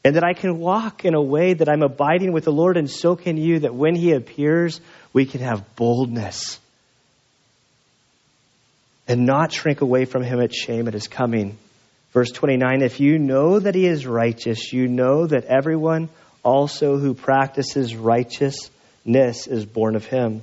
and 0.04 0.16
that 0.16 0.24
I 0.24 0.34
can 0.34 0.58
walk 0.58 1.04
in 1.04 1.14
a 1.14 1.22
way 1.22 1.54
that 1.54 1.68
I'm 1.68 1.82
abiding 1.82 2.32
with 2.32 2.44
the 2.44 2.52
Lord, 2.52 2.76
and 2.76 2.90
so 2.90 3.16
can 3.16 3.36
you, 3.36 3.60
that 3.60 3.74
when 3.74 3.94
He 3.94 4.12
appears, 4.12 4.80
we 5.12 5.26
can 5.26 5.40
have 5.40 5.76
boldness. 5.76 6.58
and 9.10 9.26
not 9.26 9.52
shrink 9.52 9.80
away 9.80 10.04
from 10.04 10.22
him 10.22 10.40
at 10.40 10.54
shame 10.54 10.86
at 10.86 10.94
his 10.94 11.08
coming. 11.08 11.58
Verse 12.12 12.30
29 12.32 12.82
If 12.82 13.00
you 13.00 13.18
know 13.18 13.58
that 13.58 13.74
he 13.74 13.86
is 13.86 14.06
righteous, 14.06 14.72
you 14.72 14.88
know 14.88 15.26
that 15.26 15.44
everyone 15.44 16.08
also 16.42 16.98
who 16.98 17.14
practices 17.14 17.94
righteousness 17.94 19.46
is 19.46 19.64
born 19.64 19.96
of 19.96 20.04
him. 20.04 20.42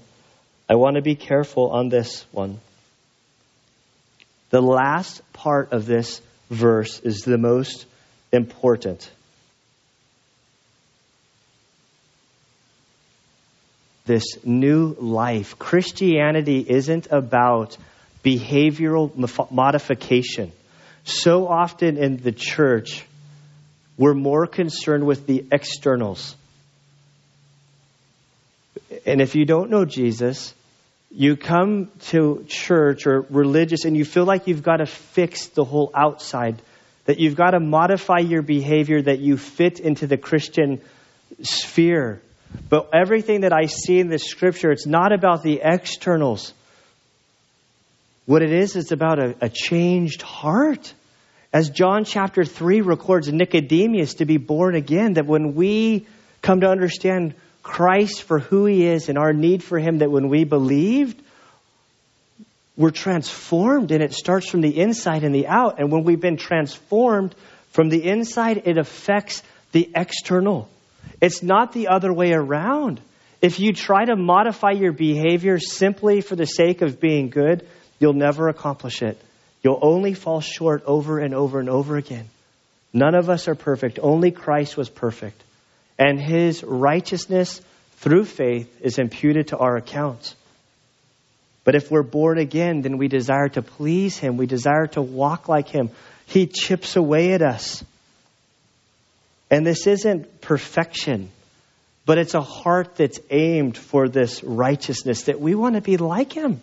I 0.70 0.76
want 0.76 0.96
to 0.96 1.02
be 1.02 1.16
careful 1.16 1.72
on 1.72 1.90
this 1.90 2.26
one. 2.32 2.60
The 4.50 4.62
last 4.62 5.22
part 5.34 5.72
of 5.74 5.86
this 5.86 6.22
verse 6.50 7.00
is 7.02 7.22
the 7.22 7.38
most 7.38 7.86
important. 8.32 9.10
This 14.06 14.24
new 14.46 14.96
life. 15.00 15.60
Christianity 15.60 16.66
isn't 16.68 17.08
about 17.12 17.78
behavioral 18.24 19.52
modification. 19.52 20.54
So 21.08 21.48
often 21.48 21.98
in 21.98 22.18
the 22.18 22.34
church, 22.34 23.06
we're 23.98 24.14
more 24.14 24.46
concerned 24.46 25.06
with 25.06 25.26
the 25.26 25.46
externals. 25.54 26.36
And 29.06 29.22
if 29.22 29.34
you 29.34 29.46
don't 29.46 29.70
know 29.70 29.86
Jesus, 29.86 30.54
you 31.10 31.38
come 31.38 31.90
to 32.10 32.46
church 32.50 33.08
or 33.08 33.22
religious 33.30 33.86
and 33.86 33.96
you 33.96 34.04
feel 34.04 34.26
like 34.26 34.48
you've 34.48 34.64
got 34.64 34.78
to 34.78 34.86
fix 34.86 35.48
the 35.48 35.64
whole 35.64 35.92
outside, 35.96 36.62
that 37.06 37.22
you've 37.22 37.38
got 37.38 37.52
to 37.52 37.62
modify 37.62 38.20
your 38.20 38.42
behavior 38.42 39.02
that 39.02 39.20
you 39.20 39.38
fit 39.38 39.80
into 39.80 40.08
the 40.08 40.18
Christian 40.18 40.82
sphere. 41.42 42.22
But 42.68 42.90
everything 42.94 43.42
that 43.42 43.54
I 43.54 43.68
see 43.68 43.98
in 44.00 44.10
the 44.10 44.20
scripture, 44.20 44.72
it's 44.72 44.86
not 44.86 45.14
about 45.14 45.42
the 45.42 45.62
externals. 45.64 46.52
What 48.28 48.42
it 48.42 48.52
is, 48.52 48.76
it's 48.76 48.92
about 48.92 49.20
a, 49.20 49.36
a 49.40 49.48
changed 49.48 50.22
heart. 50.22 50.94
As 51.54 51.70
John 51.70 52.04
chapter 52.04 52.44
3 52.44 52.82
records 52.82 53.32
Nicodemus 53.32 54.16
to 54.16 54.26
be 54.26 54.36
born 54.36 54.76
again, 54.76 55.14
that 55.14 55.26
when 55.26 55.56
we 55.56 56.06
come 56.42 56.60
to 56.60 56.70
understand 56.70 57.36
Christ 57.64 58.24
for 58.24 58.40
who 58.40 58.66
he 58.66 58.86
is 58.86 59.08
and 59.08 59.18
our 59.18 59.32
need 59.32 59.64
for 59.64 59.80
him, 59.80 60.00
that 60.00 60.12
when 60.12 60.28
we 60.28 60.44
believed, 60.44 61.24
we're 62.76 62.92
transformed 62.92 63.92
and 63.92 64.04
it 64.04 64.14
starts 64.14 64.50
from 64.50 64.60
the 64.60 64.78
inside 64.78 65.24
and 65.24 65.34
the 65.34 65.48
out. 65.48 65.80
And 65.80 65.90
when 65.90 66.04
we've 66.04 66.20
been 66.20 66.36
transformed 66.36 67.34
from 67.70 67.88
the 67.88 68.04
inside, 68.04 68.64
it 68.66 68.78
affects 68.78 69.42
the 69.72 69.90
external. 69.96 70.68
It's 71.22 71.42
not 71.42 71.72
the 71.72 71.88
other 71.88 72.12
way 72.12 72.34
around. 72.34 73.00
If 73.42 73.62
you 73.62 73.72
try 73.72 74.04
to 74.04 74.18
modify 74.18 74.72
your 74.72 74.92
behavior 74.92 75.60
simply 75.60 76.20
for 76.20 76.36
the 76.36 76.46
sake 76.46 76.82
of 76.82 77.00
being 77.00 77.30
good, 77.30 77.66
you'll 78.00 78.14
never 78.14 78.50
accomplish 78.50 79.02
it. 79.02 79.22
You'll 79.64 79.80
only 79.82 80.14
fall 80.14 80.42
short 80.42 80.84
over 80.86 81.20
and 81.20 81.34
over 81.34 81.60
and 81.60 81.70
over 81.70 81.98
again. 81.98 82.30
None 82.94 83.16
of 83.16 83.30
us 83.30 83.48
are 83.48 83.56
perfect. 83.56 84.00
Only 84.02 84.32
Christ 84.32 84.78
was 84.78 84.90
perfect 84.90 85.44
and 85.98 86.20
his 86.20 86.64
righteousness 86.64 87.62
through 87.98 88.26
faith 88.26 88.82
is 88.82 89.00
imputed 89.00 89.48
to 89.48 89.58
our 89.58 89.78
accounts. 89.78 90.36
But 91.64 91.76
if 91.76 91.92
we're 91.92 92.04
born 92.04 92.38
again, 92.38 92.82
then 92.82 92.98
we 92.98 93.08
desire 93.08 93.50
to 93.50 93.62
please 93.62 94.18
him, 94.18 94.38
we 94.38 94.46
desire 94.46 94.88
to 94.88 95.02
walk 95.02 95.50
like 95.50 95.68
him. 95.68 95.90
He 96.28 96.46
chips 96.46 96.96
away 96.96 97.34
at 97.34 97.42
us. 97.42 97.84
And 99.50 99.66
this 99.66 99.88
isn't 99.88 100.42
perfection, 100.42 101.30
but 102.06 102.18
it's 102.18 102.34
a 102.34 102.42
heart 102.42 102.96
that's 102.96 103.20
aimed 103.30 103.78
for 103.78 104.08
this 104.08 104.44
righteousness 104.44 105.24
that 105.24 105.40
we 105.40 105.56
want 105.56 105.76
to 105.76 105.82
be 105.82 105.98
like 105.98 106.34
him. 106.34 106.62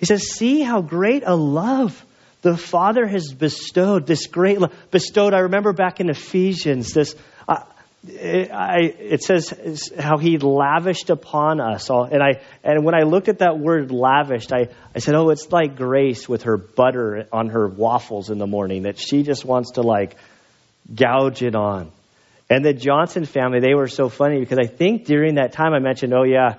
He 0.00 0.06
says, 0.06 0.32
See 0.32 0.62
how 0.62 0.80
great 0.80 1.24
a 1.26 1.36
love 1.36 2.04
the 2.40 2.56
Father 2.56 3.06
has 3.06 3.34
bestowed, 3.34 4.06
this 4.06 4.26
great 4.28 4.58
love. 4.58 4.74
Bestowed, 4.90 5.34
I 5.34 5.40
remember 5.40 5.74
back 5.74 6.00
in 6.00 6.08
Ephesians, 6.08 6.92
this. 6.92 7.14
Uh, 7.46 7.64
it, 8.08 8.50
I, 8.50 8.78
it 8.78 9.22
says 9.22 9.92
how 9.98 10.16
he 10.16 10.38
lavished 10.38 11.10
upon 11.10 11.60
us 11.60 11.90
all 11.90 12.04
and 12.04 12.22
i 12.22 12.40
and 12.64 12.82
when 12.82 12.94
i 12.94 13.02
looked 13.02 13.28
at 13.28 13.40
that 13.40 13.58
word 13.58 13.92
lavished 13.92 14.54
i, 14.54 14.68
I 14.94 15.00
said 15.00 15.14
oh 15.14 15.28
it's 15.28 15.52
like 15.52 15.76
grace 15.76 16.26
with 16.26 16.44
her 16.44 16.56
butter 16.56 17.28
on 17.30 17.50
her 17.50 17.68
waffles 17.68 18.30
in 18.30 18.38
the 18.38 18.46
morning 18.46 18.84
that 18.84 18.98
she 18.98 19.22
just 19.22 19.44
wants 19.44 19.72
to 19.72 19.82
like 19.82 20.16
gouge 20.94 21.42
it 21.42 21.54
on 21.54 21.92
and 22.48 22.64
the 22.64 22.72
johnson 22.72 23.26
family 23.26 23.60
they 23.60 23.74
were 23.74 23.86
so 23.86 24.08
funny 24.08 24.40
because 24.40 24.58
i 24.58 24.66
think 24.66 25.04
during 25.04 25.34
that 25.34 25.52
time 25.52 25.74
i 25.74 25.78
mentioned 25.78 26.14
oh 26.14 26.24
yeah 26.24 26.54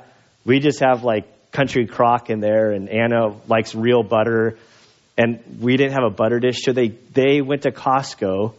we 0.46 0.60
just 0.60 0.80
have 0.80 1.04
like 1.04 1.26
country 1.52 1.86
crock 1.86 2.30
in 2.30 2.40
there 2.40 2.72
and 2.72 2.90
anna 2.90 3.36
likes 3.48 3.76
real 3.76 4.04
butter 4.04 4.58
and 5.18 5.44
we 5.60 5.76
didn't 5.78 5.94
have 5.94 6.06
a 6.06 6.10
butter 6.10 6.40
dish 6.40 6.64
so 6.64 6.72
they 6.72 6.90
they 7.14 7.42
went 7.42 7.64
to 7.64 7.72
costco 7.72 8.54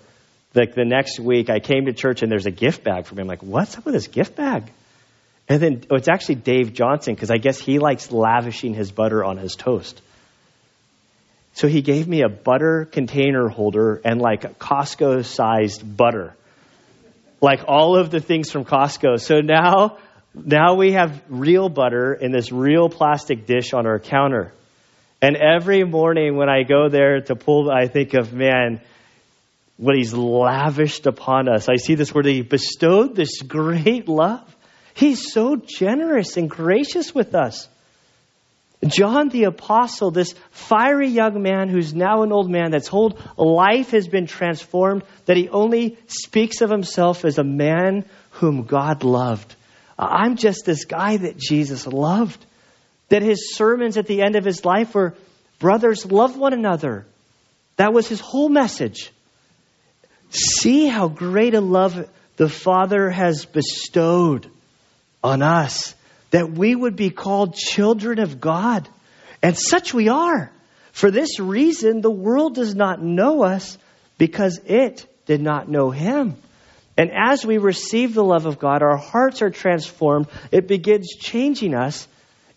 like 0.55 0.75
the 0.75 0.85
next 0.85 1.19
week, 1.19 1.49
I 1.49 1.61
came 1.61 1.87
to 1.87 1.93
church 1.93 2.23
and 2.23 2.31
there's 2.31 2.47
a 2.47 2.51
gift 2.51 2.85
bag 2.85 3.07
for 3.07 3.15
me. 3.15 3.23
I'm 3.23 3.29
like, 3.29 3.43
what's 3.43 3.77
up 3.79 3.85
with 3.85 3.95
this 3.95 4.09
gift 4.09 4.37
bag? 4.37 4.71
And 5.49 5.61
then 5.61 5.85
oh, 5.91 5.97
it's 5.97 6.09
actually 6.09 6.37
Dave 6.37 6.73
Johnson 6.73 7.15
because 7.15 7.31
I 7.31 7.39
guess 7.39 7.59
he 7.59 7.79
likes 7.79 8.13
lavishing 8.13 8.75
his 8.75 8.93
butter 8.93 9.25
on 9.25 9.39
his 9.39 9.57
toast. 9.57 10.01
So 11.55 11.69
he 11.69 11.83
gave 11.83 12.07
me 12.07 12.23
a 12.23 12.29
butter 12.29 12.87
container 12.91 13.49
holder 13.49 14.01
and 14.05 14.21
like 14.21 14.59
Costco 14.59 15.25
sized 15.25 15.97
butter. 15.97 16.35
Like 17.41 17.65
all 17.67 17.97
of 17.97 18.11
the 18.11 18.21
things 18.21 18.51
from 18.51 18.65
Costco. 18.65 19.21
So 19.21 19.41
now, 19.41 19.99
now 20.35 20.75
we 20.75 20.93
have 20.93 21.23
real 21.29 21.69
butter 21.69 22.15
in 22.15 22.33
this 22.33 22.51
real 22.53 22.89
plastic 22.89 23.47
dish 23.47 23.73
on 23.73 23.87
our 23.87 23.99
counter. 23.99 24.53
And 25.21 25.37
every 25.37 25.85
morning 25.85 26.37
when 26.37 26.49
I 26.49 26.63
go 26.63 26.89
there 26.89 27.21
to 27.21 27.37
pull, 27.37 27.71
I 27.71 27.87
think 27.87 28.15
of, 28.15 28.33
man, 28.33 28.81
what 29.77 29.97
he's 29.97 30.15
lavished 30.15 31.07
upon 31.07 31.49
us. 31.49 31.69
I 31.69 31.77
see 31.77 31.95
this 31.95 32.15
where 32.15 32.25
he 32.25 32.43
bestowed 32.43 33.15
this 33.15 33.43
great 33.43 34.09
love. 34.09 34.49
He's 34.95 35.33
so 35.33 35.57
generous 35.57 36.37
and 36.37 36.49
gracious 36.49 37.15
with 37.15 37.35
us. 37.35 37.69
John 38.85 39.29
the 39.29 39.45
Apostle, 39.45 40.11
this 40.11 40.35
fiery 40.51 41.09
young 41.09 41.41
man 41.41 41.69
who's 41.69 41.95
now 41.95 42.23
an 42.23 42.33
old 42.33 42.51
man, 42.51 42.73
that's 42.73 42.89
whole 42.89 43.17
life 43.37 43.93
has 43.93 44.09
been 44.09 44.27
transformed, 44.27 45.05
that 45.27 45.37
he 45.37 45.49
only 45.49 45.99
speaks 46.09 46.63
of 46.63 46.71
himself 46.71 47.25
as 47.25 47.39
a 47.39 47.45
man 47.45 48.05
whom 48.33 48.65
God 48.65 49.05
loved. 49.05 49.55
I'm 50.11 50.37
just 50.37 50.65
this 50.65 50.85
guy 50.85 51.17
that 51.17 51.37
Jesus 51.37 51.87
loved. 51.87 52.45
That 53.09 53.23
his 53.23 53.55
sermons 53.55 53.97
at 53.97 54.07
the 54.07 54.23
end 54.23 54.37
of 54.37 54.45
his 54.45 54.65
life 54.65 54.95
were, 54.95 55.15
brothers, 55.59 56.07
love 56.07 56.37
one 56.37 56.53
another. 56.53 57.07
That 57.77 57.93
was 57.93 58.09
his 58.09 58.21
whole 58.21 58.49
message. 58.49 59.11
See 60.31 60.87
how 60.87 61.09
great 61.09 61.55
a 61.55 61.61
love 61.61 62.09
the 62.37 62.49
Father 62.49 63.11
has 63.11 63.45
bestowed 63.45 64.51
on 65.23 65.43
us 65.43 65.95
that 66.33 66.51
we 66.51 66.75
would 66.75 66.97
be 66.97 67.11
called 67.11 67.55
children 67.55 68.19
of 68.19 68.41
God. 68.41 68.89
And 69.43 69.57
such 69.57 69.95
we 69.95 70.09
are. 70.09 70.51
For 70.93 71.11
this 71.11 71.39
reason, 71.39 72.01
the 72.01 72.11
world 72.11 72.55
does 72.55 72.75
not 72.75 73.03
know 73.03 73.43
us 73.43 73.79
because 74.19 74.61
it 74.67 75.07
did 75.27 75.41
not 75.41 75.69
know 75.69 75.91
Him. 75.91 76.37
And 76.97 77.11
as 77.11 77.45
we 77.45 77.59
receive 77.59 78.15
the 78.15 78.25
love 78.25 78.47
of 78.47 78.59
God, 78.59 78.83
our 78.83 78.97
hearts 78.97 79.43
are 79.43 79.51
transformed. 79.51 80.29
It 80.51 80.69
begins 80.69 81.09
changing 81.19 81.75
us. 81.75 82.07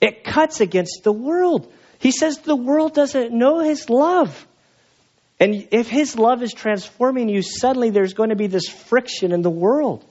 It 0.02 0.24
cuts 0.24 0.60
against 0.60 1.04
the 1.04 1.14
world. 1.14 1.72
He 2.00 2.12
says 2.12 2.40
the 2.40 2.56
world 2.56 2.94
doesn't 2.94 3.32
know 3.32 3.60
His 3.60 3.90
love. 3.90 4.46
And 5.40 5.68
if 5.72 5.90
His 5.90 6.18
love 6.18 6.44
is 6.44 6.54
transforming 6.54 7.30
you, 7.30 7.42
suddenly 7.42 7.90
there's 7.90 8.14
going 8.14 8.30
to 8.30 8.36
be 8.36 8.48
this 8.48 8.68
friction 8.68 9.32
in 9.32 9.42
the 9.42 9.50
world. 9.50 10.04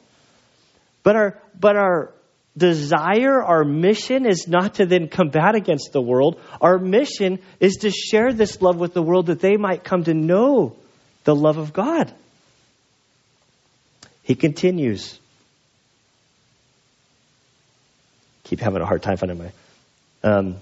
But 1.03 1.17
our, 1.17 1.43
but 1.59 1.77
our 1.77 2.15
desire, 2.57 3.43
our 3.43 3.65
mission 3.65 4.27
is 4.27 4.49
not 4.49 4.75
to 4.75 4.87
then 4.87 5.09
combat 5.09 5.55
against 5.55 5.93
the 5.93 6.01
world. 6.01 6.41
Our 6.61 6.79
mission 6.79 7.41
is 7.61 7.77
to 7.83 7.91
share 7.91 8.33
this 8.33 8.63
love 8.63 8.77
with 8.77 8.95
the 8.95 9.03
world 9.03 9.27
that 9.27 9.41
they 9.41 9.57
might 9.57 9.85
come 9.85 10.05
to 10.05 10.15
know 10.15 10.77
the 11.25 11.35
love 11.35 11.59
of 11.59 11.73
God. 11.73 12.13
He 14.25 14.35
continues. 14.35 15.19
Keep 18.45 18.61
having 18.61 18.83
a 18.83 18.87
hard 18.87 19.03
time 19.03 19.17
finding 19.19 19.39
my. 19.39 19.53
Um, 20.23 20.57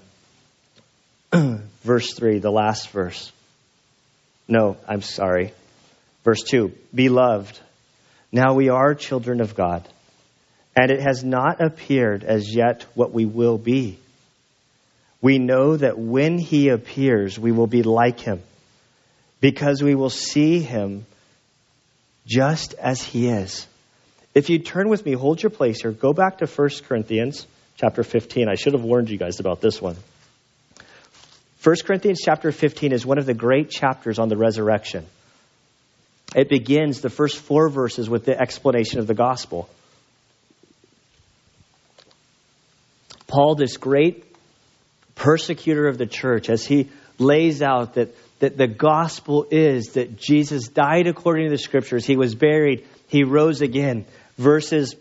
verse 1.81 2.13
3, 2.13 2.39
the 2.39 2.51
last 2.51 2.89
verse. 2.89 3.31
No, 4.47 4.77
I'm 4.87 5.01
sorry. 5.01 5.53
Verse 6.23 6.43
2 6.43 6.73
Beloved, 6.93 7.59
now 8.31 8.53
we 8.53 8.69
are 8.69 8.95
children 8.95 9.39
of 9.39 9.55
God, 9.55 9.87
and 10.75 10.91
it 10.91 11.01
has 11.01 11.23
not 11.23 11.61
appeared 11.61 12.23
as 12.23 12.53
yet 12.53 12.85
what 12.95 13.13
we 13.13 13.25
will 13.25 13.57
be. 13.57 13.97
We 15.21 15.39
know 15.39 15.77
that 15.77 15.97
when 15.97 16.37
he 16.37 16.67
appears, 16.67 17.39
we 17.39 17.53
will 17.53 17.67
be 17.67 17.83
like 17.83 18.19
him, 18.19 18.41
because 19.39 19.81
we 19.81 19.95
will 19.95 20.09
see 20.09 20.59
him 20.59 21.05
just 22.25 22.73
as 22.75 23.01
he 23.01 23.27
is. 23.27 23.67
If 24.33 24.49
you 24.49 24.59
turn 24.59 24.89
with 24.89 25.05
me, 25.05 25.13
hold 25.13 25.41
your 25.41 25.49
place 25.49 25.81
here, 25.81 25.91
go 25.91 26.13
back 26.13 26.39
to 26.39 26.47
1 26.47 26.69
Corinthians 26.87 27.45
chapter 27.77 28.03
15. 28.03 28.47
I 28.49 28.55
should 28.55 28.73
have 28.73 28.83
warned 28.83 29.09
you 29.09 29.17
guys 29.17 29.39
about 29.39 29.61
this 29.61 29.81
one. 29.81 29.95
1 31.63 31.75
Corinthians 31.85 32.21
chapter 32.23 32.51
15 32.51 32.91
is 32.91 33.05
one 33.05 33.17
of 33.17 33.25
the 33.25 33.33
great 33.33 33.69
chapters 33.69 34.19
on 34.19 34.27
the 34.27 34.37
resurrection. 34.37 35.05
It 36.35 36.49
begins 36.49 37.01
the 37.01 37.09
first 37.09 37.37
four 37.37 37.69
verses 37.69 38.09
with 38.09 38.25
the 38.25 38.39
explanation 38.39 38.99
of 38.99 39.07
the 39.07 39.13
gospel. 39.13 39.69
Paul, 43.27 43.55
this 43.55 43.77
great 43.77 44.25
persecutor 45.15 45.87
of 45.87 45.97
the 45.97 46.05
church, 46.05 46.49
as 46.49 46.65
he 46.65 46.89
lays 47.17 47.61
out 47.61 47.93
that, 47.95 48.15
that 48.43 48.57
the 48.57 48.67
gospel 48.67 49.47
is 49.51 49.93
that 49.93 50.17
Jesus 50.17 50.67
died 50.67 51.07
according 51.07 51.45
to 51.45 51.51
the 51.51 51.57
scriptures, 51.57 52.05
he 52.05 52.17
was 52.17 52.35
buried, 52.35 52.85
he 53.07 53.23
rose 53.23 53.61
again. 53.61 54.05
Verses 54.37 54.97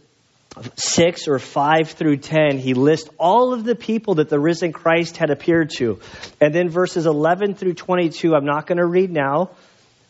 6 0.76 1.26
or 1.26 1.40
5 1.40 1.90
through 1.90 2.18
10, 2.18 2.58
he 2.58 2.74
lists 2.74 3.10
all 3.18 3.52
of 3.52 3.64
the 3.64 3.74
people 3.74 4.14
that 4.16 4.28
the 4.28 4.38
risen 4.38 4.72
Christ 4.72 5.16
had 5.16 5.30
appeared 5.30 5.70
to. 5.78 5.98
And 6.40 6.54
then 6.54 6.68
verses 6.68 7.04
11 7.04 7.56
through 7.56 7.74
22, 7.74 8.32
I'm 8.32 8.44
not 8.44 8.68
going 8.68 8.78
to 8.78 8.86
read 8.86 9.10
now, 9.10 9.50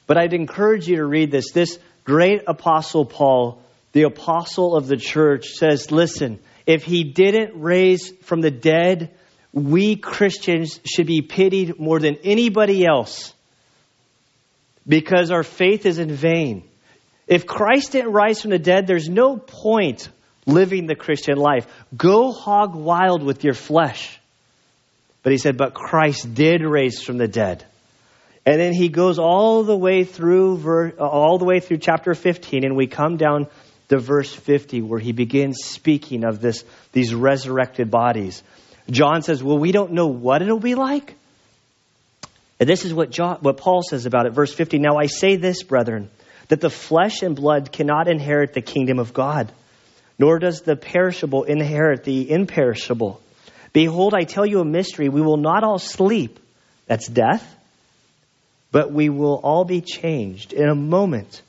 but 0.07 0.19
I'd 0.19 0.35
encourage 0.35 0.87
you 0.87 0.97
to 0.97 1.07
read 1.07 1.31
this. 1.31 1.53
This 1.53 1.79
great 2.05 2.43
apostle 2.47 3.07
Paul, 3.07 3.63
the 3.93 4.03
apostle 4.03 4.77
of 4.77 4.89
the 4.89 4.99
church, 4.99 5.47
says, 5.53 5.91
Listen, 5.91 6.39
if 6.67 6.85
he 6.85 7.03
didn't 7.03 7.59
raise 7.59 8.11
from 8.25 8.43
the 8.43 8.51
dead, 8.51 9.11
we 9.53 9.97
Christians 9.97 10.81
should 10.85 11.07
be 11.07 11.23
pitied 11.23 11.79
more 11.79 11.99
than 11.99 12.17
anybody 12.25 12.87
else 12.87 13.35
because 14.87 15.31
our 15.31 15.43
faith 15.43 15.87
is 15.87 15.99
in 15.99 16.11
vain. 16.11 16.65
If 17.27 17.47
Christ 17.47 17.93
didn't 17.93 18.13
rise 18.13 18.41
from 18.41 18.51
the 18.51 18.59
dead, 18.59 18.87
there's 18.87 19.09
no 19.09 19.37
point 19.37 20.09
living 20.47 20.87
the 20.87 20.97
Christian 20.97 21.37
life. 21.37 21.67
Go 21.97 22.33
hog 22.33 22.75
wild 22.75 23.23
with 23.23 23.45
your 23.45 23.55
flesh. 23.55 24.19
But 25.23 25.33
he 25.33 25.39
said, 25.39 25.57
but 25.57 25.75
Christ 25.75 26.35
did 26.35 26.63
raise 26.63 27.03
from 27.03 27.19
the 27.19 27.29
dead. 27.29 27.65
And 28.45 28.61
then 28.61 28.73
he 28.73 28.89
goes 28.89 29.19
all 29.21 29.63
the 29.63 29.77
way 29.77 30.03
through 30.03 30.97
all 30.99 31.39
the 31.39 31.45
way 31.45 31.61
through 31.61 31.79
chapter 31.79 32.13
15 32.13 32.65
and 32.65 32.77
we 32.77 32.89
come 32.89 33.17
down 33.17 33.47
to 33.89 33.99
verse 33.99 34.33
50 34.33 34.83
where 34.83 34.99
he 34.99 35.13
begins 35.13 35.59
speaking 35.63 36.25
of 36.25 36.41
this 36.41 36.65
these 36.91 37.15
resurrected 37.15 37.89
bodies. 37.89 38.43
John 38.93 39.23
says, 39.23 39.43
"Well, 39.43 39.59
we 39.59 39.73
don't 39.73 39.93
know 39.93 40.07
what 40.07 40.43
it'll 40.43 40.61
be 40.61 40.77
like." 40.77 41.17
And 42.61 42.69
this 42.69 42.85
is 42.85 42.95
what 42.95 43.11
John, 43.11 43.39
what 43.41 43.57
Paul 43.57 43.83
says 43.83 44.07
about 44.07 44.27
it 44.27 44.33
verse 44.33 44.55
50. 44.55 44.79
Now 44.79 44.97
I 44.97 45.07
say 45.07 45.35
this, 45.35 45.65
brethren, 45.65 46.11
that 46.49 46.61
the 46.61 46.71
flesh 46.71 47.23
and 47.23 47.35
blood 47.35 47.73
cannot 47.73 48.07
inherit 48.07 48.53
the 48.53 48.63
kingdom 48.63 49.01
of 49.01 49.13
God 49.13 49.51
nor 50.23 50.39
does 50.39 50.63
the 50.63 50.77
perishable 50.77 51.43
inherit 51.43 52.05
the 52.05 52.31
imperishable. 52.31 53.21
Behold, 53.73 54.15
I 54.15 54.23
tell 54.23 54.47
you 54.47 54.61
a 54.61 54.65
mystery. 54.65 55.09
We 55.09 55.21
will 55.21 55.37
not 55.37 55.65
all 55.65 55.81
sleep. 55.81 56.39
That's 56.87 57.09
death. 57.09 57.45
But 58.71 58.93
we 58.93 59.09
will 59.09 59.41
all 59.43 59.65
be 59.65 59.81
changed 59.81 60.53
in 60.53 60.69
a 60.69 60.77
moment, 60.77 61.43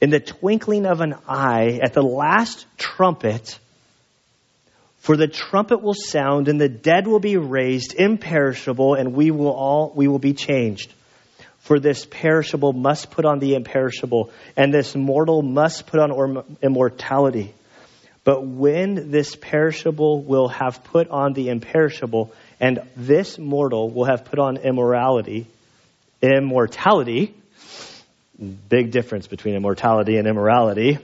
in 0.00 0.10
the 0.10 0.20
twinkling 0.20 0.86
of 0.86 1.00
an 1.00 1.16
eye, 1.26 1.80
at 1.82 1.92
the 1.92 2.02
last 2.02 2.66
trumpet. 2.76 3.58
For 5.08 5.16
the 5.16 5.26
trumpet 5.26 5.80
will 5.80 5.94
sound, 5.94 6.48
and 6.48 6.60
the 6.60 6.68
dead 6.68 7.06
will 7.06 7.18
be 7.18 7.38
raised 7.38 7.94
imperishable, 7.94 8.92
and 8.92 9.14
we 9.14 9.30
will 9.30 9.48
all 9.48 9.90
we 9.96 10.06
will 10.06 10.18
be 10.18 10.34
changed. 10.34 10.92
For 11.60 11.80
this 11.80 12.04
perishable 12.04 12.74
must 12.74 13.10
put 13.10 13.24
on 13.24 13.38
the 13.38 13.54
imperishable, 13.54 14.30
and 14.54 14.70
this 14.70 14.94
mortal 14.94 15.40
must 15.40 15.86
put 15.86 15.98
on 15.98 16.44
immortality. 16.60 17.54
But 18.22 18.46
when 18.46 19.10
this 19.10 19.34
perishable 19.34 20.20
will 20.20 20.48
have 20.48 20.84
put 20.84 21.08
on 21.08 21.32
the 21.32 21.48
imperishable, 21.48 22.30
and 22.60 22.82
this 22.94 23.38
mortal 23.38 23.88
will 23.88 24.04
have 24.04 24.26
put 24.26 24.38
on 24.38 24.58
immorality, 24.58 25.46
immortality, 26.20 27.34
big 28.68 28.90
difference 28.90 29.26
between 29.26 29.54
immortality 29.54 30.18
and 30.18 30.28
immorality, 30.28 30.98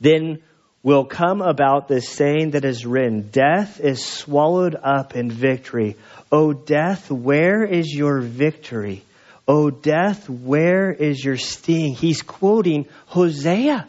then 0.00 0.38
will 0.82 1.04
come 1.04 1.42
about 1.42 1.88
this 1.88 2.08
saying 2.08 2.52
that 2.52 2.64
is 2.64 2.86
written 2.86 3.28
Death 3.30 3.80
is 3.80 4.04
swallowed 4.04 4.76
up 4.76 5.16
in 5.16 5.30
victory. 5.30 5.96
O 6.30 6.52
death, 6.52 7.10
where 7.10 7.64
is 7.64 7.92
your 7.92 8.20
victory? 8.20 9.02
O 9.46 9.70
death, 9.70 10.28
where 10.28 10.92
is 10.92 11.24
your 11.24 11.38
sting? 11.38 11.94
He's 11.94 12.22
quoting 12.22 12.86
Hosea. 13.06 13.88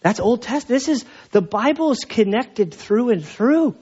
That's 0.00 0.20
Old 0.20 0.42
Testament. 0.42 0.68
This 0.68 0.88
is, 0.88 1.04
the 1.30 1.42
Bible 1.42 1.90
is 1.90 2.04
connected 2.08 2.72
through 2.72 3.10
and 3.10 3.24
through. 3.24 3.76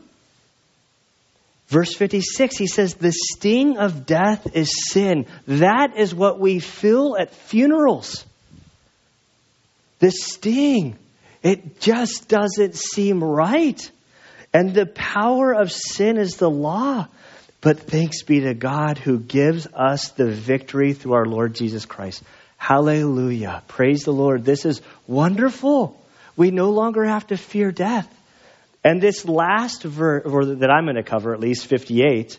Verse 1.68 1.94
56, 1.94 2.56
he 2.56 2.66
says, 2.66 2.94
The 2.94 3.12
sting 3.12 3.78
of 3.78 4.04
death 4.04 4.56
is 4.56 4.90
sin. 4.90 5.26
That 5.46 5.96
is 5.96 6.14
what 6.14 6.40
we 6.40 6.58
feel 6.58 7.16
at 7.18 7.32
funerals. 7.32 8.24
The 10.00 10.10
sting. 10.10 10.98
It 11.42 11.80
just 11.80 12.28
doesn't 12.28 12.74
seem 12.74 13.22
right. 13.22 13.90
And 14.52 14.74
the 14.74 14.86
power 14.86 15.52
of 15.52 15.72
sin 15.72 16.16
is 16.18 16.36
the 16.36 16.50
law. 16.50 17.06
But 17.60 17.80
thanks 17.80 18.22
be 18.22 18.40
to 18.40 18.54
God 18.54 18.98
who 18.98 19.18
gives 19.18 19.66
us 19.66 20.08
the 20.10 20.30
victory 20.30 20.92
through 20.94 21.12
our 21.12 21.26
Lord 21.26 21.54
Jesus 21.54 21.84
Christ. 21.84 22.22
Hallelujah. 22.56 23.62
Praise 23.68 24.04
the 24.04 24.12
Lord. 24.12 24.44
This 24.44 24.64
is 24.64 24.82
wonderful. 25.06 25.98
We 26.36 26.50
no 26.50 26.70
longer 26.70 27.04
have 27.04 27.26
to 27.28 27.36
fear 27.36 27.70
death. 27.70 28.08
And 28.82 29.00
this 29.00 29.26
last 29.26 29.82
verse, 29.82 30.24
that 30.24 30.70
I'm 30.70 30.84
going 30.84 30.96
to 30.96 31.02
cover, 31.02 31.34
at 31.34 31.40
least 31.40 31.66
58, 31.66 32.38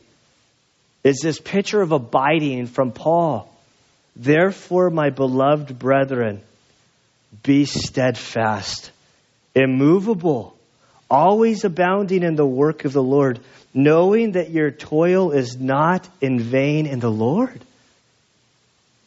is 1.03 1.19
this 1.21 1.39
picture 1.39 1.81
of 1.81 1.91
abiding 1.91 2.67
from 2.67 2.91
Paul. 2.91 3.51
Therefore, 4.15 4.89
my 4.89 5.11
beloved 5.11 5.77
brethren, 5.77 6.41
be 7.43 7.65
steadfast, 7.65 8.91
immovable, 9.55 10.55
always 11.09 11.63
abounding 11.63 12.23
in 12.23 12.35
the 12.35 12.45
work 12.45 12.85
of 12.85 12.93
the 12.93 13.03
Lord, 13.03 13.39
knowing 13.73 14.33
that 14.33 14.51
your 14.51 14.71
toil 14.71 15.31
is 15.31 15.57
not 15.57 16.07
in 16.19 16.39
vain 16.39 16.85
in 16.85 16.99
the 16.99 17.11
Lord. 17.11 17.61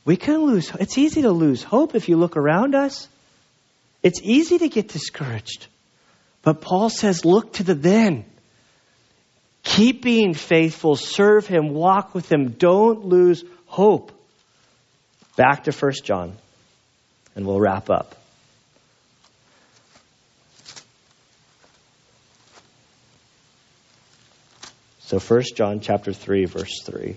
We 0.05 0.16
can 0.16 0.45
lose, 0.45 0.70
it's 0.79 0.99
easy 0.99 1.22
to 1.22 1.31
lose 1.31 1.62
hope 1.62 1.95
if 1.95 2.09
you 2.09 2.16
look 2.16 2.37
around 2.37 2.75
us. 2.75 3.09
It's 4.03 4.20
easy 4.22 4.59
to 4.59 4.68
get 4.68 4.89
discouraged. 4.89 5.66
But 6.43 6.61
Paul 6.61 6.91
says, 6.91 7.25
look 7.25 7.55
to 7.55 7.62
the 7.62 7.75
then. 7.75 8.27
Keep 9.62 10.03
being 10.03 10.35
faithful, 10.35 10.95
serve 10.95 11.47
him, 11.47 11.70
walk 11.70 12.14
with 12.14 12.31
him, 12.31 12.51
don't 12.51 13.07
lose 13.07 13.43
hope. 13.64 14.12
Back 15.37 15.64
to 15.64 15.72
1 15.72 15.93
John, 16.05 16.37
and 17.35 17.47
we'll 17.47 17.61
wrap 17.61 17.91
up. 17.91 18.14
So 25.01 25.18
1 25.18 25.43
John 25.55 25.80
chapter 25.80 26.12
3 26.12 26.47
verse 26.47 26.82
3. 26.82 27.16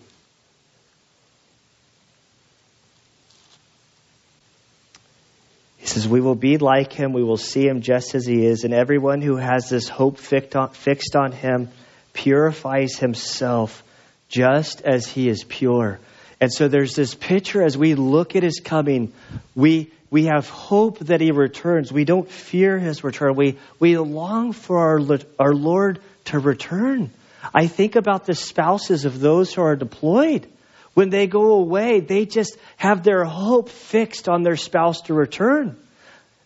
He 5.77 5.85
says, 5.85 6.07
We 6.07 6.19
will 6.19 6.35
be 6.35 6.57
like 6.57 6.91
him. 6.91 7.13
We 7.13 7.23
will 7.23 7.37
see 7.37 7.65
him 7.65 7.81
just 7.81 8.13
as 8.13 8.25
he 8.25 8.45
is. 8.45 8.65
And 8.65 8.73
everyone 8.73 9.21
who 9.21 9.37
has 9.37 9.69
this 9.69 9.87
hope 9.87 10.17
fixed 10.17 11.15
on 11.15 11.31
him 11.31 11.69
purifies 12.11 12.97
himself 12.97 13.83
just 14.27 14.81
as 14.81 15.07
he 15.07 15.29
is 15.29 15.45
pure. 15.45 15.99
And 16.39 16.51
so 16.51 16.67
there's 16.67 16.95
this 16.95 17.15
picture 17.15 17.63
as 17.63 17.77
we 17.77 17.95
look 17.95 18.35
at 18.35 18.43
his 18.43 18.59
coming, 18.59 19.13
we, 19.55 19.91
we 20.09 20.25
have 20.25 20.49
hope 20.49 20.99
that 20.99 21.21
he 21.21 21.31
returns. 21.31 21.91
We 21.91 22.05
don't 22.05 22.29
fear 22.29 22.79
his 22.79 23.03
return. 23.03 23.35
We, 23.35 23.57
we 23.79 23.97
long 23.97 24.53
for 24.53 24.77
our, 24.77 25.19
our 25.37 25.53
Lord 25.53 25.99
to 26.25 26.39
return. 26.39 27.11
I 27.53 27.67
think 27.67 27.95
about 27.95 28.25
the 28.25 28.35
spouses 28.35 29.05
of 29.05 29.19
those 29.19 29.53
who 29.53 29.61
are 29.61 29.75
deployed. 29.75 30.47
When 30.93 31.09
they 31.09 31.27
go 31.27 31.53
away, 31.53 31.99
they 31.99 32.25
just 32.25 32.57
have 32.77 33.03
their 33.03 33.23
hope 33.23 33.69
fixed 33.69 34.27
on 34.27 34.43
their 34.43 34.55
spouse 34.55 35.01
to 35.01 35.13
return. 35.13 35.77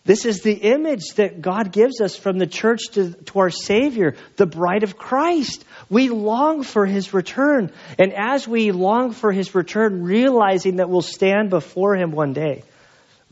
This 0.04 0.26
is 0.26 0.42
the 0.42 0.54
image 0.54 1.14
that 1.14 1.40
God 1.40 1.70
gives 1.70 2.00
us 2.00 2.16
from 2.16 2.38
the 2.38 2.46
church 2.46 2.80
to, 2.94 3.12
to, 3.12 3.38
our 3.38 3.50
Savior, 3.50 4.16
the 4.36 4.46
bride 4.46 4.82
of 4.82 4.98
Christ. 4.98 5.64
We 5.88 6.08
long 6.08 6.64
for 6.64 6.84
His 6.84 7.14
return. 7.14 7.72
And 8.00 8.12
as 8.12 8.48
we 8.48 8.72
long 8.72 9.12
for 9.12 9.30
His 9.30 9.54
return, 9.54 10.02
realizing 10.02 10.76
that 10.76 10.90
we'll 10.90 11.02
stand 11.02 11.50
before 11.50 11.94
Him 11.94 12.10
one 12.10 12.32
day, 12.32 12.64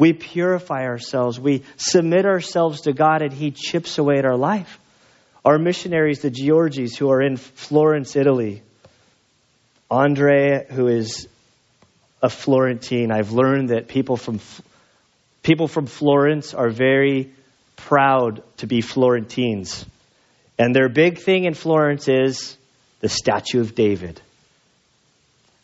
we 0.00 0.12
purify 0.12 0.86
ourselves. 0.86 1.38
We 1.38 1.62
submit 1.76 2.26
ourselves 2.26 2.80
to 2.82 2.92
God, 2.92 3.22
and 3.22 3.32
He 3.32 3.52
chips 3.52 3.98
away 3.98 4.18
at 4.18 4.24
our 4.24 4.36
life. 4.36 4.80
Our 5.44 5.58
missionaries, 5.58 6.22
the 6.22 6.30
Georgis, 6.30 6.96
who 6.96 7.10
are 7.10 7.22
in 7.22 7.36
Florence, 7.36 8.16
Italy, 8.16 8.62
Andre, 9.88 10.66
who 10.68 10.88
is 10.88 11.28
a 12.20 12.28
Florentine, 12.28 13.12
I've 13.12 13.30
learned 13.30 13.68
that 13.68 13.86
people 13.86 14.16
from 14.16 14.40
People 15.42 15.68
from 15.68 15.86
Florence 15.86 16.52
are 16.52 16.68
very 16.68 17.32
proud 17.76 18.42
to 18.58 18.66
be 18.66 18.82
Florentines. 18.82 19.86
And 20.58 20.74
their 20.74 20.90
big 20.90 21.18
thing 21.18 21.44
in 21.44 21.54
Florence 21.54 22.08
is 22.08 22.58
the 23.00 23.08
statue 23.08 23.60
of 23.60 23.74
David. 23.74 24.20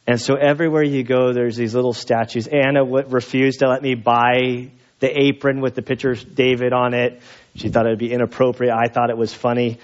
And 0.06 0.20
so 0.20 0.34
everywhere 0.34 0.84
you 0.84 1.02
go, 1.02 1.32
there's 1.32 1.56
these 1.56 1.74
little 1.74 1.92
statues. 1.92 2.46
Anna 2.46 2.84
refused 2.84 3.60
to 3.60 3.68
let 3.68 3.82
me 3.82 3.94
buy 3.94 4.70
the 5.00 5.20
apron 5.20 5.60
with 5.60 5.74
the 5.74 5.82
picture 5.82 6.12
of 6.12 6.34
David 6.34 6.72
on 6.72 6.94
it. 6.94 7.20
She 7.56 7.68
thought 7.68 7.86
it 7.86 7.90
would 7.90 7.98
be 7.98 8.12
inappropriate. 8.12 8.72
I 8.72 8.88
thought 8.88 9.10
it 9.10 9.16
was 9.16 9.34
funny. 9.34 9.78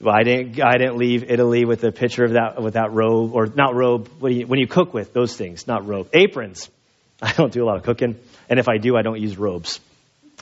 Well, 0.00 0.14
I 0.14 0.22
didn't. 0.22 0.62
I 0.62 0.76
didn't 0.76 0.98
leave 0.98 1.24
Italy 1.30 1.64
with 1.64 1.82
a 1.84 1.90
picture 1.90 2.24
of 2.24 2.32
that 2.32 2.62
with 2.62 2.74
that 2.74 2.92
robe 2.92 3.34
or 3.34 3.46
not 3.46 3.74
robe. 3.74 4.08
What 4.18 4.32
you, 4.32 4.46
when 4.46 4.60
you 4.60 4.66
cook 4.66 4.92
with 4.92 5.14
those 5.14 5.34
things, 5.34 5.66
not 5.66 5.86
robe, 5.86 6.10
aprons. 6.12 6.68
I 7.22 7.32
don't 7.32 7.50
do 7.50 7.64
a 7.64 7.66
lot 7.66 7.78
of 7.78 7.82
cooking, 7.82 8.16
and 8.50 8.58
if 8.58 8.68
I 8.68 8.76
do, 8.76 8.94
I 8.96 9.02
don't 9.02 9.20
use 9.20 9.38
robes. 9.38 9.80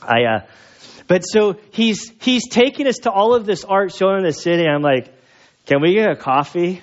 I. 0.01 0.23
Uh, 0.23 0.39
but 1.07 1.21
so 1.21 1.55
he's 1.71 2.11
he's 2.19 2.49
taking 2.49 2.85
us 2.85 2.97
to 3.03 3.11
all 3.11 3.33
of 3.33 3.45
this 3.45 3.63
art 3.63 3.93
shown 3.93 4.17
in 4.17 4.23
the 4.23 4.33
city. 4.33 4.67
I'm 4.67 4.81
like, 4.81 5.07
can 5.67 5.81
we 5.81 5.93
get 5.93 6.09
a 6.09 6.15
coffee? 6.17 6.81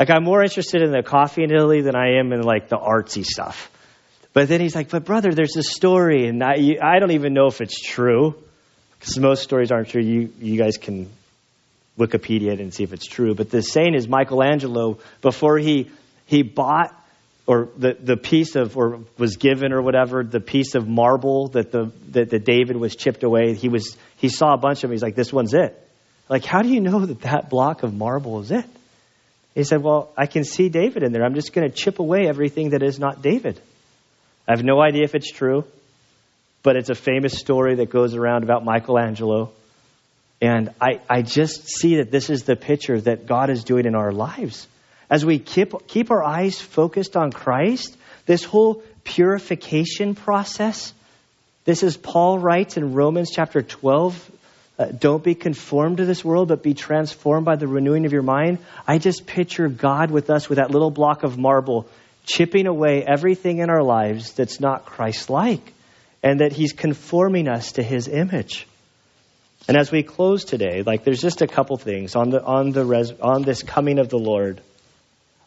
Like 0.00 0.08
I'm 0.08 0.24
more 0.24 0.42
interested 0.42 0.80
in 0.80 0.92
the 0.92 1.02
coffee 1.02 1.44
in 1.44 1.52
Italy 1.52 1.82
than 1.82 1.94
I 1.94 2.18
am 2.18 2.32
in 2.32 2.40
like 2.40 2.70
the 2.70 2.78
artsy 2.78 3.22
stuff. 3.22 3.70
But 4.32 4.48
then 4.48 4.62
he's 4.62 4.74
like, 4.74 4.88
but 4.88 5.04
brother, 5.04 5.30
there's 5.34 5.56
a 5.56 5.62
story, 5.62 6.26
and 6.26 6.42
I, 6.42 6.78
I 6.82 7.00
don't 7.00 7.10
even 7.10 7.34
know 7.34 7.48
if 7.48 7.60
it's 7.60 7.78
true 7.78 8.34
because 8.98 9.18
most 9.18 9.42
stories 9.42 9.70
aren't 9.70 9.90
true. 9.90 10.00
You 10.00 10.32
you 10.40 10.56
guys 10.56 10.78
can 10.78 11.10
Wikipedia 11.98 12.54
it 12.54 12.60
and 12.60 12.72
see 12.72 12.82
if 12.82 12.94
it's 12.94 13.06
true. 13.06 13.34
But 13.34 13.50
the 13.50 13.60
saying 13.60 13.94
is 13.94 14.08
Michelangelo, 14.08 15.00
before 15.20 15.58
he, 15.58 15.90
he 16.24 16.42
bought 16.44 16.96
or 17.46 17.68
the, 17.76 17.92
the 17.92 18.16
piece 18.16 18.56
of, 18.56 18.78
or 18.78 19.00
was 19.18 19.36
given 19.36 19.74
or 19.74 19.82
whatever, 19.82 20.24
the 20.24 20.40
piece 20.40 20.76
of 20.76 20.88
marble 20.88 21.48
that 21.48 21.72
the, 21.72 21.92
that, 22.12 22.30
that 22.30 22.44
David 22.46 22.76
was 22.76 22.96
chipped 22.96 23.22
away, 23.22 23.52
he 23.52 23.68
was, 23.68 23.98
he 24.16 24.30
saw 24.30 24.54
a 24.54 24.56
bunch 24.56 24.78
of 24.78 24.88
them. 24.88 24.92
He's 24.92 25.02
like, 25.02 25.14
this 25.14 25.30
one's 25.30 25.52
it. 25.52 25.76
Like, 26.30 26.46
how 26.46 26.62
do 26.62 26.70
you 26.70 26.80
know 26.80 27.04
that 27.04 27.20
that 27.20 27.50
block 27.50 27.82
of 27.82 27.92
marble 27.92 28.40
is 28.40 28.50
it? 28.50 28.64
He 29.54 29.64
said, 29.64 29.82
well, 29.82 30.12
I 30.16 30.26
can 30.26 30.44
see 30.44 30.68
David 30.68 31.02
in 31.02 31.12
there. 31.12 31.24
I'm 31.24 31.34
just 31.34 31.52
going 31.52 31.68
to 31.68 31.74
chip 31.74 31.98
away 31.98 32.28
everything 32.28 32.70
that 32.70 32.82
is 32.82 32.98
not 32.98 33.20
David. 33.20 33.60
I 34.46 34.52
have 34.52 34.64
no 34.64 34.80
idea 34.80 35.04
if 35.04 35.14
it's 35.14 35.30
true, 35.30 35.64
but 36.62 36.76
it's 36.76 36.90
a 36.90 36.94
famous 36.94 37.38
story 37.38 37.76
that 37.76 37.90
goes 37.90 38.14
around 38.14 38.44
about 38.44 38.64
Michelangelo 38.64 39.50
and 40.40 40.70
I, 40.80 41.00
I 41.08 41.22
just 41.22 41.68
see 41.68 41.96
that 41.96 42.10
this 42.10 42.30
is 42.30 42.44
the 42.44 42.56
picture 42.56 43.00
that 43.00 43.26
God 43.26 43.50
is 43.50 43.64
doing 43.64 43.84
in 43.84 43.94
our 43.94 44.12
lives. 44.12 44.66
As 45.10 45.24
we 45.24 45.38
keep, 45.38 45.86
keep 45.86 46.10
our 46.10 46.24
eyes 46.24 46.60
focused 46.60 47.16
on 47.16 47.30
Christ, 47.30 47.96
this 48.26 48.44
whole 48.44 48.82
purification 49.04 50.14
process, 50.14 50.94
this 51.64 51.82
is 51.82 51.96
Paul 51.96 52.38
writes 52.38 52.76
in 52.76 52.94
Romans 52.94 53.30
chapter 53.34 53.60
12 53.60 54.30
uh, 54.80 54.86
don't 54.86 55.22
be 55.22 55.34
conformed 55.34 55.98
to 55.98 56.06
this 56.06 56.24
world, 56.24 56.48
but 56.48 56.62
be 56.62 56.72
transformed 56.72 57.44
by 57.44 57.54
the 57.54 57.68
renewing 57.68 58.06
of 58.06 58.14
your 58.14 58.22
mind. 58.22 58.56
I 58.88 58.96
just 58.96 59.26
picture 59.26 59.68
God 59.68 60.10
with 60.10 60.30
us 60.30 60.48
with 60.48 60.56
that 60.56 60.70
little 60.70 60.90
block 60.90 61.22
of 61.22 61.36
marble, 61.36 61.86
chipping 62.24 62.66
away 62.66 63.04
everything 63.06 63.58
in 63.58 63.68
our 63.68 63.82
lives 63.82 64.32
that's 64.32 64.58
not 64.58 64.86
Christ 64.86 65.28
like, 65.28 65.74
and 66.22 66.40
that 66.40 66.52
He's 66.52 66.72
conforming 66.72 67.46
us 67.46 67.72
to 67.72 67.82
His 67.82 68.08
image. 68.08 68.66
And 69.68 69.76
as 69.76 69.92
we 69.92 70.02
close 70.02 70.46
today, 70.46 70.82
like 70.82 71.04
there's 71.04 71.20
just 71.20 71.42
a 71.42 71.46
couple 71.46 71.76
things 71.76 72.16
on 72.16 72.30
the 72.30 72.42
on 72.42 72.70
the 72.70 72.86
res, 72.86 73.12
on 73.20 73.42
this 73.42 73.62
coming 73.62 73.98
of 73.98 74.08
the 74.08 74.18
Lord. 74.18 74.62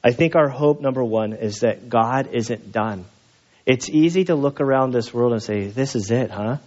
I 0.04 0.12
think 0.12 0.36
our 0.36 0.50
hope 0.50 0.80
number 0.80 1.04
1 1.04 1.34
is 1.34 1.62
that 1.62 1.90
God 1.90 2.30
isn't 2.34 2.72
done. 2.72 3.06
It's 3.66 3.90
easy 3.90 4.26
to 4.26 4.36
look 4.36 4.62
around 4.62 4.92
this 4.92 5.12
world 5.12 5.34
and 5.34 5.42
say, 5.42 5.66
"This 5.66 5.96
is 5.96 6.12
it, 6.12 6.30
huh?" 6.30 6.58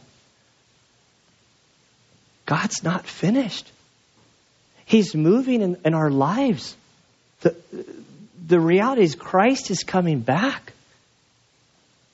God's 2.46 2.82
not 2.82 3.06
finished. 3.06 3.70
He's 4.84 5.14
moving 5.14 5.62
in, 5.62 5.76
in 5.84 5.94
our 5.94 6.10
lives. 6.10 6.76
The, 7.40 7.56
the 8.46 8.60
reality 8.60 9.02
is 9.02 9.16
Christ 9.16 9.70
is 9.70 9.82
coming 9.82 10.20
back. 10.20 10.72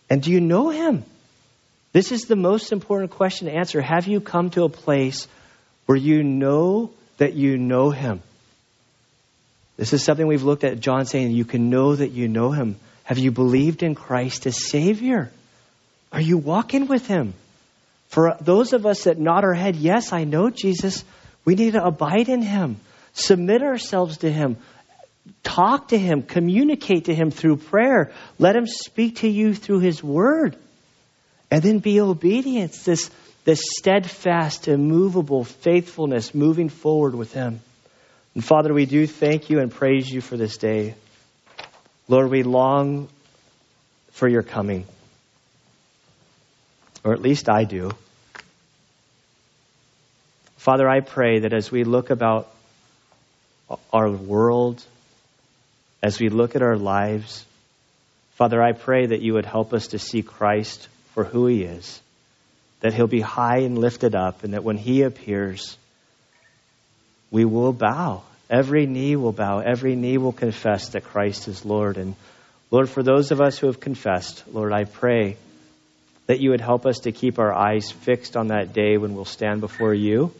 And 0.08 0.22
do 0.22 0.30
you 0.30 0.40
know 0.40 0.70
him? 0.70 1.04
This 1.92 2.10
is 2.10 2.22
the 2.22 2.36
most 2.36 2.72
important 2.72 3.10
question 3.10 3.46
to 3.46 3.54
answer. 3.54 3.80
Have 3.80 4.06
you 4.06 4.20
come 4.20 4.50
to 4.50 4.64
a 4.64 4.68
place 4.68 5.28
where 5.86 5.98
you 5.98 6.22
know 6.22 6.90
that 7.18 7.34
you 7.34 7.58
know 7.58 7.90
him? 7.90 8.22
This 9.76 9.92
is 9.92 10.02
something 10.02 10.26
we've 10.26 10.42
looked 10.42 10.64
at. 10.64 10.80
John 10.80 11.04
saying, 11.04 11.32
You 11.32 11.44
can 11.44 11.68
know 11.68 11.94
that 11.94 12.10
you 12.10 12.28
know 12.28 12.50
him. 12.50 12.76
Have 13.04 13.18
you 13.18 13.30
believed 13.30 13.82
in 13.82 13.94
Christ 13.94 14.46
as 14.46 14.68
Savior? 14.68 15.30
Are 16.12 16.20
you 16.20 16.38
walking 16.38 16.86
with 16.86 17.06
him? 17.06 17.34
For 18.12 18.36
those 18.42 18.74
of 18.74 18.84
us 18.84 19.04
that 19.04 19.18
nod 19.18 19.42
our 19.42 19.54
head, 19.54 19.74
yes, 19.74 20.12
I 20.12 20.24
know 20.24 20.50
Jesus, 20.50 21.02
we 21.46 21.54
need 21.54 21.72
to 21.72 21.82
abide 21.82 22.28
in 22.28 22.42
him, 22.42 22.76
submit 23.14 23.62
ourselves 23.62 24.18
to 24.18 24.30
him, 24.30 24.58
talk 25.42 25.88
to 25.88 25.98
him, 25.98 26.22
communicate 26.22 27.06
to 27.06 27.14
him 27.14 27.30
through 27.30 27.56
prayer, 27.56 28.12
let 28.38 28.54
him 28.54 28.66
speak 28.66 29.16
to 29.20 29.28
you 29.28 29.54
through 29.54 29.78
his 29.78 30.04
word. 30.04 30.56
And 31.50 31.62
then 31.62 31.78
be 31.78 32.02
obedient, 32.02 32.72
this, 32.84 33.10
this 33.44 33.62
steadfast, 33.78 34.68
immovable 34.68 35.44
faithfulness 35.44 36.34
moving 36.34 36.68
forward 36.68 37.14
with 37.14 37.32
Him. 37.32 37.60
And 38.34 38.44
Father, 38.44 38.74
we 38.74 38.84
do 38.84 39.06
thank 39.06 39.48
you 39.48 39.60
and 39.60 39.70
praise 39.70 40.10
you 40.10 40.20
for 40.20 40.36
this 40.36 40.58
day. 40.58 40.94
Lord, 42.08 42.30
we 42.30 42.42
long 42.42 43.08
for 44.12 44.28
your 44.28 44.42
coming. 44.42 44.86
Or 47.04 47.12
at 47.12 47.20
least 47.20 47.48
I 47.48 47.64
do. 47.64 47.90
Father, 50.56 50.88
I 50.88 51.00
pray 51.00 51.40
that 51.40 51.52
as 51.52 51.72
we 51.72 51.82
look 51.82 52.10
about 52.10 52.48
our 53.92 54.10
world, 54.10 54.84
as 56.02 56.20
we 56.20 56.28
look 56.28 56.54
at 56.54 56.62
our 56.62 56.76
lives, 56.76 57.44
Father, 58.34 58.62
I 58.62 58.72
pray 58.72 59.06
that 59.06 59.22
you 59.22 59.34
would 59.34 59.46
help 59.46 59.72
us 59.72 59.88
to 59.88 59.98
see 59.98 60.22
Christ 60.22 60.88
for 61.14 61.24
who 61.24 61.46
he 61.46 61.62
is, 61.62 62.00
that 62.80 62.94
he'll 62.94 63.06
be 63.06 63.20
high 63.20 63.58
and 63.58 63.78
lifted 63.78 64.14
up, 64.14 64.44
and 64.44 64.54
that 64.54 64.64
when 64.64 64.76
he 64.76 65.02
appears, 65.02 65.76
we 67.30 67.44
will 67.44 67.72
bow. 67.72 68.22
Every 68.48 68.86
knee 68.86 69.16
will 69.16 69.32
bow. 69.32 69.60
Every 69.60 69.96
knee 69.96 70.18
will 70.18 70.32
confess 70.32 70.90
that 70.90 71.04
Christ 71.04 71.48
is 71.48 71.64
Lord. 71.64 71.96
And 71.96 72.14
Lord, 72.70 72.88
for 72.88 73.02
those 73.02 73.30
of 73.32 73.40
us 73.40 73.58
who 73.58 73.66
have 73.66 73.80
confessed, 73.80 74.44
Lord, 74.52 74.72
I 74.72 74.84
pray 74.84 75.36
that 76.26 76.40
you 76.40 76.50
would 76.50 76.60
help 76.60 76.86
us 76.86 77.00
to 77.00 77.12
keep 77.12 77.38
our 77.38 77.52
eyes 77.52 77.90
fixed 77.90 78.36
on 78.36 78.48
that 78.48 78.72
day 78.72 78.96
when 78.96 79.14
we'll 79.14 79.24
stand 79.24 79.60
before 79.60 79.94
you. 79.94 80.32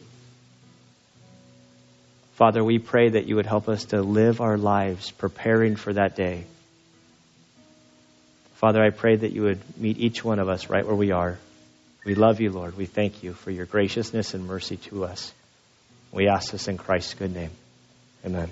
Father, 2.34 2.64
we 2.64 2.78
pray 2.78 3.10
that 3.10 3.26
you 3.26 3.36
would 3.36 3.46
help 3.46 3.68
us 3.68 3.86
to 3.86 4.02
live 4.02 4.40
our 4.40 4.56
lives 4.56 5.10
preparing 5.10 5.76
for 5.76 5.92
that 5.92 6.16
day. 6.16 6.44
Father, 8.54 8.82
I 8.82 8.90
pray 8.90 9.16
that 9.16 9.32
you 9.32 9.42
would 9.42 9.60
meet 9.76 9.98
each 9.98 10.24
one 10.24 10.38
of 10.38 10.48
us 10.48 10.70
right 10.70 10.86
where 10.86 10.94
we 10.94 11.10
are. 11.10 11.38
We 12.04 12.14
love 12.14 12.40
you, 12.40 12.50
Lord. 12.50 12.76
We 12.76 12.86
thank 12.86 13.22
you 13.22 13.32
for 13.32 13.50
your 13.50 13.66
graciousness 13.66 14.34
and 14.34 14.46
mercy 14.46 14.76
to 14.88 15.04
us. 15.04 15.32
We 16.10 16.28
ask 16.28 16.52
this 16.52 16.68
in 16.68 16.78
Christ's 16.78 17.14
good 17.14 17.34
name. 17.34 17.50
Amen. 18.24 18.50